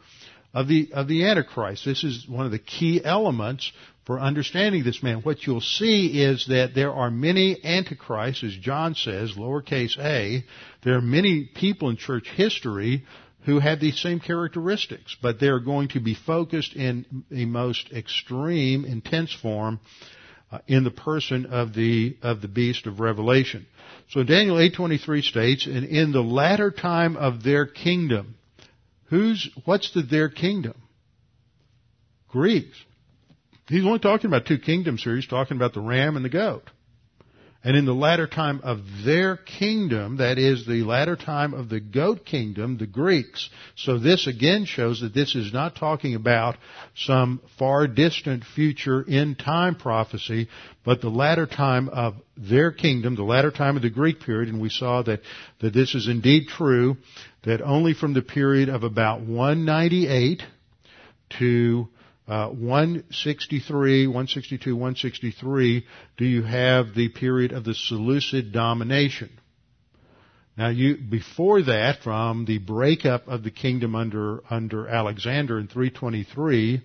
of 0.56 0.68
the, 0.68 0.90
of 0.94 1.08
the 1.08 1.26
Antichrist. 1.26 1.86
This 1.86 2.04
is 2.04 2.26
one 2.28 2.46
of 2.46 2.52
the 2.52 2.58
key 2.58 3.00
elements 3.04 3.72
for 4.08 4.22
understanding 4.22 4.86
this 4.86 5.04
man. 5.04 5.18
What 5.18 5.46
you'll 5.46 5.60
see 5.60 6.24
is 6.24 6.48
that 6.48 6.74
there 6.74 6.94
are 6.94 7.12
many 7.12 7.62
antichrists, 7.62 8.42
as 8.42 8.56
John 8.56 8.96
says, 8.96 9.34
lowercase 9.34 10.00
a. 10.00 10.46
There 10.84 10.96
are 10.96 11.02
many 11.02 11.44
people 11.44 11.90
in 11.90 11.98
church 11.98 12.30
history 12.30 13.04
who 13.46 13.60
have 13.60 13.82
these 13.82 14.00
same 14.00 14.22
characteristics, 14.22 15.18
but 15.22 15.42
they're 15.42 15.60
going 15.60 15.90
to 15.90 16.00
be 16.00 16.16
focused 16.16 16.74
in 16.74 17.26
a 17.32 17.44
most 17.44 17.92
extreme, 17.92 18.86
intense 18.86 19.34
form 19.34 19.82
uh, 20.54 20.60
in 20.68 20.86
the 20.86 20.92
person 20.92 21.46
of 21.46 21.74
the 21.74 22.16
of 22.22 22.42
the 22.42 22.48
beast 22.48 22.88
of 22.88 23.02
Revelation. 23.02 23.66
So 24.12 24.24
Daniel 24.24 24.58
8:23 24.58 25.22
states, 25.22 25.66
"And 25.66 25.84
in 25.84 26.14
the 26.14 26.24
latter 26.24 26.72
time 26.72 27.18
of 27.18 27.44
their 27.44 27.66
kingdom, 27.66 28.36
who's 29.08 29.50
what's 29.66 29.92
the 29.92 30.02
their 30.02 30.30
kingdom? 30.30 30.76
Greeks. 32.30 32.78
He's 33.70 33.86
only 33.86 34.00
talking 34.00 34.28
about 34.28 34.46
two 34.46 34.60
kingdoms 34.60 35.04
here. 35.04 35.16
He's 35.16 35.28
talking 35.28 35.58
about 35.58 35.74
the 35.74 35.82
ram 35.82 36.16
and 36.16 36.24
the 36.24 36.30
goat. 36.30 36.70
And 37.64 37.76
in 37.76 37.86
the 37.86 37.94
latter 37.94 38.28
time 38.28 38.62
of 38.64 38.80
their 39.04 39.36
kingdom, 39.36 40.18
that 40.18 40.38
is 40.38 40.66
the 40.66 40.84
latter 40.84 41.18
time 41.18 41.54
of 41.54 41.68
the 41.68 41.82
goat 41.82 42.24
kingdom, 42.24 42.78
the 42.78 42.88
Greeks. 42.88 43.50
So 43.76 43.98
this 43.98 44.26
again 44.26 44.66
shows 44.66 45.02
that 45.02 45.14
this 45.14 45.36
is 45.36 45.52
not 45.52 45.76
talking 45.76 46.16
about 46.16 46.56
some 46.96 47.42
far 47.60 47.88
distant 47.88 48.46
future 48.46 49.04
end 49.06 49.40
time 49.40 49.76
prophecy, 49.76 50.48
but 50.86 51.02
the 51.02 51.10
latter 51.10 51.48
time 51.48 51.90
of 51.90 52.16
their 52.38 52.72
kingdom, 52.72 53.16
the 53.16 53.24
latter 53.24 53.52
time 53.52 53.76
of 53.76 53.82
the 53.82 53.90
Greek 53.90 54.22
period, 54.22 54.48
and 54.48 54.62
we 54.62 54.70
saw 54.70 55.02
that, 55.02 55.22
that 55.60 55.74
this 55.74 55.94
is 55.94 56.08
indeed 56.08 56.48
true, 56.48 56.96
that 57.44 57.62
only 57.62 57.94
from 57.94 58.14
the 58.14 58.22
period 58.22 58.70
of 58.70 58.84
about 58.84 59.22
198 59.22 60.42
to 61.40 61.90
uh, 62.28 62.50
163, 62.50 64.08
162, 64.08 64.76
163, 64.76 65.86
do 66.18 66.26
you 66.26 66.44
have 66.44 66.94
the 66.94 67.10
period 67.10 67.54
of 67.54 67.64
the 67.64 67.74
Seleucid 67.74 68.52
domination. 68.52 69.30
Now 70.58 70.70
you, 70.70 70.98
before 70.98 71.62
that, 71.64 72.00
from 72.04 72.46
the 72.46 72.58
breakup 72.58 73.28
of 73.28 73.44
the 73.44 73.52
kingdom 73.52 73.96
under, 73.96 74.42
under 74.50 74.88
Alexander 74.88 75.60
in 75.60 75.68
323 75.68 76.82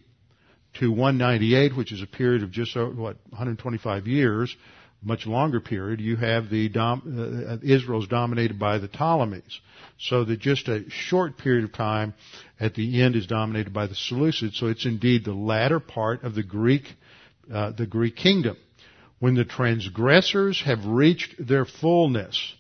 to 0.75 0.91
198, 0.91 1.77
which 1.77 1.91
is 1.91 2.03
a 2.03 2.07
period 2.07 2.43
of 2.43 2.51
just, 2.51 2.77
what, 2.77 3.17
125 3.31 4.07
years, 4.07 4.55
much 5.03 5.27
longer 5.27 5.61
period, 5.61 6.01
you 6.01 6.17
have 6.17 6.49
the 6.49 6.69
dom, 6.69 7.03
uh, 7.19 7.57
Israel's 7.63 8.07
dominated 8.07 8.59
by 8.59 8.79
the 8.79 8.89
Ptolemies. 8.89 9.61
So 9.99 10.25
that 10.25 10.41
just 10.41 10.69
a 10.69 10.89
short 10.89 11.39
period 11.39 11.65
of 11.65 11.73
time 11.73 12.15
at 12.59 12.75
the 12.75 13.03
end 13.03 13.17
is 13.17 13.27
dominated 13.27 13.73
by 13.73 13.87
the 13.87 13.95
Seleucids. 13.95 14.55
So 14.55 14.67
it's 14.67 14.87
indeed 14.87 15.25
the 15.25 15.35
latter 15.35 15.81
part 15.81 16.23
of 16.25 16.35
the 16.35 16.43
Greek, 16.43 16.85
uh, 17.53 17.73
the 17.73 17.87
Greek 17.87 18.17
kingdom. 18.17 18.57
When 19.19 19.35
the 19.35 19.45
transgressors 19.45 20.63
have 20.63 20.85
reached 20.85 21.47
their 21.47 21.65
fullness, 21.65 22.55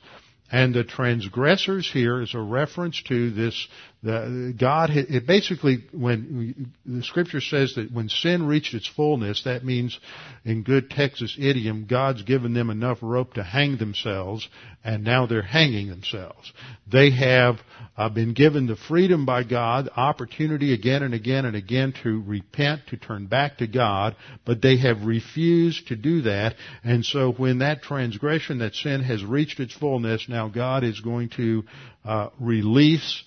and 0.52 0.74
the 0.74 0.84
transgressors 0.84 1.90
here 1.90 2.20
is 2.20 2.34
a 2.34 2.40
reference 2.40 3.02
to 3.08 3.30
this, 3.30 3.68
the, 4.04 4.52
God, 4.58 4.90
it 4.90 5.28
basically, 5.28 5.84
when 5.92 6.72
the 6.84 7.04
scripture 7.04 7.40
says 7.40 7.74
that 7.76 7.92
when 7.92 8.08
sin 8.08 8.48
reached 8.48 8.74
its 8.74 8.88
fullness, 8.88 9.44
that 9.44 9.64
means 9.64 9.96
in 10.44 10.64
good 10.64 10.90
Texas 10.90 11.36
idiom, 11.38 11.86
God's 11.88 12.22
given 12.22 12.52
them 12.52 12.68
enough 12.68 12.98
rope 13.00 13.34
to 13.34 13.44
hang 13.44 13.76
themselves, 13.76 14.48
and 14.82 15.04
now 15.04 15.26
they're 15.26 15.40
hanging 15.40 15.88
themselves. 15.88 16.52
They 16.90 17.10
have 17.10 17.60
uh, 17.96 18.08
been 18.08 18.34
given 18.34 18.66
the 18.66 18.74
freedom 18.74 19.24
by 19.24 19.44
God, 19.44 19.88
opportunity 19.94 20.74
again 20.74 21.04
and 21.04 21.14
again 21.14 21.44
and 21.44 21.54
again 21.54 21.94
to 22.02 22.24
repent, 22.26 22.88
to 22.88 22.96
turn 22.96 23.26
back 23.26 23.58
to 23.58 23.68
God, 23.68 24.16
but 24.44 24.60
they 24.60 24.78
have 24.78 25.04
refused 25.04 25.86
to 25.88 25.96
do 25.96 26.22
that, 26.22 26.56
and 26.82 27.04
so 27.04 27.30
when 27.30 27.58
that 27.58 27.82
transgression, 27.82 28.58
that 28.58 28.74
sin 28.74 29.04
has 29.04 29.24
reached 29.24 29.60
its 29.60 29.74
fullness, 29.74 30.26
now 30.28 30.48
God 30.48 30.82
is 30.82 30.98
going 30.98 31.28
to 31.36 31.62
uh, 32.04 32.30
release 32.40 33.22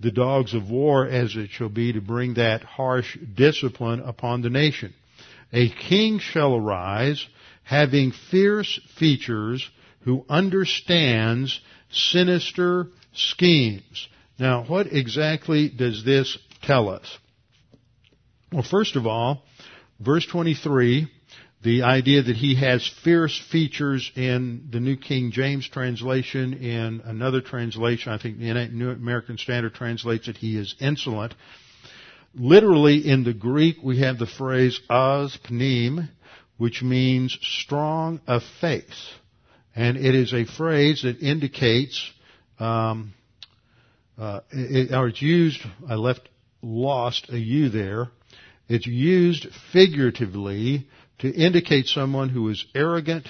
the 0.00 0.10
dogs 0.10 0.54
of 0.54 0.70
war 0.70 1.06
as 1.06 1.36
it 1.36 1.50
shall 1.50 1.68
be 1.68 1.92
to 1.92 2.00
bring 2.00 2.34
that 2.34 2.62
harsh 2.62 3.16
discipline 3.34 4.00
upon 4.00 4.42
the 4.42 4.50
nation. 4.50 4.94
A 5.52 5.68
king 5.68 6.18
shall 6.18 6.54
arise 6.54 7.26
having 7.62 8.12
fierce 8.30 8.78
features 8.98 9.68
who 10.02 10.24
understands 10.28 11.60
sinister 11.90 12.88
schemes. 13.12 14.08
Now, 14.38 14.64
what 14.64 14.86
exactly 14.92 15.68
does 15.68 16.04
this 16.04 16.36
tell 16.62 16.88
us? 16.88 17.18
Well, 18.52 18.62
first 18.62 18.96
of 18.96 19.06
all, 19.06 19.42
verse 19.98 20.26
23 20.26 21.10
the 21.62 21.82
idea 21.82 22.22
that 22.22 22.36
he 22.36 22.54
has 22.56 22.86
fierce 23.02 23.38
features 23.50 24.10
in 24.14 24.68
the 24.70 24.80
New 24.80 24.96
King 24.96 25.32
James 25.32 25.66
translation, 25.68 26.54
in 26.54 27.02
another 27.04 27.40
translation, 27.40 28.12
I 28.12 28.18
think 28.18 28.38
the 28.38 28.68
New 28.68 28.90
American 28.90 29.38
Standard 29.38 29.74
translates 29.74 30.28
it, 30.28 30.36
he 30.36 30.56
is 30.58 30.74
insolent. 30.80 31.34
Literally 32.34 33.08
in 33.08 33.24
the 33.24 33.32
Greek 33.32 33.76
we 33.82 34.00
have 34.00 34.18
the 34.18 34.26
phrase 34.26 34.78
pneum, 34.90 36.08
which 36.58 36.82
means 36.82 37.38
strong 37.42 38.20
of 38.26 38.42
face. 38.60 39.10
And 39.74 39.96
it 39.96 40.14
is 40.14 40.32
a 40.32 40.44
phrase 40.44 41.02
that 41.02 41.20
indicates, 41.20 42.10
um, 42.58 43.14
uh, 44.18 44.40
it, 44.50 44.92
or 44.92 45.08
it's 45.08 45.20
used, 45.20 45.60
I 45.88 45.94
left 45.94 46.28
lost 46.62 47.28
a 47.30 47.38
U 47.38 47.68
there, 47.68 48.08
it's 48.68 48.86
used 48.86 49.46
figuratively 49.72 50.88
to 51.18 51.32
indicate 51.32 51.86
someone 51.86 52.28
who 52.28 52.48
is 52.48 52.64
arrogant, 52.74 53.26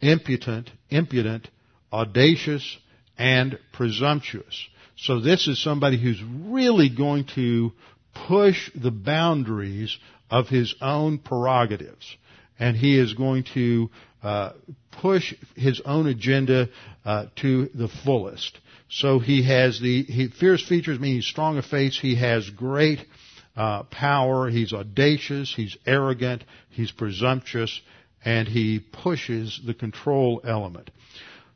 impudent, 0.00 0.70
impudent, 0.90 1.48
audacious, 1.92 2.78
and 3.16 3.58
presumptuous. 3.72 4.68
So 4.96 5.20
this 5.20 5.46
is 5.46 5.62
somebody 5.62 6.00
who's 6.00 6.22
really 6.22 6.88
going 6.88 7.26
to 7.34 7.72
push 8.26 8.70
the 8.74 8.90
boundaries 8.90 9.96
of 10.30 10.48
his 10.48 10.74
own 10.80 11.18
prerogatives. 11.18 12.16
And 12.58 12.76
he 12.76 12.98
is 12.98 13.14
going 13.14 13.44
to 13.54 13.90
uh, 14.22 14.52
push 15.00 15.34
his 15.54 15.80
own 15.84 16.08
agenda 16.08 16.68
uh, 17.04 17.26
to 17.36 17.68
the 17.74 17.88
fullest. 17.88 18.58
So 18.90 19.18
he 19.18 19.44
has 19.44 19.80
the 19.80 20.02
he, 20.02 20.28
fierce 20.28 20.66
features 20.66 20.98
mean 20.98 21.16
he's 21.16 21.26
strong 21.26 21.58
of 21.58 21.66
face. 21.66 21.98
He 22.00 22.16
has 22.16 22.48
great 22.50 23.00
uh, 23.58 23.82
power. 23.84 24.48
He's 24.48 24.72
audacious. 24.72 25.52
He's 25.54 25.76
arrogant. 25.84 26.44
He's 26.70 26.92
presumptuous, 26.92 27.80
and 28.24 28.46
he 28.46 28.78
pushes 28.78 29.60
the 29.66 29.74
control 29.74 30.40
element. 30.44 30.90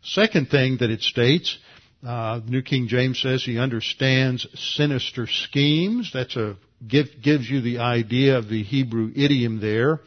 Second 0.03 0.49
thing 0.49 0.79
that 0.81 0.91
it 0.91 1.01
states, 1.01 1.57
uh, 2.05 2.41
New 2.45 2.63
King 2.63 2.89
James 2.89 3.21
says 3.21 3.45
he 3.45 3.57
understands 3.57 4.47
sinister 4.55 5.29
schemes. 5.29 6.11
That's 6.13 6.35
a 6.35 6.57
give, 6.87 7.07
gives 7.23 7.49
you 7.49 7.61
the 7.61 7.79
idea 7.79 8.37
of 8.37 8.49
the 8.49 8.65
Hebrew 8.65 9.13
idiom 9.15 9.61
there. 9.61 10.01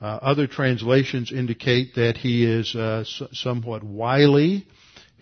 Uh, 0.00 0.18
other 0.22 0.46
translations 0.46 1.32
indicate 1.32 1.96
that 1.96 2.16
he 2.16 2.44
is 2.44 2.76
uh, 2.76 3.02
somewhat 3.32 3.82
wily. 3.82 4.66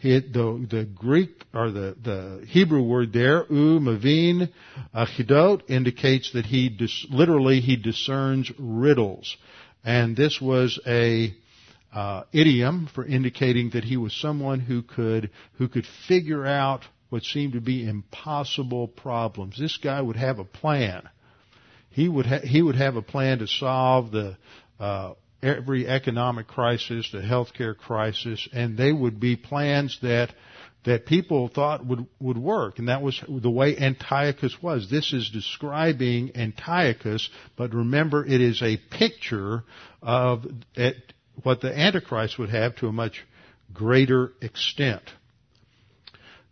He, 0.03 0.19
the, 0.19 0.67
the 0.69 0.85
Greek 0.85 1.45
or 1.55 1.71
the, 1.71 1.95
the 2.03 2.45
Hebrew 2.49 2.83
word 2.83 3.13
there, 3.13 3.47
u 3.49 3.79
mavin 3.79 4.51
achidot, 4.93 5.71
indicates 5.71 6.33
that 6.33 6.45
he 6.45 6.71
dis, 6.71 7.07
literally 7.09 7.61
he 7.61 7.77
discerns 7.77 8.51
riddles, 8.59 9.37
and 9.85 10.17
this 10.17 10.41
was 10.41 10.81
a 10.89 11.33
uh, 11.95 12.25
idiom 12.33 12.89
for 12.93 13.07
indicating 13.07 13.71
that 13.75 13.85
he 13.85 13.97
was 13.97 14.13
someone 14.13 14.59
who 14.59 14.83
could 14.83 15.31
who 15.59 15.69
could 15.69 15.87
figure 16.09 16.45
out 16.45 16.83
what 17.11 17.23
seemed 17.23 17.53
to 17.53 17.61
be 17.61 17.87
impossible 17.87 18.89
problems. 18.89 19.57
This 19.57 19.77
guy 19.77 20.03
would 20.03 20.17
have 20.17 20.41
a 20.41 20.45
plan. 20.45 21.09
He 21.91 22.09
would 22.09 22.27
ha- 22.27 22.41
he 22.43 22.61
would 22.61 22.75
have 22.75 22.97
a 22.97 23.03
plan 23.03 23.39
to 23.39 23.47
solve 23.47 24.11
the 24.11 24.37
uh, 24.81 25.13
every 25.43 25.89
economic 25.89 26.47
crisis, 26.47 27.11
the 27.13 27.19
healthcare 27.19 27.77
crisis, 27.77 28.49
and 28.53 28.77
they 28.77 28.93
would 28.93 29.19
be 29.19 29.37
plans 29.37 29.99
that 30.03 30.33
that 30.85 31.07
people 31.07 31.49
thought 31.49 31.87
would 31.87 32.07
would 32.21 32.39
work, 32.39 32.79
and 32.79 32.89
that 32.89 33.03
was 33.03 33.23
the 33.29 33.51
way 33.51 33.77
Antiochus 33.77 34.57
was. 34.63 34.91
This 34.91 35.13
is 35.13 35.31
describing 35.31 36.37
Antiochus, 36.37 37.29
but 37.57 37.73
remember, 37.73 38.25
it 38.25 38.41
is 38.41 38.63
a 38.63 38.79
picture 38.91 39.65
of 40.01 40.45
what 41.43 41.61
the 41.61 41.77
Antichrist 41.77 42.39
would 42.39 42.51
have 42.51 42.77
to 42.77 42.89
a 42.89 42.93
much 42.93 43.25
greater 43.73 44.33
extent. 44.41 45.03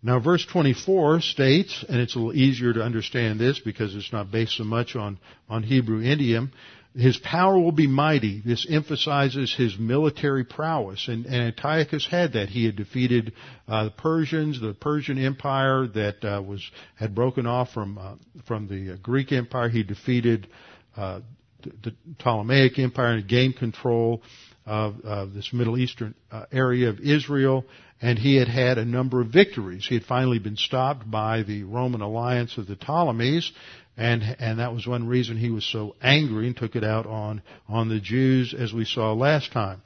Now 0.03 0.19
verse 0.19 0.47
24 0.47 1.21
states, 1.21 1.85
and 1.87 2.01
it's 2.01 2.15
a 2.15 2.19
little 2.19 2.35
easier 2.35 2.73
to 2.73 2.83
understand 2.83 3.39
this 3.39 3.59
because 3.59 3.95
it's 3.95 4.13
not 4.13 4.31
based 4.31 4.57
so 4.57 4.65
much 4.65 4.97
on, 4.97 5.19
on 5.49 5.63
Hebrew 5.63 6.03
idiom, 6.03 6.53
his 6.95 7.17
power 7.19 7.59
will 7.59 7.73
be 7.73 7.87
mighty. 7.87 8.43
This 8.45 8.67
emphasizes 8.69 9.55
his 9.55 9.79
military 9.79 10.45
prowess. 10.45 11.07
And, 11.09 11.25
and 11.27 11.37
Antiochus 11.37 12.07
had 12.07 12.33
that. 12.33 12.49
He 12.49 12.65
had 12.65 12.77
defeated 12.77 13.33
uh, 13.69 13.85
the 13.85 13.91
Persians, 13.91 14.61
the 14.61 14.75
Persian 14.75 15.19
Empire 15.19 15.87
that 15.87 16.25
uh, 16.25 16.43
was 16.43 16.69
had 16.97 17.15
broken 17.15 17.47
off 17.47 17.71
from 17.73 17.97
uh, 17.97 18.15
from 18.47 18.67
the 18.67 18.95
uh, 18.95 18.97
Greek 19.03 19.31
Empire. 19.31 19.69
He 19.69 19.85
defeated 19.85 20.49
uh, 20.97 21.21
the, 21.63 21.73
the 21.91 21.97
Ptolemaic 22.19 22.79
Empire 22.79 23.15
and 23.15 23.29
gained 23.29 23.57
control 23.57 24.23
of, 24.67 25.01
of 25.05 25.33
this 25.33 25.53
Middle 25.53 25.79
Eastern 25.79 26.15
uh, 26.31 26.47
area 26.53 26.89
of 26.89 27.01
Israel, 27.01 27.65
and 28.01 28.19
he 28.19 28.37
had 28.37 28.49
had 28.49 28.79
a 28.79 28.85
number 28.85 29.21
of 29.21 29.29
victories. 29.29 29.87
He 29.87 29.95
had 29.95 30.05
finally 30.05 30.39
been 30.39 30.57
stopped 30.57 31.11
by 31.11 31.43
the 31.43 31.65
Roman 31.65 32.01
alliance 32.01 32.57
of 32.59 32.67
the 32.67 32.77
Ptolemies, 32.77 33.53
and 34.01 34.23
and 34.41 34.59
that 34.59 34.73
was 34.73 34.87
one 34.87 35.07
reason 35.07 35.37
he 35.37 35.51
was 35.51 35.65
so 35.65 35.95
angry 36.03 36.47
and 36.47 36.57
took 36.57 36.75
it 36.75 36.83
out 36.83 37.07
on 37.07 37.43
on 37.69 37.89
the 37.89 38.01
Jews, 38.01 38.55
as 38.59 38.73
we 38.73 38.85
saw 38.85 39.13
last 39.13 39.53
time. 39.53 39.83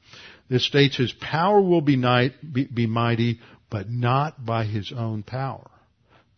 This 0.49 0.65
states 0.65 0.97
his 0.97 1.13
power 1.13 1.61
will 1.61 1.81
be, 1.81 1.97
night, 1.97 2.33
be, 2.53 2.65
be 2.65 2.87
mighty, 2.87 3.41
but 3.71 3.89
not 3.91 4.45
by 4.45 4.65
his 4.65 4.93
own 4.97 5.23
power. 5.23 5.71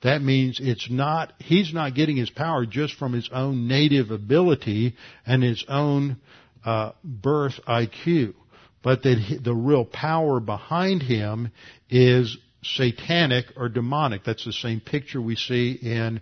That 0.03 0.23
means 0.23 0.61
it's 0.63 0.89
not, 0.89 1.33
he's 1.39 1.75
not 1.75 1.95
getting 1.95 2.17
his 2.17 2.31
power 2.31 2.65
just 2.67 2.95
from 2.95 3.13
his 3.13 3.29
own 3.33 3.67
native 3.67 4.11
ability 4.11 4.95
and 5.27 5.43
his 5.43 5.65
own 5.69 6.19
uh, 6.65 6.93
birth 7.03 7.59
IQ, 7.67 8.35
but 8.83 9.03
that 9.03 9.41
the 9.43 9.55
real 9.55 9.85
power 9.85 10.39
behind 10.39 11.03
him 11.03 11.51
is 11.91 12.39
satanic 12.63 13.47
or 13.57 13.69
demonic. 13.69 14.23
That's 14.25 14.45
the 14.45 14.53
same 14.53 14.81
picture 14.81 15.21
we 15.21 15.35
see 15.35 15.73
in 15.73 16.21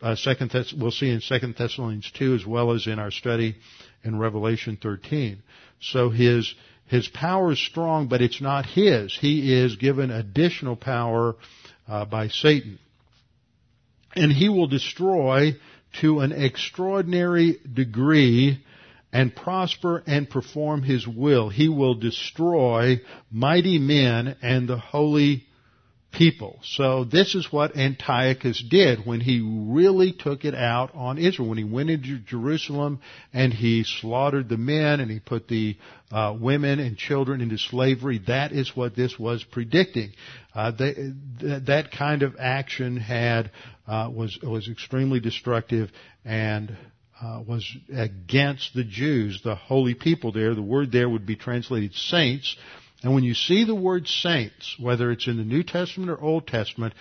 uh, 0.00 0.14
second 0.14 0.50
Thess- 0.50 0.72
we'll 0.72 0.90
see 0.90 1.10
in 1.10 1.20
Second 1.20 1.56
Thessalonians 1.56 2.10
two 2.12 2.34
as 2.34 2.46
well 2.46 2.72
as 2.72 2.86
in 2.86 2.98
our 2.98 3.10
study 3.10 3.56
in 4.04 4.18
Revelation 4.18 4.78
13. 4.80 5.42
So 5.80 6.10
his 6.10 6.54
his 6.86 7.06
power 7.08 7.52
is 7.52 7.58
strong, 7.58 8.08
but 8.08 8.22
it's 8.22 8.40
not 8.40 8.64
his. 8.64 9.16
He 9.16 9.52
is 9.52 9.76
given 9.76 10.10
additional 10.10 10.74
power 10.74 11.36
uh, 11.86 12.06
by 12.06 12.28
Satan, 12.28 12.78
and 14.14 14.32
he 14.32 14.48
will 14.48 14.68
destroy 14.68 15.56
to 16.00 16.20
an 16.20 16.32
extraordinary 16.32 17.58
degree 17.70 18.64
and 19.12 19.34
prosper 19.34 20.02
and 20.06 20.28
perform 20.28 20.82
his 20.82 21.06
will. 21.06 21.48
He 21.48 21.68
will 21.68 21.94
destroy 21.94 23.00
mighty 23.30 23.78
men 23.78 24.36
and 24.42 24.68
the 24.68 24.78
holy 24.78 25.47
people. 26.12 26.58
So 26.62 27.04
this 27.04 27.34
is 27.34 27.52
what 27.52 27.76
Antiochus 27.76 28.62
did 28.68 29.06
when 29.06 29.20
he 29.20 29.40
really 29.40 30.12
took 30.12 30.44
it 30.44 30.54
out 30.54 30.90
on 30.94 31.18
Israel. 31.18 31.48
When 31.48 31.58
he 31.58 31.64
went 31.64 31.90
into 31.90 32.18
Jerusalem 32.18 33.00
and 33.32 33.52
he 33.52 33.84
slaughtered 33.84 34.48
the 34.48 34.56
men 34.56 35.00
and 35.00 35.10
he 35.10 35.20
put 35.20 35.48
the 35.48 35.76
uh, 36.10 36.34
women 36.38 36.78
and 36.80 36.96
children 36.96 37.40
into 37.40 37.58
slavery, 37.58 38.22
that 38.26 38.52
is 38.52 38.74
what 38.74 38.96
this 38.96 39.18
was 39.18 39.44
predicting. 39.44 40.12
Uh, 40.54 40.70
they, 40.70 40.94
th- 40.94 41.64
that 41.66 41.90
kind 41.92 42.22
of 42.22 42.36
action 42.38 42.96
had 42.96 43.50
uh, 43.86 44.10
was 44.12 44.38
was 44.42 44.68
extremely 44.68 45.20
destructive 45.20 45.90
and 46.24 46.76
uh, 47.20 47.42
was 47.46 47.76
against 47.94 48.74
the 48.74 48.84
Jews, 48.84 49.40
the 49.42 49.54
holy 49.54 49.94
people 49.94 50.32
there. 50.32 50.54
The 50.54 50.62
word 50.62 50.92
there 50.92 51.08
would 51.08 51.26
be 51.26 51.36
translated 51.36 51.94
saints. 51.94 52.56
And 53.02 53.14
when 53.14 53.24
you 53.24 53.34
see 53.34 53.64
the 53.64 53.74
word 53.74 54.08
saints, 54.08 54.76
whether 54.78 55.10
it's 55.10 55.28
in 55.28 55.36
the 55.36 55.44
New 55.44 55.62
Testament 55.62 56.10
or 56.10 56.20
Old 56.20 56.48
Testament, 56.48 56.94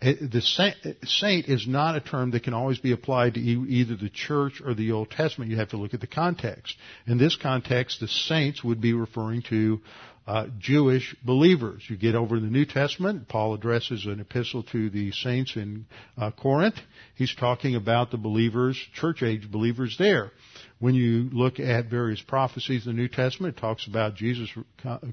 eh, 0.00 0.14
the 0.20 0.40
saint 0.40 1.48
is 1.48 1.66
not 1.66 1.96
a 1.96 2.00
term 2.00 2.30
that 2.30 2.42
can 2.42 2.54
always 2.54 2.78
be 2.78 2.92
applied 2.92 3.34
to 3.34 3.40
either 3.40 3.96
the 3.96 4.08
church 4.08 4.62
or 4.64 4.74
the 4.74 4.92
Old 4.92 5.10
Testament. 5.10 5.50
You 5.50 5.58
have 5.58 5.70
to 5.70 5.76
look 5.76 5.92
at 5.92 6.00
the 6.00 6.06
context. 6.06 6.76
In 7.06 7.18
this 7.18 7.36
context, 7.36 8.00
the 8.00 8.08
saints 8.08 8.64
would 8.64 8.80
be 8.80 8.94
referring 8.94 9.42
to 9.50 9.80
uh, 10.26 10.46
Jewish 10.58 11.14
believers. 11.24 11.82
You 11.88 11.96
get 11.96 12.14
over 12.14 12.36
to 12.36 12.40
the 12.40 12.50
New 12.50 12.64
Testament, 12.64 13.28
Paul 13.28 13.54
addresses 13.54 14.06
an 14.06 14.20
epistle 14.20 14.62
to 14.64 14.90
the 14.90 15.10
saints 15.12 15.56
in 15.56 15.86
uh, 16.16 16.30
Corinth. 16.30 16.76
He's 17.16 17.34
talking 17.34 17.74
about 17.74 18.10
the 18.10 18.18
believers, 18.18 18.80
church 18.94 19.22
age 19.22 19.50
believers 19.50 19.96
there. 19.98 20.30
When 20.78 20.94
you 20.94 21.28
look 21.32 21.60
at 21.60 21.90
various 21.90 22.20
prophecies 22.20 22.86
in 22.86 22.96
the 22.96 23.00
New 23.00 23.08
Testament, 23.08 23.56
it 23.56 23.60
talks 23.60 23.86
about 23.86 24.14
Jesus 24.14 24.48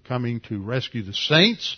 coming 0.08 0.42
to 0.42 0.62
rescue 0.62 1.04
the 1.04 1.14
saints. 1.14 1.78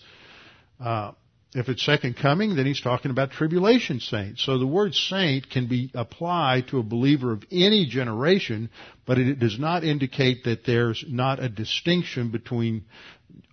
Uh, 0.80 1.12
if 1.54 1.68
it's 1.68 1.84
second 1.84 2.16
coming, 2.16 2.56
then 2.56 2.66
he's 2.66 2.80
talking 2.80 3.12
about 3.12 3.32
tribulation 3.32 4.00
saints. 4.00 4.46
So 4.46 4.58
the 4.58 4.68
word 4.68 4.94
saint 4.94 5.50
can 5.50 5.68
be 5.68 5.92
applied 5.94 6.70
to 6.70 6.80
a 6.80 6.84
believer 6.84 7.34
of 7.34 7.44
any 7.52 7.86
generation, 7.88 8.70
but 9.06 9.18
it 9.18 9.38
does 9.38 9.60
not 9.60 9.84
indicate 9.84 10.46
that 10.46 10.66
there's 10.66 11.04
not 11.10 11.44
a 11.44 11.50
distinction 11.50 12.32
between 12.32 12.86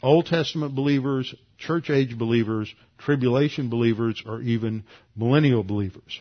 Old 0.03 0.27
Testament 0.27 0.75
believers, 0.75 1.35
church 1.59 1.91
age 1.91 2.17
believers, 2.17 2.73
tribulation 2.99 3.69
believers, 3.69 4.23
or 4.27 4.41
even 4.41 4.85
millennial 5.17 5.63
believers. 5.63 6.21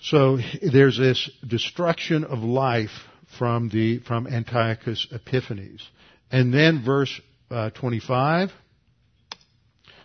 So 0.00 0.38
there's 0.62 0.98
this 0.98 1.30
destruction 1.46 2.24
of 2.24 2.40
life 2.40 2.90
from 3.38 3.68
the 3.68 3.98
from 4.00 4.26
Antiochus 4.26 5.06
Epiphanes, 5.10 5.88
and 6.30 6.52
then 6.52 6.82
verse 6.84 7.20
uh, 7.50 7.70
25 7.70 8.52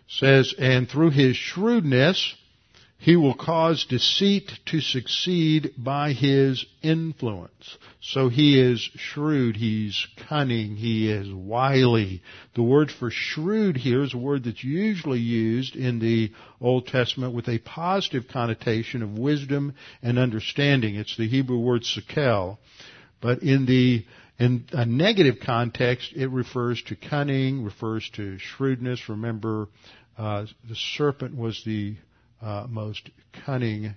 says, 0.07 0.53
and 0.59 0.89
through 0.89 1.11
his 1.11 1.37
shrewdness, 1.37 2.35
he 3.01 3.15
will 3.15 3.33
cause 3.33 3.85
deceit 3.85 4.51
to 4.67 4.79
succeed 4.79 5.73
by 5.75 6.13
his 6.13 6.63
influence. 6.83 7.77
So 7.99 8.29
he 8.29 8.61
is 8.61 8.79
shrewd, 8.79 9.55
he's 9.55 10.05
cunning, 10.29 10.75
he 10.75 11.11
is 11.11 11.27
wily. 11.33 12.21
The 12.53 12.61
word 12.61 12.91
for 12.91 13.09
shrewd 13.09 13.75
here 13.75 14.03
is 14.03 14.13
a 14.13 14.19
word 14.19 14.43
that's 14.43 14.63
usually 14.63 15.19
used 15.19 15.75
in 15.75 15.97
the 15.97 16.31
Old 16.61 16.85
Testament 16.85 17.33
with 17.33 17.49
a 17.49 17.57
positive 17.57 18.27
connotation 18.27 19.01
of 19.01 19.17
wisdom 19.17 19.73
and 20.03 20.19
understanding. 20.19 20.93
It's 20.93 21.17
the 21.17 21.27
Hebrew 21.27 21.57
word 21.57 21.81
sekel. 21.81 22.59
But 23.19 23.41
in 23.41 23.65
the 23.65 24.05
in 24.37 24.65
a 24.73 24.85
negative 24.85 25.37
context, 25.43 26.13
it 26.15 26.29
refers 26.29 26.83
to 26.83 26.95
cunning, 26.95 27.63
refers 27.63 28.07
to 28.11 28.37
shrewdness. 28.37 29.09
Remember, 29.09 29.69
uh, 30.19 30.45
the 30.69 30.75
serpent 30.75 31.35
was 31.35 31.63
the 31.65 31.95
uh, 32.41 32.65
most 32.69 33.09
cunning 33.45 33.95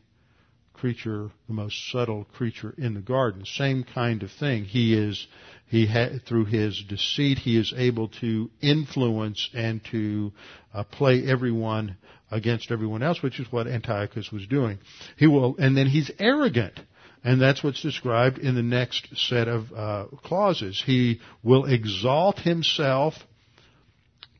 creature, 0.72 1.30
the 1.46 1.54
most 1.54 1.90
subtle 1.90 2.24
creature 2.24 2.74
in 2.76 2.94
the 2.94 3.00
garden. 3.00 3.44
Same 3.44 3.84
kind 3.84 4.22
of 4.22 4.30
thing. 4.30 4.64
He 4.64 4.94
is, 4.94 5.26
he 5.68 5.86
ha- 5.86 6.18
through 6.26 6.46
his 6.46 6.82
deceit, 6.88 7.38
he 7.38 7.56
is 7.56 7.72
able 7.76 8.08
to 8.20 8.50
influence 8.60 9.48
and 9.54 9.82
to 9.92 10.32
uh, 10.74 10.84
play 10.84 11.24
everyone 11.26 11.96
against 12.30 12.70
everyone 12.70 13.02
else, 13.02 13.22
which 13.22 13.40
is 13.40 13.50
what 13.50 13.66
Antiochus 13.66 14.30
was 14.32 14.46
doing. 14.46 14.78
He 15.16 15.26
will, 15.26 15.56
and 15.58 15.76
then 15.76 15.86
he's 15.86 16.10
arrogant. 16.18 16.80
And 17.22 17.40
that's 17.40 17.64
what's 17.64 17.80
described 17.80 18.36
in 18.36 18.54
the 18.54 18.62
next 18.62 19.08
set 19.16 19.48
of 19.48 19.72
uh, 19.72 20.06
clauses. 20.22 20.82
He 20.84 21.20
will 21.42 21.64
exalt 21.64 22.40
himself 22.40 23.14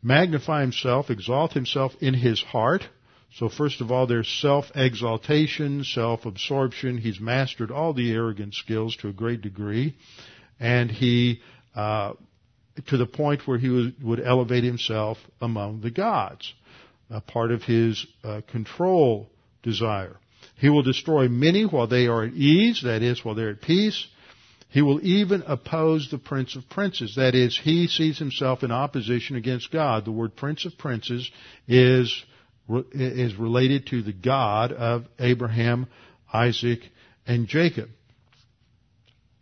magnify 0.05 0.61
himself, 0.61 1.11
exalt 1.11 1.55
himself 1.55 1.93
in 2.01 2.15
his 2.15 2.41
heart. 2.43 2.87
So 3.39 3.49
first 3.49 3.81
of 3.81 3.91
all, 3.91 4.07
there's 4.07 4.29
self-exaltation, 4.29 5.83
self-absorption. 5.83 6.99
He's 6.99 7.19
mastered 7.19 7.73
all 7.73 7.93
the 7.93 8.13
arrogant 8.13 8.55
skills 8.55 8.97
to 8.97 9.09
a 9.09 9.13
great 9.13 9.43
degree. 9.43 9.97
And 10.61 10.89
he, 10.89 11.41
uh, 11.75 12.13
to 12.87 12.97
the 12.97 13.07
point 13.07 13.47
where 13.47 13.59
he 13.59 13.69
would, 13.69 14.21
elevate 14.21 14.63
himself 14.63 15.19
among 15.41 15.81
the 15.81 15.91
gods, 15.91 16.55
a 17.11 17.21
part 17.21 17.51
of 17.51 17.65
his 17.65 18.07
uh, 18.23 18.43
control 18.47 19.29
desire. 19.65 20.17
He 20.57 20.69
will 20.69 20.83
destroy 20.83 21.27
many 21.27 21.65
while 21.65 21.89
they 21.89 22.07
are 22.07 22.23
at 22.23 22.35
ease, 22.35 22.83
that 22.85 23.03
is, 23.03 23.25
while 23.25 23.35
they're 23.35 23.51
at 23.51 23.63
peace. 23.63 24.07
He 24.69 24.83
will 24.83 25.05
even 25.05 25.43
oppose 25.47 26.09
the 26.09 26.19
Prince 26.19 26.55
of 26.55 26.69
Princes. 26.69 27.17
That 27.17 27.35
is, 27.35 27.59
he 27.59 27.89
sees 27.89 28.19
himself 28.19 28.63
in 28.63 28.71
opposition 28.71 29.35
against 29.35 29.73
God. 29.73 30.05
The 30.05 30.13
word 30.13 30.37
Prince 30.37 30.65
of 30.65 30.79
Princes 30.79 31.29
is 31.67 32.25
is 32.69 33.37
related 33.37 33.87
to 33.89 34.03
the 34.03 34.13
God 34.13 34.73
of 34.73 35.05
Abraham, 35.19 35.87
Isaac, 36.33 36.81
and 37.27 37.47
Jacob. 37.47 37.89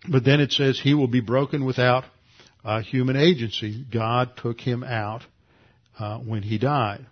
But 0.09 0.25
then 0.25 0.41
it 0.41 0.53
says 0.53 0.81
he 0.81 0.95
will 0.95 1.09
be 1.09 1.21
broken 1.21 1.65
without 1.65 2.05
uh, 2.65 2.81
human 2.81 3.17
agency. 3.17 3.85
God 3.91 4.37
took 4.37 4.61
him 4.61 4.83
out 4.83 5.23
uh, 5.99 6.19
when 6.19 6.43
he 6.43 6.59
died. 6.59 7.07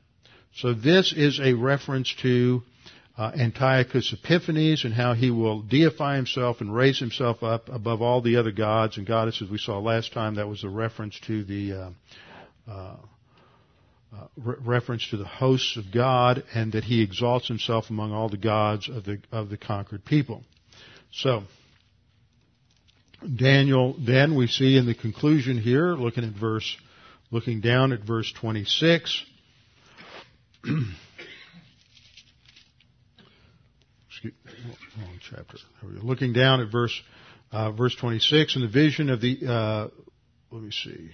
So 0.57 0.75
this 0.75 1.13
is 1.17 1.41
a 1.41 1.55
reference 1.55 2.13
to 2.23 2.63
uh, 3.17 3.31
Antiochus 3.39 4.13
Epiphanes 4.13 4.85
and 4.85 4.93
how 4.93 5.15
he 5.15 5.31
will 5.31 5.63
deify 5.63 6.17
himself 6.17 6.61
and 6.61 6.75
raise 6.75 6.99
himself 6.99 7.43
up 7.43 7.69
above 7.69 8.03
all 8.03 8.21
the 8.21 8.37
other 8.37 8.51
gods 8.51 8.97
and 8.97 9.07
goddesses 9.07 9.49
we 9.51 9.59
saw 9.59 9.79
last 9.79 10.13
time. 10.13 10.37
That 10.37 10.49
was 10.49 10.65
a 10.65 10.69
reference 10.69 11.19
to 11.27 11.45
the 11.45 11.93
uh, 14.13 14.27
re- 14.37 14.57
reference 14.65 15.09
to 15.11 15.17
the 15.17 15.25
hosts 15.25 15.77
of 15.77 15.93
God 15.93 16.43
and 16.55 16.73
that 16.73 16.85
he 16.85 17.03
exalts 17.03 17.47
himself 17.49 17.91
among 17.91 18.13
all 18.13 18.29
the 18.29 18.37
gods 18.37 18.89
of 18.89 19.05
the, 19.05 19.21
of 19.31 19.51
the 19.51 19.57
conquered 19.57 20.05
people. 20.05 20.43
So, 21.13 21.43
Daniel, 23.37 23.95
then 23.99 24.35
we 24.35 24.47
see 24.47 24.77
in 24.77 24.87
the 24.87 24.95
conclusion 24.95 25.59
here, 25.59 25.93
looking 25.95 26.25
at 26.25 26.33
verse, 26.33 26.77
looking 27.31 27.61
down 27.61 27.93
at 27.93 28.01
verse 28.01 28.33
26, 28.33 29.25
Excuse, 34.09 34.35
wrong 34.99 35.19
chapter. 35.31 35.57
Looking 35.83 36.33
down 36.33 36.61
at 36.61 36.71
verse, 36.71 37.01
uh, 37.53 37.73
verse 37.73 37.95
26, 37.95 38.57
in 38.57 38.63
the 38.63 38.69
vision 38.69 39.09
of 39.09 39.21
the, 39.21 39.39
uh, 39.47 39.89
let 40.51 40.63
me 40.63 40.71
see. 40.71 41.11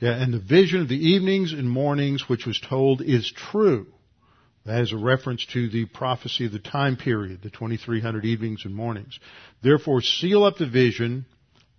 Yeah, 0.00 0.12
and 0.12 0.32
the 0.32 0.38
vision 0.38 0.80
of 0.80 0.88
the 0.88 0.96
evenings 0.96 1.52
and 1.52 1.68
mornings 1.68 2.28
which 2.28 2.46
was 2.46 2.60
told 2.60 3.02
is 3.02 3.32
true. 3.50 3.86
That 4.64 4.82
is 4.82 4.92
a 4.92 4.96
reference 4.96 5.46
to 5.54 5.68
the 5.68 5.86
prophecy 5.86 6.46
of 6.46 6.52
the 6.52 6.58
time 6.58 6.96
period, 6.96 7.42
the 7.42 7.50
2300 7.50 8.24
evenings 8.24 8.64
and 8.64 8.74
mornings. 8.74 9.18
Therefore, 9.62 10.02
seal 10.02 10.44
up 10.44 10.58
the 10.58 10.68
vision. 10.68 11.24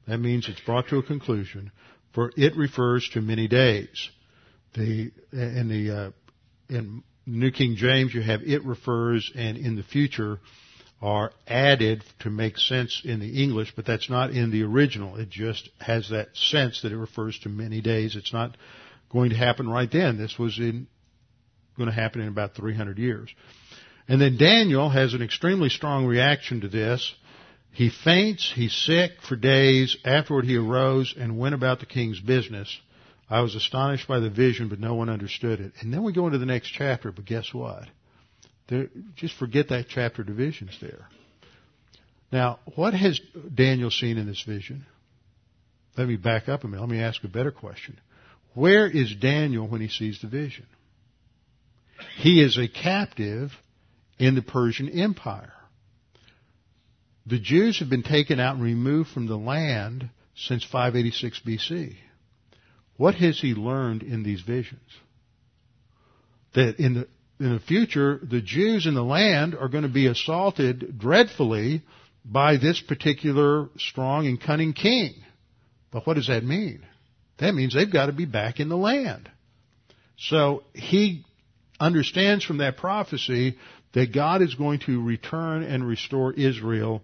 That 0.07 0.17
means 0.17 0.49
it's 0.49 0.59
brought 0.61 0.88
to 0.88 0.97
a 0.97 1.03
conclusion, 1.03 1.72
for 2.13 2.32
it 2.36 2.57
refers 2.57 3.07
to 3.13 3.22
many 3.22 3.47
days. 3.47 4.09
The 4.74 5.11
in 5.32 5.67
the 5.70 5.95
uh, 5.95 6.11
in 6.67 7.03
New 7.26 7.51
King 7.51 7.76
James, 7.76 8.13
you 8.13 8.22
have 8.22 8.41
it 8.41 8.65
refers, 8.65 9.32
and 9.36 9.57
in 9.57 9.76
the 9.76 9.84
future 9.84 10.39
are 11.02 11.32
added 11.47 12.04
to 12.20 12.30
make 12.30 12.58
sense 12.58 13.02
in 13.06 13.20
the 13.20 13.41
English, 13.41 13.74
but 13.76 13.86
that's 13.86 14.10
not 14.10 14.32
in 14.32 14.52
the 14.52 14.64
original. 14.64 15.16
It 15.16 15.30
just 15.30 15.70
has 15.80 16.10
that 16.10 16.36
sense 16.36 16.82
that 16.82 16.91
it 16.91 16.97
refers 16.97 17.39
to 17.39 17.50
many 17.50 17.80
days. 17.80 18.16
It's 18.16 18.34
not 18.34 18.58
going 19.10 19.30
to 19.30 19.38
happen 19.38 19.70
right 19.70 19.89
then. 19.89 20.18
This 20.18 20.38
was 20.38 20.58
in, 20.60 20.88
going 21.78 21.89
to 21.89 21.95
happen 21.95 22.22
in 22.22 22.28
about 22.28 22.56
300 22.56 22.97
years. 22.97 23.30
And 24.10 24.20
then 24.20 24.38
Daniel 24.38 24.89
has 24.89 25.14
an 25.14 25.22
extremely 25.22 25.70
strong 25.70 26.06
reaction 26.06 26.62
to 26.62 26.68
this. 26.68 27.14
He 27.72 27.89
faints, 27.89 28.52
he's 28.54 28.74
sick 28.74 29.12
for 29.28 29.36
days. 29.36 29.95
Afterward 30.04 30.45
he 30.45 30.58
arose 30.58 31.14
and 31.18 31.38
went 31.38 31.56
about 31.56 31.80
the 31.80 31.86
king's 31.86 32.20
business. 32.20 32.76
I 33.30 33.41
was 33.41 33.56
astonished 33.56 34.08
by 34.08 34.20
the 34.20 34.30
vision, 34.30 34.68
but 34.68 34.80
no 34.80 34.95
one 34.95 35.08
understood 35.08 35.60
it. 35.60 35.74
And 35.80 35.93
then 35.93 36.04
we 36.04 36.12
go 36.12 36.26
into 36.26 36.39
the 36.39 36.47
next 36.47 36.70
chapter, 36.72 37.12
but 37.12 37.26
guess 37.26 37.54
what? 37.54 37.84
There, 38.70 38.88
just 39.15 39.36
forget 39.38 39.70
that 39.70 39.88
chapter 39.89 40.24
divisions 40.24 40.78
there. 40.80 41.07
Now, 42.32 42.59
what 42.76 42.93
has 42.93 43.20
Daniel 43.53 43.89
seen 43.89 44.17
in 44.17 44.28
this 44.28 44.43
vision? 44.43 44.86
Let 45.97 46.07
me 46.07 46.15
back 46.15 46.47
up 46.47 46.63
a 46.63 46.67
minute. 46.67 46.82
Let 46.82 46.89
me 46.89 47.01
ask 47.01 47.24
a 47.24 47.28
better 47.28 47.51
question. 47.51 47.99
Where 48.53 48.88
is 48.88 49.13
Daniel 49.15 49.67
when 49.67 49.82
he 49.82 49.88
sees 49.88 50.22
the 50.22 50.28
vision? 50.28 50.67
He 52.17 52.41
is 52.41 52.57
a 52.57 52.67
captive 52.67 53.51
in 54.20 54.36
the 54.36 54.41
Persian 54.41 54.89
Empire. 54.89 55.53
The 57.26 57.39
Jews 57.39 57.80
have 57.80 57.89
been 57.89 58.03
taken 58.03 58.39
out 58.39 58.55
and 58.55 58.63
removed 58.63 59.09
from 59.09 59.28
the 59.28 59.38
land 59.38 60.09
since 60.36 60.63
586 60.63 61.41
BC. 61.45 61.95
What 62.97 63.15
has 63.15 63.39
he 63.39 63.53
learned 63.53 64.03
in 64.03 64.24
these 64.24 64.41
visions? 64.41 64.89
That 66.53 66.80
in 66.80 66.93
the 66.93 67.07
in 67.39 67.53
the 67.53 67.59
future, 67.59 68.19
the 68.21 68.41
Jews 68.41 68.85
in 68.85 68.93
the 68.93 69.03
land 69.03 69.55
are 69.55 69.69
going 69.69 69.83
to 69.83 69.89
be 69.89 70.07
assaulted 70.07 70.99
dreadfully 70.99 71.83
by 72.25 72.57
this 72.57 72.81
particular 72.81 73.69
strong 73.77 74.27
and 74.27 74.39
cunning 74.39 74.73
king. 74.73 75.13
But 75.91 76.05
what 76.05 76.15
does 76.15 76.27
that 76.27 76.43
mean? 76.43 76.85
That 77.37 77.55
means 77.55 77.73
they've 77.73 77.91
got 77.91 78.07
to 78.07 78.11
be 78.11 78.25
back 78.25 78.59
in 78.59 78.67
the 78.67 78.77
land. 78.77 79.29
So 80.17 80.63
he 80.73 81.25
understands 81.79 82.43
from 82.43 82.57
that 82.57 82.75
prophecy 82.75 83.57
that 83.93 84.13
God 84.13 84.41
is 84.41 84.55
going 84.55 84.79
to 84.81 85.01
return 85.01 85.63
and 85.63 85.87
restore 85.87 86.33
Israel 86.33 87.01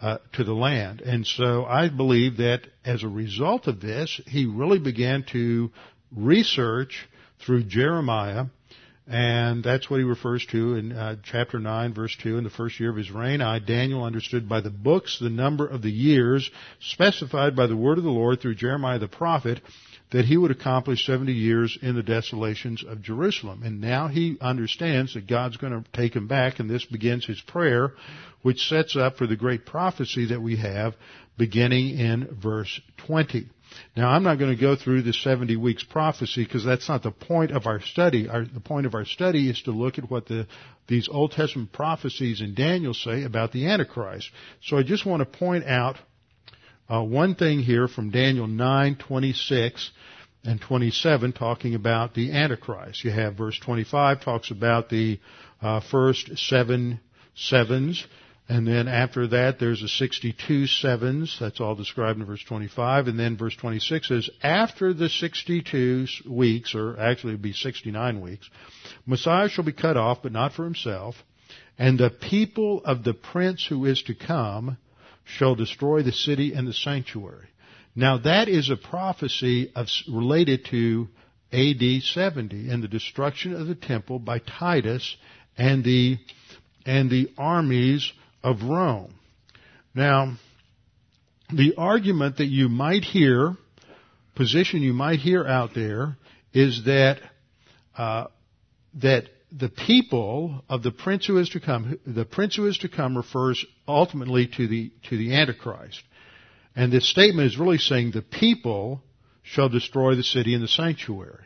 uh, 0.00 0.18
to 0.34 0.44
the 0.44 0.54
land. 0.54 1.00
And 1.00 1.26
so 1.26 1.64
I 1.64 1.88
believe 1.88 2.36
that 2.36 2.62
as 2.84 3.02
a 3.02 3.08
result 3.08 3.66
of 3.66 3.80
this, 3.80 4.20
he 4.26 4.46
really 4.46 4.78
began 4.78 5.24
to 5.32 5.70
research 6.14 7.08
through 7.44 7.64
Jeremiah 7.64 8.46
and 9.08 9.64
that's 9.64 9.90
what 9.90 9.98
he 9.98 10.04
refers 10.04 10.46
to 10.46 10.76
in 10.76 10.92
uh, 10.92 11.16
chapter 11.24 11.58
9, 11.58 11.92
verse 11.92 12.16
2. 12.22 12.38
In 12.38 12.44
the 12.44 12.50
first 12.50 12.78
year 12.78 12.90
of 12.90 12.96
his 12.96 13.10
reign, 13.10 13.40
I, 13.40 13.58
Daniel, 13.58 14.04
understood 14.04 14.48
by 14.48 14.60
the 14.60 14.70
books 14.70 15.18
the 15.18 15.28
number 15.28 15.66
of 15.66 15.82
the 15.82 15.90
years 15.90 16.48
specified 16.80 17.56
by 17.56 17.66
the 17.66 17.76
word 17.76 17.98
of 17.98 18.04
the 18.04 18.10
Lord 18.10 18.40
through 18.40 18.54
Jeremiah 18.54 19.00
the 19.00 19.08
prophet 19.08 19.60
that 20.12 20.26
he 20.26 20.36
would 20.36 20.50
accomplish 20.50 21.06
70 21.06 21.32
years 21.32 21.76
in 21.80 21.96
the 21.96 22.02
desolations 22.02 22.84
of 22.86 23.02
Jerusalem. 23.02 23.62
And 23.64 23.80
now 23.80 24.08
he 24.08 24.36
understands 24.40 25.14
that 25.14 25.26
God's 25.26 25.56
going 25.56 25.72
to 25.72 25.90
take 25.92 26.14
him 26.14 26.28
back, 26.28 26.60
and 26.60 26.68
this 26.70 26.84
begins 26.84 27.24
his 27.24 27.40
prayer, 27.40 27.92
which 28.42 28.68
sets 28.68 28.94
up 28.94 29.16
for 29.16 29.26
the 29.26 29.36
great 29.36 29.66
prophecy 29.66 30.26
that 30.26 30.42
we 30.42 30.56
have 30.58 30.94
beginning 31.38 31.98
in 31.98 32.38
verse 32.40 32.80
20. 33.06 33.46
Now, 33.96 34.10
I'm 34.10 34.22
not 34.22 34.38
going 34.38 34.54
to 34.54 34.60
go 34.60 34.76
through 34.76 35.02
the 35.02 35.12
70 35.12 35.56
weeks 35.56 35.82
prophecy 35.84 36.44
because 36.44 36.64
that's 36.64 36.88
not 36.88 37.02
the 37.02 37.10
point 37.10 37.50
of 37.50 37.66
our 37.66 37.80
study. 37.80 38.28
Our, 38.28 38.44
the 38.44 38.60
point 38.60 38.86
of 38.86 38.94
our 38.94 39.04
study 39.04 39.48
is 39.50 39.62
to 39.62 39.70
look 39.70 39.98
at 39.98 40.10
what 40.10 40.26
the, 40.26 40.46
these 40.88 41.08
Old 41.10 41.32
Testament 41.32 41.72
prophecies 41.72 42.40
in 42.40 42.54
Daniel 42.54 42.94
say 42.94 43.24
about 43.24 43.52
the 43.52 43.66
Antichrist. 43.66 44.30
So 44.62 44.78
I 44.78 44.82
just 44.82 45.04
want 45.04 45.20
to 45.20 45.38
point 45.38 45.64
out 45.66 45.96
uh, 46.88 47.02
one 47.02 47.34
thing 47.34 47.60
here 47.60 47.88
from 47.88 48.10
Daniel 48.10 48.46
9, 48.46 48.96
26 48.96 49.90
and 50.44 50.60
27 50.60 51.32
talking 51.32 51.74
about 51.74 52.14
the 52.14 52.32
Antichrist. 52.32 53.04
You 53.04 53.10
have 53.12 53.36
verse 53.36 53.58
25 53.58 54.22
talks 54.22 54.50
about 54.50 54.88
the 54.88 55.20
uh, 55.60 55.80
first 55.80 56.36
seven 56.38 57.00
sevens 57.34 58.04
and 58.48 58.66
then 58.66 58.88
after 58.88 59.28
that, 59.28 59.58
there's 59.60 59.82
a 59.82 59.88
62 59.88 60.66
sevens. 60.66 61.36
That's 61.40 61.60
all 61.60 61.74
described 61.74 62.20
in 62.20 62.26
verse 62.26 62.42
25. 62.42 63.08
And 63.08 63.18
then 63.18 63.36
verse 63.36 63.56
26 63.56 64.08
says, 64.08 64.30
after 64.42 64.92
the 64.92 65.08
62 65.08 66.06
weeks, 66.28 66.74
or 66.74 66.98
actually 66.98 67.30
it'd 67.30 67.42
be 67.42 67.52
69 67.52 68.20
weeks, 68.20 68.50
Messiah 69.06 69.48
shall 69.48 69.64
be 69.64 69.72
cut 69.72 69.96
off, 69.96 70.22
but 70.22 70.32
not 70.32 70.52
for 70.52 70.64
himself. 70.64 71.14
And 71.78 71.98
the 71.98 72.10
people 72.10 72.82
of 72.84 73.04
the 73.04 73.14
prince 73.14 73.64
who 73.64 73.86
is 73.86 74.02
to 74.02 74.14
come 74.14 74.76
shall 75.24 75.54
destroy 75.54 76.02
the 76.02 76.12
city 76.12 76.52
and 76.52 76.66
the 76.66 76.72
sanctuary. 76.72 77.48
Now 77.94 78.18
that 78.18 78.48
is 78.48 78.70
a 78.70 78.76
prophecy 78.76 79.72
of, 79.74 79.86
related 80.08 80.66
to 80.66 81.08
AD 81.52 82.02
70 82.02 82.70
and 82.70 82.82
the 82.82 82.88
destruction 82.88 83.54
of 83.54 83.66
the 83.66 83.74
temple 83.74 84.18
by 84.18 84.40
Titus 84.40 85.16
and 85.56 85.84
the, 85.84 86.18
and 86.84 87.08
the 87.08 87.30
armies 87.38 88.12
of 88.42 88.62
Rome. 88.62 89.14
Now, 89.94 90.36
the 91.52 91.74
argument 91.76 92.38
that 92.38 92.46
you 92.46 92.68
might 92.68 93.04
hear, 93.04 93.56
position 94.34 94.82
you 94.82 94.92
might 94.92 95.20
hear 95.20 95.44
out 95.46 95.74
there, 95.74 96.16
is 96.52 96.84
that 96.84 97.18
uh, 97.96 98.26
that 98.94 99.24
the 99.50 99.68
people 99.68 100.64
of 100.68 100.82
the 100.82 100.90
prince 100.90 101.26
who 101.26 101.38
is 101.38 101.50
to 101.50 101.60
come, 101.60 101.98
the 102.06 102.24
prince 102.24 102.56
who 102.56 102.66
is 102.66 102.78
to 102.78 102.88
come 102.88 103.16
refers 103.16 103.64
ultimately 103.86 104.46
to 104.56 104.66
the 104.66 104.92
to 105.08 105.16
the 105.16 105.34
Antichrist, 105.34 106.02
and 106.74 106.92
this 106.92 107.08
statement 107.08 107.46
is 107.46 107.58
really 107.58 107.78
saying 107.78 108.12
the 108.12 108.22
people 108.22 109.02
shall 109.42 109.68
destroy 109.68 110.14
the 110.14 110.22
city 110.22 110.54
and 110.54 110.62
the 110.62 110.68
sanctuary. 110.68 111.44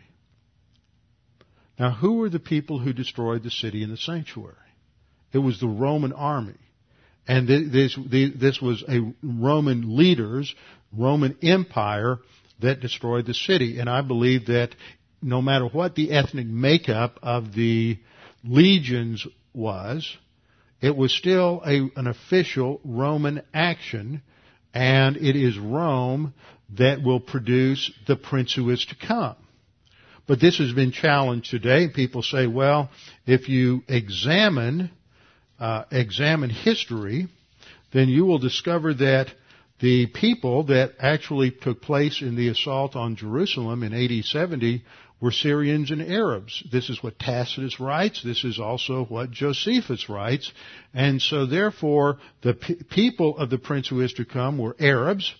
Now, 1.78 1.90
who 1.90 2.14
were 2.14 2.30
the 2.30 2.38
people 2.38 2.78
who 2.78 2.92
destroyed 2.92 3.42
the 3.42 3.50
city 3.50 3.82
and 3.82 3.92
the 3.92 3.98
sanctuary? 3.98 4.54
It 5.32 5.38
was 5.38 5.60
the 5.60 5.68
Roman 5.68 6.12
army. 6.12 6.54
And 7.28 7.48
this, 7.48 7.98
this 8.08 8.60
was 8.60 8.84
a 8.88 9.00
Roman 9.22 9.96
leaders, 9.96 10.54
Roman 10.96 11.36
empire 11.42 12.18
that 12.60 12.80
destroyed 12.80 13.26
the 13.26 13.34
city. 13.34 13.80
And 13.80 13.90
I 13.90 14.00
believe 14.02 14.46
that 14.46 14.74
no 15.20 15.42
matter 15.42 15.66
what 15.66 15.94
the 15.94 16.12
ethnic 16.12 16.46
makeup 16.46 17.18
of 17.22 17.52
the 17.52 17.98
legions 18.44 19.26
was, 19.52 20.16
it 20.80 20.96
was 20.96 21.12
still 21.12 21.62
a, 21.66 21.90
an 21.98 22.06
official 22.06 22.80
Roman 22.84 23.42
action, 23.52 24.22
and 24.72 25.16
it 25.16 25.34
is 25.34 25.58
Rome 25.58 26.34
that 26.76 27.02
will 27.02 27.20
produce 27.20 27.90
the 28.06 28.16
prince 28.16 28.54
who 28.54 28.70
is 28.70 28.84
to 28.86 29.06
come. 29.06 29.36
But 30.26 30.40
this 30.40 30.58
has 30.58 30.72
been 30.72 30.92
challenged 30.92 31.50
today. 31.50 31.88
People 31.88 32.22
say, 32.22 32.46
well, 32.46 32.90
if 33.26 33.48
you 33.48 33.82
examine 33.88 34.90
uh, 35.58 35.84
examine 35.90 36.50
history, 36.50 37.28
then 37.92 38.08
you 38.08 38.24
will 38.24 38.38
discover 38.38 38.94
that 38.94 39.28
the 39.80 40.06
people 40.06 40.64
that 40.64 40.92
actually 40.98 41.50
took 41.50 41.82
place 41.82 42.22
in 42.22 42.34
the 42.34 42.48
assault 42.48 42.96
on 42.96 43.16
Jerusalem 43.16 43.82
in 43.82 43.92
AD 43.92 44.24
70 44.24 44.82
were 45.20 45.30
Syrians 45.30 45.90
and 45.90 46.02
Arabs. 46.02 46.62
This 46.70 46.90
is 46.90 47.02
what 47.02 47.18
Tacitus 47.18 47.80
writes. 47.80 48.22
This 48.22 48.44
is 48.44 48.58
also 48.58 49.04
what 49.04 49.30
Josephus 49.30 50.08
writes. 50.08 50.52
And 50.92 51.20
so 51.20 51.46
therefore, 51.46 52.18
the 52.42 52.54
p- 52.54 52.82
people 52.90 53.38
of 53.38 53.50
the 53.50 53.58
prince 53.58 53.88
who 53.88 54.00
is 54.00 54.12
to 54.14 54.24
come 54.24 54.58
were 54.58 54.76
Arabs. 54.78 55.34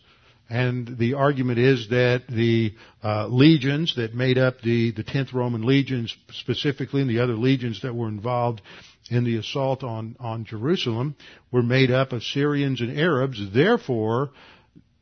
And 0.49 0.97
the 0.99 1.14
argument 1.14 1.59
is 1.59 1.88
that 1.88 2.22
the 2.28 2.72
uh, 3.03 3.26
legions 3.26 3.97
that 3.97 4.14
made 4.14 4.38
up 4.38 4.61
the, 4.61 4.92
the 4.92 5.03
10th 5.03 5.32
Roman 5.32 5.62
legions 5.62 6.16
specifically 6.32 7.01
and 7.01 7.11
the 7.11 7.20
other 7.20 7.34
legions 7.34 7.82
that 7.82 7.94
were 7.94 8.09
involved 8.09 8.62
in 9.11 9.24
the 9.24 9.36
assault 9.36 9.82
on, 9.82 10.16
on 10.20 10.44
Jerusalem 10.44 11.16
were 11.51 11.62
made 11.62 11.90
up 11.90 12.12
of 12.12 12.22
Syrians 12.22 12.80
and 12.80 12.97
Arabs. 12.99 13.40
Therefore, 13.53 14.30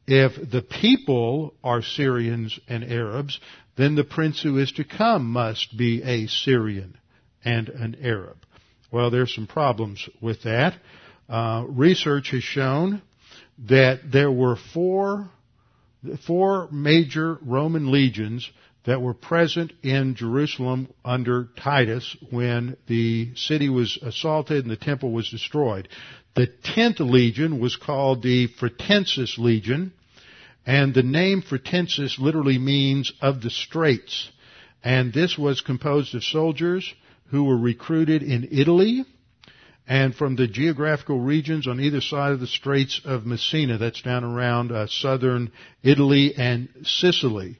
if 0.06 0.50
the 0.50 0.62
people 0.62 1.54
are 1.62 1.82
Syrians 1.82 2.58
and 2.68 2.84
Arabs, 2.84 3.38
then 3.76 3.94
the 3.94 4.04
prince 4.04 4.42
who 4.42 4.58
is 4.58 4.72
to 4.72 4.84
come 4.84 5.30
must 5.30 5.76
be 5.76 6.02
a 6.02 6.26
Syrian 6.26 6.96
and 7.44 7.68
an 7.68 7.96
Arab. 8.02 8.36
Well, 8.90 9.10
there's 9.10 9.34
some 9.34 9.46
problems 9.46 10.08
with 10.20 10.42
that. 10.44 10.74
Uh, 11.28 11.64
research 11.68 12.30
has 12.30 12.42
shown 12.44 13.02
that 13.58 14.10
there 14.10 14.32
were 14.32 14.56
four, 14.56 15.30
four 16.26 16.68
major 16.70 17.38
Roman 17.42 17.90
legions 17.90 18.50
that 18.84 19.00
were 19.00 19.14
present 19.14 19.72
in 19.82 20.14
Jerusalem 20.14 20.88
under 21.04 21.48
Titus 21.56 22.16
when 22.30 22.76
the 22.86 23.34
city 23.34 23.68
was 23.68 23.98
assaulted 24.02 24.64
and 24.64 24.70
the 24.70 24.76
temple 24.76 25.10
was 25.10 25.30
destroyed. 25.30 25.88
The 26.34 26.46
tenth 26.46 27.00
legion 27.00 27.60
was 27.60 27.76
called 27.76 28.22
the 28.22 28.48
Fretensis 28.48 29.38
Legion, 29.38 29.92
and 30.66 30.92
the 30.92 31.02
name 31.02 31.42
Fretensis 31.42 32.18
literally 32.18 32.58
means 32.58 33.12
of 33.20 33.40
the 33.40 33.50
straits. 33.50 34.30
And 34.82 35.12
this 35.12 35.38
was 35.38 35.60
composed 35.62 36.14
of 36.14 36.24
soldiers 36.24 36.92
who 37.28 37.44
were 37.44 37.56
recruited 37.56 38.22
in 38.22 38.48
Italy 38.50 39.04
and 39.86 40.14
from 40.14 40.36
the 40.36 40.46
geographical 40.46 41.20
regions 41.20 41.66
on 41.66 41.80
either 41.80 42.00
side 42.00 42.32
of 42.32 42.40
the 42.40 42.46
Straits 42.46 43.00
of 43.04 43.26
Messina, 43.26 43.78
that's 43.78 44.00
down 44.00 44.24
around 44.24 44.72
uh, 44.72 44.86
southern 44.86 45.52
Italy 45.82 46.34
and 46.36 46.68
Sicily. 46.84 47.58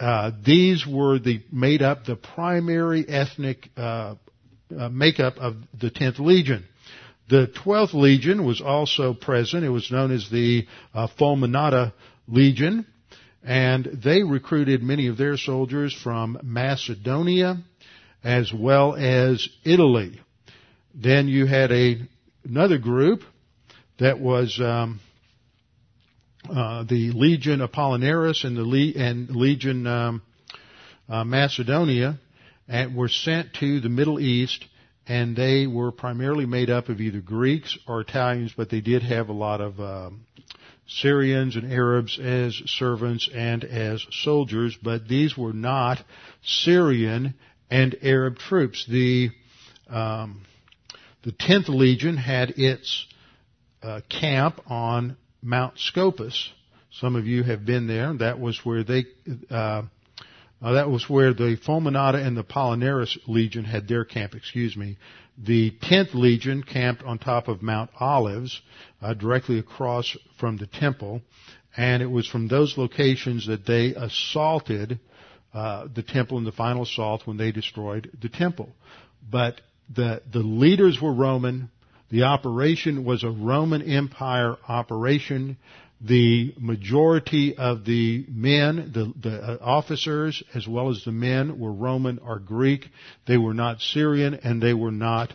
Uh, 0.00 0.30
these 0.44 0.86
were 0.86 1.18
the 1.18 1.42
made 1.52 1.82
up 1.82 2.04
the 2.04 2.16
primary 2.16 3.06
ethnic 3.08 3.68
uh, 3.76 4.14
uh 4.76 4.88
makeup 4.90 5.34
of 5.38 5.56
the 5.78 5.90
10th 5.90 6.20
Legion. 6.20 6.64
The 7.28 7.48
12th 7.64 7.92
Legion 7.92 8.46
was 8.46 8.62
also 8.62 9.12
present. 9.12 9.64
It 9.64 9.68
was 9.68 9.90
known 9.90 10.12
as 10.12 10.30
the 10.30 10.66
uh, 10.94 11.08
Fulminata 11.18 11.92
Legion, 12.26 12.86
and 13.42 13.84
they 14.02 14.22
recruited 14.22 14.82
many 14.82 15.08
of 15.08 15.18
their 15.18 15.36
soldiers 15.36 15.92
from 15.92 16.38
Macedonia 16.42 17.58
as 18.24 18.52
well 18.52 18.94
as 18.94 19.46
Italy. 19.64 20.20
Then 21.00 21.28
you 21.28 21.46
had 21.46 21.70
a 21.70 21.96
another 22.42 22.78
group 22.78 23.22
that 24.00 24.18
was 24.18 24.58
um, 24.60 24.98
uh, 26.50 26.82
the 26.82 27.12
Legion 27.12 27.60
Apollinaris 27.60 28.44
and 28.44 28.56
the 28.56 28.64
Le- 28.64 29.00
and 29.00 29.30
Legion 29.30 29.86
um, 29.86 30.22
uh, 31.08 31.22
Macedonia, 31.22 32.18
and 32.66 32.96
were 32.96 33.08
sent 33.08 33.54
to 33.54 33.78
the 33.78 33.88
Middle 33.88 34.18
East, 34.18 34.64
and 35.06 35.36
they 35.36 35.68
were 35.68 35.92
primarily 35.92 36.46
made 36.46 36.68
up 36.68 36.88
of 36.88 37.00
either 37.00 37.20
Greeks 37.20 37.78
or 37.86 38.00
Italians, 38.00 38.52
but 38.56 38.68
they 38.68 38.80
did 38.80 39.04
have 39.04 39.28
a 39.28 39.32
lot 39.32 39.60
of 39.60 39.78
um, 39.78 40.26
Syrians 40.88 41.54
and 41.54 41.72
Arabs 41.72 42.18
as 42.18 42.60
servants 42.66 43.30
and 43.32 43.62
as 43.62 44.04
soldiers, 44.10 44.76
but 44.82 45.06
these 45.06 45.38
were 45.38 45.52
not 45.52 46.02
Syrian 46.42 47.34
and 47.70 47.96
Arab 48.02 48.38
troops. 48.38 48.84
The 48.88 49.30
um, 49.88 50.42
the 51.28 51.34
10th 51.34 51.68
Legion 51.68 52.16
had 52.16 52.54
its 52.56 53.06
uh, 53.82 54.00
camp 54.08 54.62
on 54.66 55.14
Mount 55.42 55.74
Scopus. 55.76 56.50
Some 56.90 57.16
of 57.16 57.26
you 57.26 57.42
have 57.42 57.66
been 57.66 57.86
there. 57.86 58.14
That 58.14 58.40
was 58.40 58.58
where 58.64 58.82
they, 58.82 59.04
uh, 59.50 59.82
uh, 60.62 60.72
that 60.72 60.88
was 60.88 61.06
where 61.06 61.34
the 61.34 61.58
Fulminata 61.66 62.26
and 62.26 62.34
the 62.34 62.44
Apollinaris 62.44 63.18
Legion 63.26 63.64
had 63.66 63.86
their 63.86 64.06
camp, 64.06 64.34
excuse 64.34 64.74
me. 64.74 64.96
The 65.36 65.72
10th 65.82 66.14
Legion 66.14 66.62
camped 66.62 67.02
on 67.02 67.18
top 67.18 67.46
of 67.46 67.60
Mount 67.60 67.90
Olives, 68.00 68.62
uh, 69.02 69.12
directly 69.12 69.58
across 69.58 70.16
from 70.40 70.56
the 70.56 70.66
temple, 70.66 71.20
and 71.76 72.02
it 72.02 72.10
was 72.10 72.26
from 72.26 72.48
those 72.48 72.78
locations 72.78 73.46
that 73.48 73.66
they 73.66 73.94
assaulted 73.94 74.98
uh, 75.52 75.88
the 75.94 76.02
temple 76.02 76.38
in 76.38 76.44
the 76.44 76.52
final 76.52 76.84
assault 76.84 77.26
when 77.26 77.36
they 77.36 77.52
destroyed 77.52 78.10
the 78.18 78.30
temple. 78.30 78.70
But 79.30 79.60
the, 79.94 80.22
the 80.30 80.40
leaders 80.40 81.00
were 81.00 81.12
Roman. 81.12 81.70
The 82.10 82.24
operation 82.24 83.04
was 83.04 83.24
a 83.24 83.30
Roman 83.30 83.82
Empire 83.82 84.56
operation. 84.66 85.56
The 86.00 86.54
majority 86.58 87.56
of 87.56 87.84
the 87.84 88.24
men, 88.28 88.92
the, 88.94 89.12
the 89.20 89.36
uh, 89.36 89.58
officers, 89.60 90.42
as 90.54 90.66
well 90.68 90.90
as 90.90 91.04
the 91.04 91.12
men, 91.12 91.58
were 91.58 91.72
Roman 91.72 92.18
or 92.20 92.38
Greek. 92.38 92.86
They 93.26 93.36
were 93.36 93.54
not 93.54 93.80
Syrian 93.80 94.34
and 94.34 94.62
they 94.62 94.74
were 94.74 94.92
not 94.92 95.34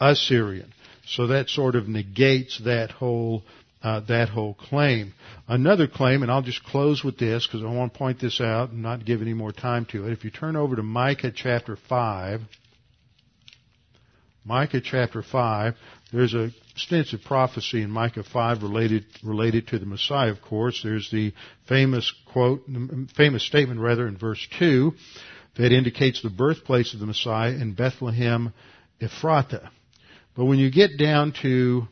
Assyrian. 0.00 0.72
So 1.06 1.28
that 1.28 1.48
sort 1.48 1.76
of 1.76 1.88
negates 1.88 2.60
that 2.64 2.90
whole 2.90 3.44
uh, 3.82 4.00
that 4.08 4.28
whole 4.28 4.54
claim. 4.54 5.14
Another 5.48 5.86
claim, 5.86 6.22
and 6.22 6.30
I'll 6.30 6.42
just 6.42 6.62
close 6.64 7.02
with 7.02 7.16
this 7.16 7.46
because 7.46 7.64
I 7.64 7.72
want 7.72 7.94
to 7.94 7.98
point 7.98 8.20
this 8.20 8.40
out 8.40 8.70
and 8.70 8.82
not 8.82 9.06
give 9.06 9.22
any 9.22 9.32
more 9.32 9.52
time 9.52 9.86
to 9.86 10.06
it. 10.06 10.12
If 10.12 10.24
you 10.24 10.30
turn 10.30 10.54
over 10.54 10.76
to 10.76 10.82
Micah 10.82 11.32
chapter 11.34 11.76
five. 11.88 12.42
Micah 14.44 14.80
chapter 14.80 15.22
5, 15.22 15.74
there's 16.12 16.34
a 16.34 16.50
extensive 16.72 17.20
prophecy 17.22 17.82
in 17.82 17.90
Micah 17.90 18.22
5 18.22 18.62
related, 18.62 19.04
related 19.22 19.68
to 19.68 19.78
the 19.78 19.84
Messiah, 19.84 20.30
of 20.30 20.40
course. 20.40 20.80
There's 20.82 21.10
the 21.10 21.34
famous 21.68 22.10
quote, 22.32 22.62
famous 23.14 23.46
statement 23.46 23.80
rather 23.80 24.08
in 24.08 24.16
verse 24.16 24.46
2 24.58 24.92
that 25.56 25.72
indicates 25.72 26.22
the 26.22 26.30
birthplace 26.30 26.94
of 26.94 27.00
the 27.00 27.06
Messiah 27.06 27.52
in 27.52 27.74
Bethlehem, 27.74 28.54
Ephratah. 29.00 29.68
But 30.34 30.46
when 30.46 30.58
you 30.58 30.70
get 30.70 30.96
down 30.96 31.34
to 31.42 31.86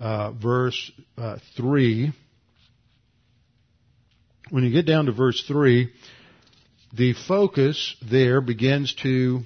uh, 0.00 0.32
verse 0.32 0.90
uh, 1.16 1.36
3, 1.56 2.12
when 4.50 4.64
you 4.64 4.70
get 4.70 4.86
down 4.86 5.06
to 5.06 5.12
verse 5.12 5.44
3, 5.46 5.92
the 6.92 7.12
focus 7.12 7.94
there 8.10 8.40
begins 8.40 8.94
to 9.02 9.42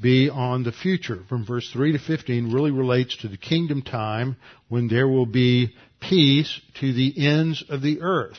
be 0.00 0.30
on 0.30 0.62
the 0.62 0.72
future. 0.72 1.20
From 1.28 1.44
verse 1.44 1.70
3 1.72 1.92
to 1.92 1.98
15 1.98 2.52
really 2.52 2.70
relates 2.70 3.16
to 3.18 3.28
the 3.28 3.36
kingdom 3.36 3.82
time 3.82 4.36
when 4.68 4.88
there 4.88 5.08
will 5.08 5.26
be 5.26 5.74
peace 6.00 6.60
to 6.80 6.92
the 6.92 7.26
ends 7.26 7.64
of 7.68 7.82
the 7.82 8.00
earth. 8.00 8.38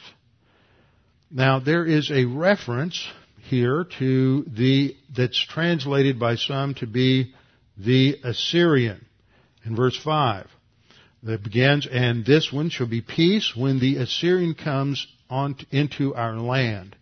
Now 1.31 1.59
there 1.59 1.85
is 1.85 2.11
a 2.11 2.25
reference 2.25 3.07
here 3.49 3.85
to 3.99 4.43
the, 4.43 4.95
that's 5.15 5.43
translated 5.47 6.19
by 6.19 6.35
some 6.35 6.75
to 6.75 6.87
be 6.87 7.33
the 7.77 8.19
Assyrian 8.23 9.05
in 9.65 9.75
verse 9.75 9.97
5 9.97 10.47
that 11.23 11.43
begins, 11.43 11.87
and 11.89 12.25
this 12.25 12.51
one 12.51 12.69
shall 12.69 12.87
be 12.87 13.01
peace 13.01 13.53
when 13.55 13.79
the 13.79 13.97
Assyrian 13.97 14.53
comes 14.55 15.07
on 15.29 15.55
into 15.71 16.13
our 16.13 16.37
land. 16.37 16.95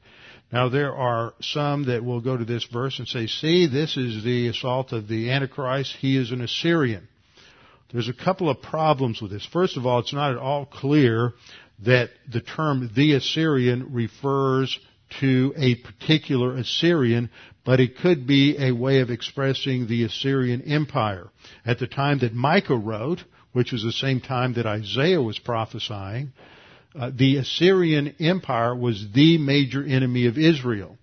Now 0.51 0.67
there 0.67 0.93
are 0.93 1.33
some 1.41 1.85
that 1.85 2.03
will 2.03 2.19
go 2.19 2.35
to 2.35 2.45
this 2.45 2.65
verse 2.65 2.99
and 2.99 3.07
say, 3.07 3.27
see, 3.27 3.67
this 3.67 3.95
is 3.95 4.23
the 4.23 4.49
assault 4.49 4.91
of 4.91 5.07
the 5.07 5.31
Antichrist. 5.31 5.95
He 5.99 6.17
is 6.17 6.31
an 6.31 6.41
Assyrian. 6.41 7.07
There's 7.91 8.09
a 8.09 8.13
couple 8.13 8.49
of 8.49 8.61
problems 8.61 9.21
with 9.21 9.31
this. 9.31 9.45
First 9.45 9.77
of 9.77 9.85
all, 9.85 9.99
it's 9.99 10.13
not 10.13 10.31
at 10.31 10.37
all 10.37 10.65
clear 10.65 11.33
that 11.85 12.09
the 12.31 12.41
term 12.41 12.89
the 12.95 13.13
Assyrian 13.13 13.93
refers 13.93 14.77
to 15.19 15.53
a 15.57 15.75
particular 15.75 16.55
Assyrian, 16.55 17.29
but 17.65 17.79
it 17.79 17.97
could 17.97 18.25
be 18.25 18.57
a 18.57 18.71
way 18.71 18.99
of 18.99 19.09
expressing 19.09 19.87
the 19.87 20.03
Assyrian 20.03 20.61
Empire. 20.61 21.29
At 21.65 21.79
the 21.79 21.87
time 21.87 22.19
that 22.19 22.33
Micah 22.33 22.77
wrote, 22.77 23.23
which 23.51 23.71
was 23.71 23.83
the 23.83 23.91
same 23.91 24.21
time 24.21 24.53
that 24.53 24.65
Isaiah 24.65 25.21
was 25.21 25.37
prophesying, 25.39 26.31
uh, 26.99 27.11
the 27.13 27.37
Assyrian 27.37 28.15
Empire 28.19 28.75
was 28.75 29.05
the 29.13 29.37
major 29.37 29.83
enemy 29.83 30.27
of 30.27 30.37
Israel. 30.37 30.97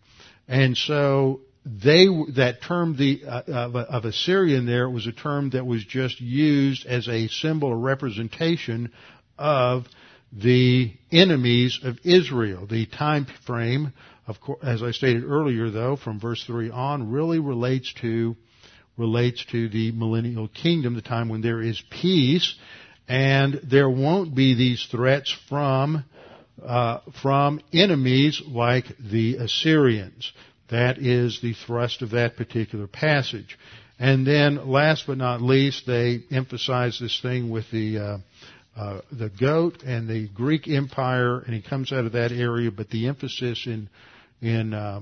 And 0.47 0.77
so 0.77 1.41
they, 1.65 2.07
that 2.37 2.63
term 2.63 2.97
the, 2.97 3.23
uh, 3.27 3.43
of, 3.47 3.77
of 3.77 4.05
Assyrian 4.05 4.67
there 4.67 4.89
was 4.89 5.07
a 5.07 5.13
term 5.13 5.51
that 5.51 5.67
was 5.67 5.85
just 5.85 6.21
used 6.21 6.87
as 6.87 7.09
a 7.09 7.29
symbol 7.29 7.69
or 7.69 7.79
representation 7.79 8.93
of 9.39 9.85
the 10.33 10.93
enemies 11.11 11.81
of 11.83 11.99
Israel. 12.05 12.67
The 12.67 12.87
time 12.87 13.27
frame, 13.47 13.93
of 14.27 14.41
course, 14.41 14.61
as 14.63 14.83
I 14.83 14.91
stated 14.91 15.25
earlier 15.25 15.71
though, 15.71 15.97
from 15.97 16.21
verse 16.21 16.43
3 16.45 16.71
on, 16.71 17.11
really 17.11 17.39
relates 17.39 17.93
to, 18.01 18.37
relates 18.97 19.45
to 19.53 19.69
the 19.69 19.93
millennial 19.93 20.49
kingdom, 20.49 20.95
the 20.95 21.03
time 21.03 21.29
when 21.29 21.41
there 21.41 21.63
is 21.63 21.83
peace, 21.91 22.55
and 23.09 23.61
there 23.65 23.89
won't 23.89 24.35
be 24.35 24.55
these 24.55 24.87
threats 24.91 25.35
from, 25.49 26.05
uh, 26.65 27.01
from 27.23 27.61
enemies 27.73 28.43
like 28.47 28.85
the 28.99 29.37
Assyrians. 29.37 30.33
That 30.71 30.99
is 30.99 31.41
the 31.41 31.55
thrust 31.55 32.03
of 32.03 32.11
that 32.11 32.37
particular 32.37 32.87
passage. 32.87 33.59
And 33.99 34.27
then, 34.27 34.69
last 34.69 35.05
but 35.07 35.17
not 35.17 35.41
least, 35.41 35.87
they 35.87 36.21
emphasize 36.31 36.99
this 37.01 37.19
thing 37.21 37.51
with 37.51 37.65
the 37.73 37.99
uh, 37.99 38.19
uh, 38.77 39.01
the 39.11 39.29
goat 39.29 39.83
and 39.83 40.07
the 40.07 40.29
Greek 40.29 40.69
Empire, 40.69 41.41
and 41.41 41.53
he 41.53 41.61
comes 41.61 41.91
out 41.91 42.05
of 42.05 42.13
that 42.13 42.31
area. 42.31 42.71
But 42.71 42.91
the 42.91 43.09
emphasis 43.09 43.67
in 43.67 43.89
in 44.41 44.73
uh, 44.73 45.01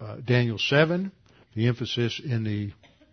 uh, 0.00 0.16
Daniel 0.24 0.58
seven, 0.58 1.12
the 1.54 1.66
emphasis 1.66 2.18
in 2.24 2.44
the 2.44 2.72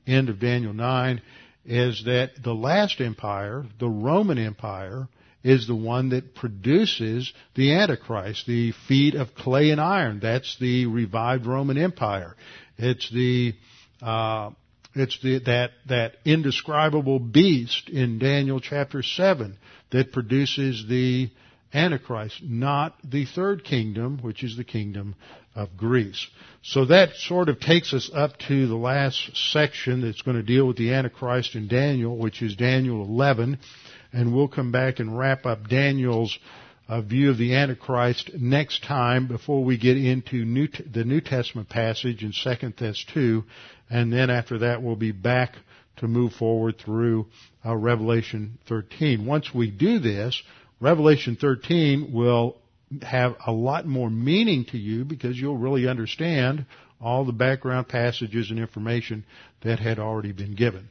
end 0.10 0.30
of 0.30 0.40
Daniel 0.40 0.72
nine, 0.72 1.22
is 1.66 2.04
that 2.06 2.32
the 2.44 2.54
last 2.54 3.02
empire, 3.02 3.66
the 3.80 3.90
Roman 3.90 4.38
Empire, 4.38 5.08
is 5.44 5.68
the 5.68 5.76
one 5.76 6.10
that 6.10 6.34
produces 6.34 7.32
the 7.56 7.74
Antichrist, 7.74 8.46
the 8.48 8.72
feet 8.88 9.14
of 9.14 9.36
clay 9.36 9.70
and 9.70 9.80
iron. 9.80 10.20
That's 10.20 10.58
the 10.60 10.88
revived 10.88 11.46
Roman 11.46 11.78
Empire. 11.78 12.36
It's 12.78 13.10
the 13.12 13.54
uh, 14.02 14.52
it's 14.96 15.20
the, 15.22 15.40
that, 15.40 15.72
that 15.90 16.16
indescribable 16.24 17.20
beast 17.20 17.90
in 17.90 18.18
Daniel 18.18 18.62
chapter 18.62 19.04
7 19.04 19.58
that 19.92 20.14
produces 20.14 20.86
the 20.88 21.30
Antichrist, 21.74 22.42
not 22.42 22.96
the 23.04 23.26
third 23.26 23.66
kingdom, 23.66 24.20
which 24.22 24.44
is 24.44 24.56
the 24.56 24.64
kingdom 24.64 25.16
of 25.56 25.78
Greece. 25.78 26.28
So 26.62 26.86
that 26.86 27.16
sort 27.16 27.50
of 27.50 27.60
takes 27.60 27.94
us 27.94 28.12
up 28.14 28.38
to 28.48 28.68
the 28.68 28.76
last 28.76 29.32
section 29.52 30.02
that's 30.02 30.22
going 30.22 30.38
to 30.38 30.44
deal 30.44 30.68
with 30.68 30.78
the 30.78 30.94
Antichrist 30.94 31.56
in 31.56 31.68
Daniel, 31.68 32.18
which 32.18 32.42
is 32.42 32.56
Daniel 32.56 33.02
11, 33.04 33.60
and 34.12 34.36
we'll 34.36 34.48
come 34.48 34.72
back 34.72 35.00
and 35.00 35.18
wrap 35.18 35.46
up 35.46 35.70
Daniel's 35.70 36.38
uh, 36.88 37.02
view 37.02 37.30
of 37.30 37.38
the 37.38 37.56
Antichrist 37.56 38.32
next 38.38 38.84
time 38.84 39.28
before 39.28 39.64
we 39.64 39.78
get 39.78 39.98
into 39.98 40.46
New 40.46 40.68
T- 40.68 40.84
the 40.84 41.04
New 41.04 41.22
Testament 41.22 41.70
passage 41.70 42.24
in 42.24 42.32
2 42.32 42.72
Thess 42.72 43.04
2, 43.14 43.44
and 43.90 44.12
then 44.12 44.30
after 44.30 44.60
that 44.60 44.84
we'll 44.84 44.96
be 44.96 45.12
back 45.12 45.56
to 45.98 46.08
move 46.08 46.34
forward 46.34 46.78
through 46.78 47.28
uh, 47.66 47.76
Revelation 47.76 48.58
13. 48.68 49.26
Once 49.26 49.54
we 49.54 49.72
do 49.72 50.00
this, 50.00 50.42
Revelation 50.80 51.38
13 51.40 52.12
will 52.14 52.58
have 53.02 53.36
a 53.46 53.52
lot 53.52 53.86
more 53.86 54.10
meaning 54.10 54.66
to 54.66 54.78
you 54.78 55.06
because 55.06 55.38
you'll 55.40 55.58
really 55.58 55.88
understand 55.88 56.66
all 57.02 57.26
the 57.26 57.34
background 57.34 57.88
passages 57.88 58.50
and 58.50 58.60
information 58.60 59.26
that 59.64 59.80
had 59.80 60.00
already 60.00 60.32
been 60.32 60.56
given. 60.56 60.90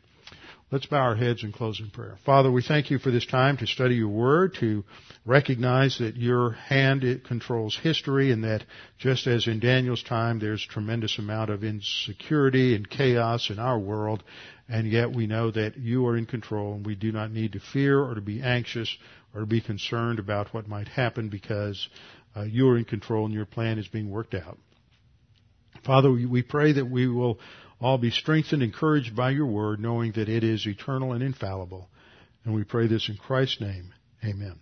Let's 0.71 0.87
bow 0.87 0.97
our 0.97 1.15
heads 1.15 1.45
and 1.45 1.53
close 1.53 1.79
in 1.79 1.91
prayer. 1.91 2.19
Father, 2.27 2.51
we 2.51 2.63
thank 2.63 2.91
you 2.91 2.99
for 2.99 3.13
this 3.13 3.27
time 3.27 3.59
to 3.59 3.67
study 3.67 3.95
your 3.95 4.09
word, 4.09 4.57
to 4.61 4.83
recognize 5.25 5.99
that 5.99 6.17
your 6.17 6.53
hand 6.53 7.05
it 7.05 7.25
controls 7.25 7.79
history 7.81 8.33
and 8.33 8.43
that 8.43 8.65
just 8.99 9.27
as 9.27 9.47
in 9.47 9.61
Daniel's 9.61 10.03
time 10.03 10.41
there's 10.41 10.67
tremendous 10.67 11.19
amount 11.19 11.51
of 11.51 11.63
insecurity 11.63 12.75
and 12.75 12.91
chaos 12.91 13.51
in 13.51 13.61
our 13.61 13.79
world, 13.79 14.25
and 14.69 14.91
yet 14.91 15.13
we 15.13 15.29
know 15.29 15.51
that 15.51 15.77
you 15.77 16.07
are 16.09 16.17
in 16.17 16.27
control 16.27 16.75
and 16.75 16.85
we 16.85 16.97
do 16.97 17.13
not 17.13 17.31
need 17.31 17.53
to 17.53 17.61
fear 17.61 18.03
or 18.03 18.15
to 18.15 18.21
be 18.21 18.43
anxious 18.43 18.97
or 19.35 19.45
be 19.45 19.61
concerned 19.61 20.19
about 20.19 20.53
what 20.55 20.69
might 20.69 20.89
happen 20.89 21.29
because 21.29 21.89
uh, 22.37 22.43
you 22.43 22.69
are 22.69 22.79
in 22.79 22.85
control 22.85 23.25
and 23.25 23.35
your 23.35 23.47
plan 23.47 23.79
is 23.79 23.89
being 23.89 24.11
worked 24.11 24.35
out. 24.35 24.59
Father, 25.85 26.11
we 26.11 26.43
pray 26.43 26.73
that 26.73 26.89
we 26.89 27.07
will 27.07 27.39
all 27.81 27.99
be 27.99 28.11
strengthened, 28.11 28.63
encouraged 28.63 29.15
by 29.15 29.31
your 29.31 29.47
word, 29.47 29.81
knowing 29.81 30.13
that 30.13 30.29
it 30.29 30.45
is 30.45 30.67
eternal 30.67 31.13
and 31.13 31.23
infallible. 31.23 31.91
And 32.45 32.55
we 32.55 32.65
pray 32.65 32.87
this 32.87 33.09
in 33.09 33.17
Christ's 33.17 33.61
name. 33.61 33.93
Amen. 34.25 34.59